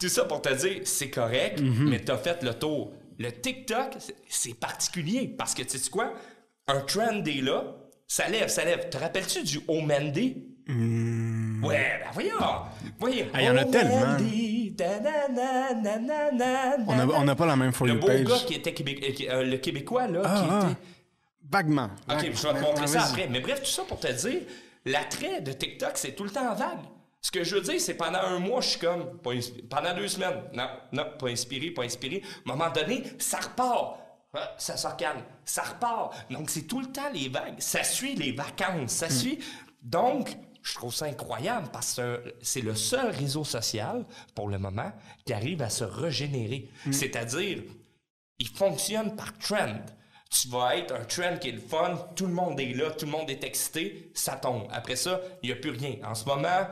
[0.00, 1.88] tout ça pour te dire, c'est correct, Mhm.
[1.90, 2.92] mais t'as fait le tour.
[3.18, 3.94] Le TikTok,
[4.28, 6.12] c'est- particulier parce que tu sais quoi?
[6.66, 7.76] Un trend est là,
[8.08, 8.88] ça lève, ça lève.
[8.88, 10.48] Te rappelles-tu du Omendy?
[11.64, 12.30] Ouais, ben voyons!
[12.98, 13.24] voyons.
[13.24, 13.28] Hmm.
[13.34, 14.16] Ah, il y en a tellement.
[17.16, 19.44] On n'a pas la même For Le beau gars qui était Québec, euh, qui- euh,
[19.44, 20.58] le Québécois, là, Ah, qui ah.
[20.70, 20.80] était...
[21.50, 21.90] Vaguement.
[22.10, 23.28] Ok, je vais te montrer ça après.
[23.28, 24.40] Mais bref, tout ça pour te dire,
[24.86, 26.78] l'attrait de TikTok, c'est tout le temps vague.
[27.20, 29.30] Ce que je veux dire, c'est pendant un mois, je suis comme, pas
[29.70, 32.22] pendant deux semaines, non, non, pas inspiré, pas inspiré.
[32.46, 33.98] À un moment donné, ça repart.
[34.58, 36.12] Ça se calme, ça repart.
[36.28, 37.54] Donc, c'est tout le temps les vagues.
[37.58, 39.38] Ça suit les vacances, ça suit.
[39.80, 44.04] Donc, je trouve ça incroyable parce que c'est le seul réseau social,
[44.34, 44.90] pour le moment,
[45.24, 46.70] qui arrive à se régénérer.
[46.90, 47.62] C'est-à-dire,
[48.38, 49.76] il fonctionne par trend.
[50.30, 53.04] Tu vas être un trend qui est le fun, tout le monde est là, tout
[53.04, 54.66] le monde est excité, ça tombe.
[54.72, 55.96] Après ça, il n'y a plus rien.
[56.02, 56.66] En ce moment,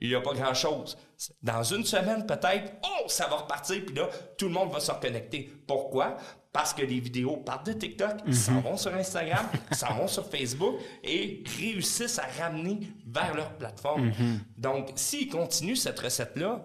[0.00, 0.98] il n'y a pas grand-chose.
[1.40, 4.90] Dans une semaine, peut-être, oh, ça va repartir, puis là, tout le monde va se
[4.90, 5.50] reconnecter.
[5.66, 6.16] Pourquoi?
[6.56, 8.32] Parce que les vidéos partent de TikTok, Mhm.
[8.32, 14.06] s'en vont sur Instagram, s'en vont sur Facebook et réussissent à ramener vers leur plateforme.
[14.06, 14.40] Mhm.
[14.56, 16.62] Donc, s'ils continuent cette recette-là,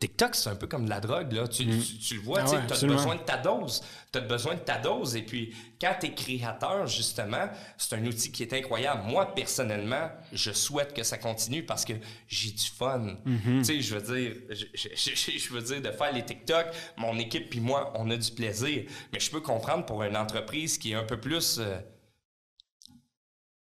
[0.00, 1.48] TikTok, c'est un peu comme de la drogue, là.
[1.48, 3.82] Tu, tu- tu le vois, Ah tu as besoin de ta dose.
[4.12, 5.16] Tu as besoin de ta dose.
[5.16, 7.48] Et puis, quand tu es créateur, justement,
[7.78, 9.04] c'est un outil qui est incroyable.
[9.04, 11.94] Moi, personnellement, je souhaite que ça continue parce que
[12.26, 13.16] j'ai du fun.
[13.24, 13.58] Mm-hmm.
[13.60, 16.66] Tu sais, je veux dire, je, je- je- je veux dire, de faire les TikTok,
[16.98, 18.84] mon équipe puis moi, on a du plaisir.
[19.12, 21.58] Mais je peux comprendre pour une entreprise qui est un peu plus...
[21.60, 21.78] euh,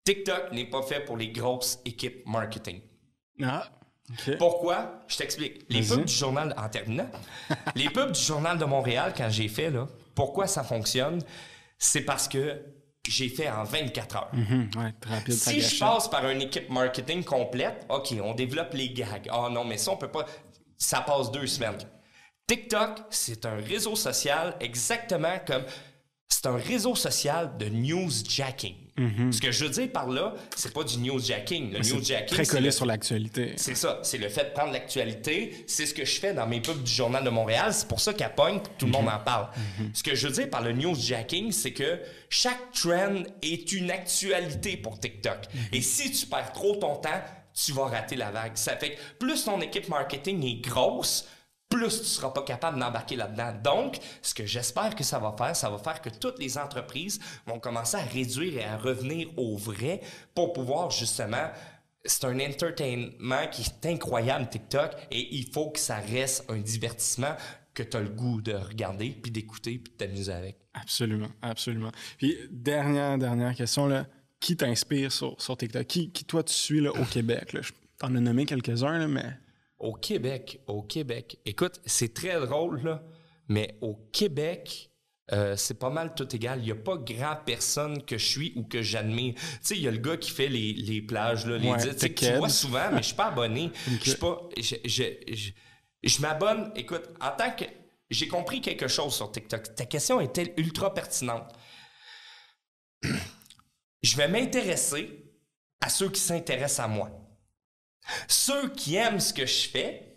[0.05, 2.81] TikTok n'est pas fait pour les grosses équipes marketing.
[3.41, 3.69] Ah,
[4.37, 5.01] Pourquoi?
[5.07, 5.65] Je t'explique.
[5.69, 7.09] Les pubs du journal, en terminant,
[7.75, 11.21] les pubs du journal de Montréal, quand j'ai fait, là, pourquoi ça fonctionne?
[11.77, 12.61] C'est parce que
[13.07, 14.29] j'ai fait en 24 heures.
[14.33, 18.89] Mhm, ouais, rapide, Si je passe par une équipe marketing complète, OK, on développe les
[18.91, 19.27] gags.
[19.31, 20.25] Ah non, mais ça, on peut pas.
[20.77, 21.77] Ça passe deux semaines.
[22.47, 25.63] TikTok, c'est un réseau social exactement comme.
[26.31, 28.75] C'est un réseau social de newsjacking.
[29.31, 31.71] Ce que je veux dire par là, c'est pas du newsjacking.
[31.71, 31.81] Le.
[31.83, 33.53] C'est newsjacking, Très collé le- sur l'actualité.
[33.55, 35.63] c'est ça, c'est le fait de prendre l'actualité.
[35.67, 37.73] C'est ce que je fais dans mes pubs du Journal de Montréal.
[37.73, 39.47] C'est pour ça qu'à Point, tout le monde en parle.
[39.93, 41.99] Ce que je veux dire par le newsjacking, c'est que
[42.29, 45.37] chaque trend est une actualité pour TikTok.
[45.71, 47.21] Et si tu perds trop ton temps,
[47.53, 48.51] tu vas rater la vague.
[48.55, 51.25] Ça fait que plus ton équipe marketing est grosse,
[51.69, 53.53] plus tu seras pas capable d'embarquer là-dedans.
[53.63, 57.19] Donc, ce que j'espère que ça va faire, ça va faire que toutes les entreprises
[57.45, 60.01] vont commencer à réduire et à revenir au vrai
[60.33, 61.51] pour pouvoir justement
[62.05, 67.35] c'est un entertainment qui est incroyable, TikTok, et il faut que ça reste un divertissement
[67.73, 70.57] que tu as le goût de regarder, puis d'écouter, puis de t'amuser avec.
[70.73, 71.91] Absolument, absolument.
[72.17, 74.07] Puis, dernière, dernière question, là.
[74.39, 75.85] Qui t'inspire sur, TikTok?
[75.85, 77.51] Qui, qui, toi, tu suis là, au Québec?
[77.51, 77.61] Là?
[77.61, 79.37] Je t'en ai nommé quelques-uns, mais...
[79.79, 83.03] Au Québec, au Québec, écoute, c'est très drôle, là,
[83.47, 84.91] mais au Québec,
[85.31, 86.59] euh, c'est pas mal tout égal.
[86.59, 89.35] Il n'y a pas grand personne que je suis ou que j'admire.
[89.35, 91.77] Tu sais, il y a le gars qui fait les, les plages, là, les Ouais,
[91.77, 93.71] tu sais, que tu vois souvent, mais je suis pas abonné.
[94.03, 94.41] Je suis pas.
[94.57, 95.03] Je, je,
[95.33, 95.51] je,
[96.03, 96.71] je m'abonne.
[96.75, 97.65] Écoute, en tant que.
[98.09, 99.75] J'ai compris quelque chose sur TikTok.
[99.75, 101.53] Ta question est ultra pertinente.
[104.01, 105.31] Je vais m'intéresser
[105.79, 107.11] à ceux qui s'intéressent à moi.
[108.27, 110.09] Ceux qui aiment ce que je fais,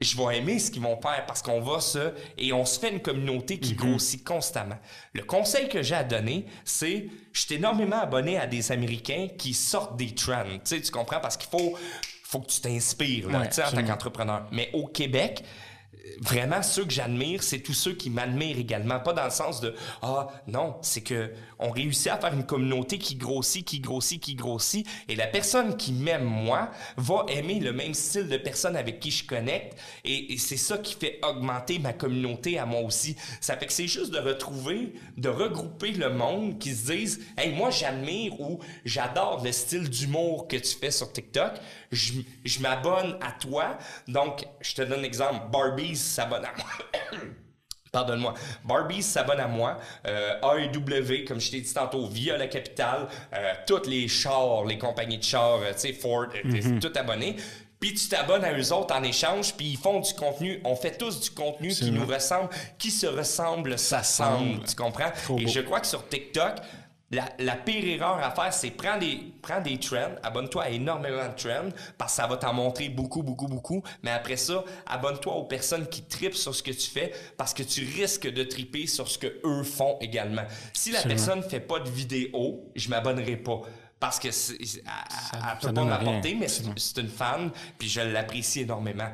[0.00, 2.90] je vais aimer ce qu'ils vont faire parce qu'on va se et on se fait
[2.90, 4.78] une communauté qui grossit constamment.
[5.12, 9.52] Le conseil que j'ai à donner, c'est je suis énormément abonné à des Américains qui
[9.52, 10.44] sortent des trends.
[10.44, 11.20] Tu sais, tu comprends?
[11.20, 11.76] Parce qu'il faut
[12.24, 14.46] faut que tu t'inspires Ouais, en tant qu'entrepreneur.
[14.52, 15.44] Mais au Québec,
[16.20, 19.74] vraiment ceux que j'admire, c'est tous ceux qui m'admirent également, pas dans le sens de
[20.02, 24.34] ah non, c'est que on réussit à faire une communauté qui grossit, qui grossit, qui
[24.34, 29.00] grossit et la personne qui m'aime moi va aimer le même style de personne avec
[29.00, 33.16] qui je connecte et, et c'est ça qui fait augmenter ma communauté à moi aussi.
[33.40, 37.54] Ça fait que c'est juste de retrouver, de regrouper le monde qui se disent hey
[37.54, 41.52] moi j'admire ou j'adore le style d'humour que tu fais sur TikTok,
[41.92, 42.14] je,
[42.44, 43.78] je m'abonne à toi.
[44.08, 47.20] Donc je te donne un exemple, Barbies s'abonne à moi.
[47.92, 48.34] Pardonne-moi.
[48.64, 49.78] Barbies s'abonne à moi.
[50.06, 54.78] Euh, AEW, comme je t'ai dit tantôt, via la capitale, euh, toutes les chars, les
[54.78, 57.36] compagnies de chars, euh, tu sais, Ford, euh, t'es tout abonné.
[57.80, 60.60] Puis tu t'abonnes à eux autres en échange, puis ils font du contenu.
[60.64, 64.62] On fait tous du contenu qui nous ressemble, qui se ressemble, s'assemble.
[64.66, 65.10] Tu comprends?
[65.38, 65.50] Et beau.
[65.50, 66.56] je crois que sur TikTok,
[67.10, 71.28] la, la pire erreur à faire, c'est prendre des, prends des trends, abonne-toi à énormément
[71.28, 73.82] de trends, parce que ça va t'en montrer beaucoup, beaucoup, beaucoup.
[74.02, 77.64] Mais après ça, abonne-toi aux personnes qui tripent sur ce que tu fais, parce que
[77.64, 80.44] tu risques de triper sur ce que eux font également.
[80.72, 81.16] Si la Absolument.
[81.16, 83.60] personne fait pas de vidéo, je m'abonnerai pas.
[83.98, 88.00] Parce que elle, elle ça peut pas m'apporter, mais c'est, c'est une fan, puis je
[88.00, 89.08] l'apprécie énormément.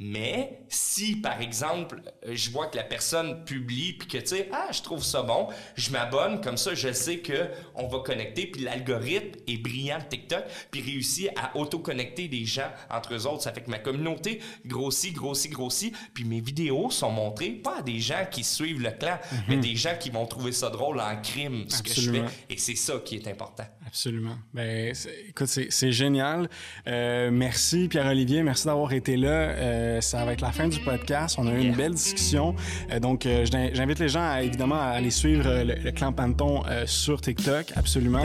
[0.00, 4.48] Mais si, par exemple, euh, je vois que la personne publie puis que tu sais,
[4.52, 8.46] ah, je trouve ça bon, je m'abonne, comme ça, je sais que on va connecter,
[8.46, 13.42] puis l'algorithme est brillant de TikTok, puis réussit à auto-connecter des gens entre eux autres.
[13.42, 17.82] Ça fait que ma communauté grossit, grossit, grossit, puis mes vidéos sont montrées pas à
[17.82, 19.18] des gens qui suivent le clan,
[19.48, 22.24] mais des gens qui vont trouver ça drôle en crime, ce que je fais.
[22.48, 23.64] Et c'est ça qui est important.
[23.88, 24.36] Absolument.
[24.54, 24.94] Ben,
[25.28, 26.48] écoute, c'est c'est génial.
[26.86, 29.28] Euh, merci Pierre-Olivier, merci d'avoir été là.
[29.28, 31.36] Euh, ça va être la fin du podcast.
[31.38, 32.54] On a eu une belle discussion.
[33.00, 33.26] donc,
[33.72, 38.22] j'invite les gens à, évidemment à aller suivre le, clan Panton sur TikTok, absolument.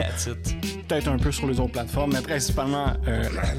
[0.88, 2.94] Peut-être un peu sur les autres plateformes, mais principalement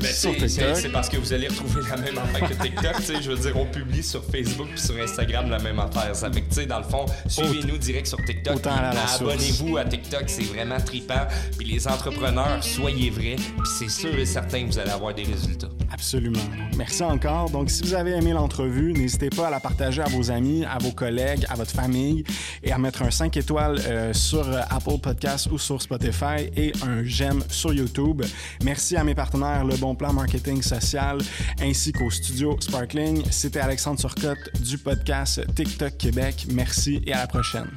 [0.02, 0.76] sur TikTok.
[0.76, 3.22] C'est parce que vous allez retrouver la même affaire que TikTok.
[3.22, 6.16] je veux dire, on publie sur Facebook et sur Instagram la même affaire.
[6.16, 8.66] Ça fait que, tu sais, dans le fond, suivez-nous direct sur TikTok.
[8.66, 11.28] Abonnez-vous à TikTok, c'est vraiment tripant.
[11.58, 13.36] Puis les entrepreneurs, soyez vrais.
[13.36, 15.70] Puis c'est sûr et certain que vous allez avoir des résultats.
[15.92, 16.40] Absolument.
[16.78, 17.50] merci encore.
[17.50, 20.78] Donc, si vous avez aimé l'entrevue, n'hésitez pas à la partager à vos amis, à
[20.78, 22.24] vos collègues, à votre famille
[22.64, 27.04] et à mettre un 5 étoiles euh, sur Apple Podcasts ou sur Spotify et un
[27.04, 28.24] j'aime sur YouTube.
[28.64, 31.20] Merci à mes partenaires Le Bon Plan Marketing Social
[31.62, 33.24] ainsi qu'au studio Sparkling.
[33.32, 36.48] C'était Alexandre Turcotte du podcast TikTok Québec.
[36.52, 37.70] Merci et à la prochaine.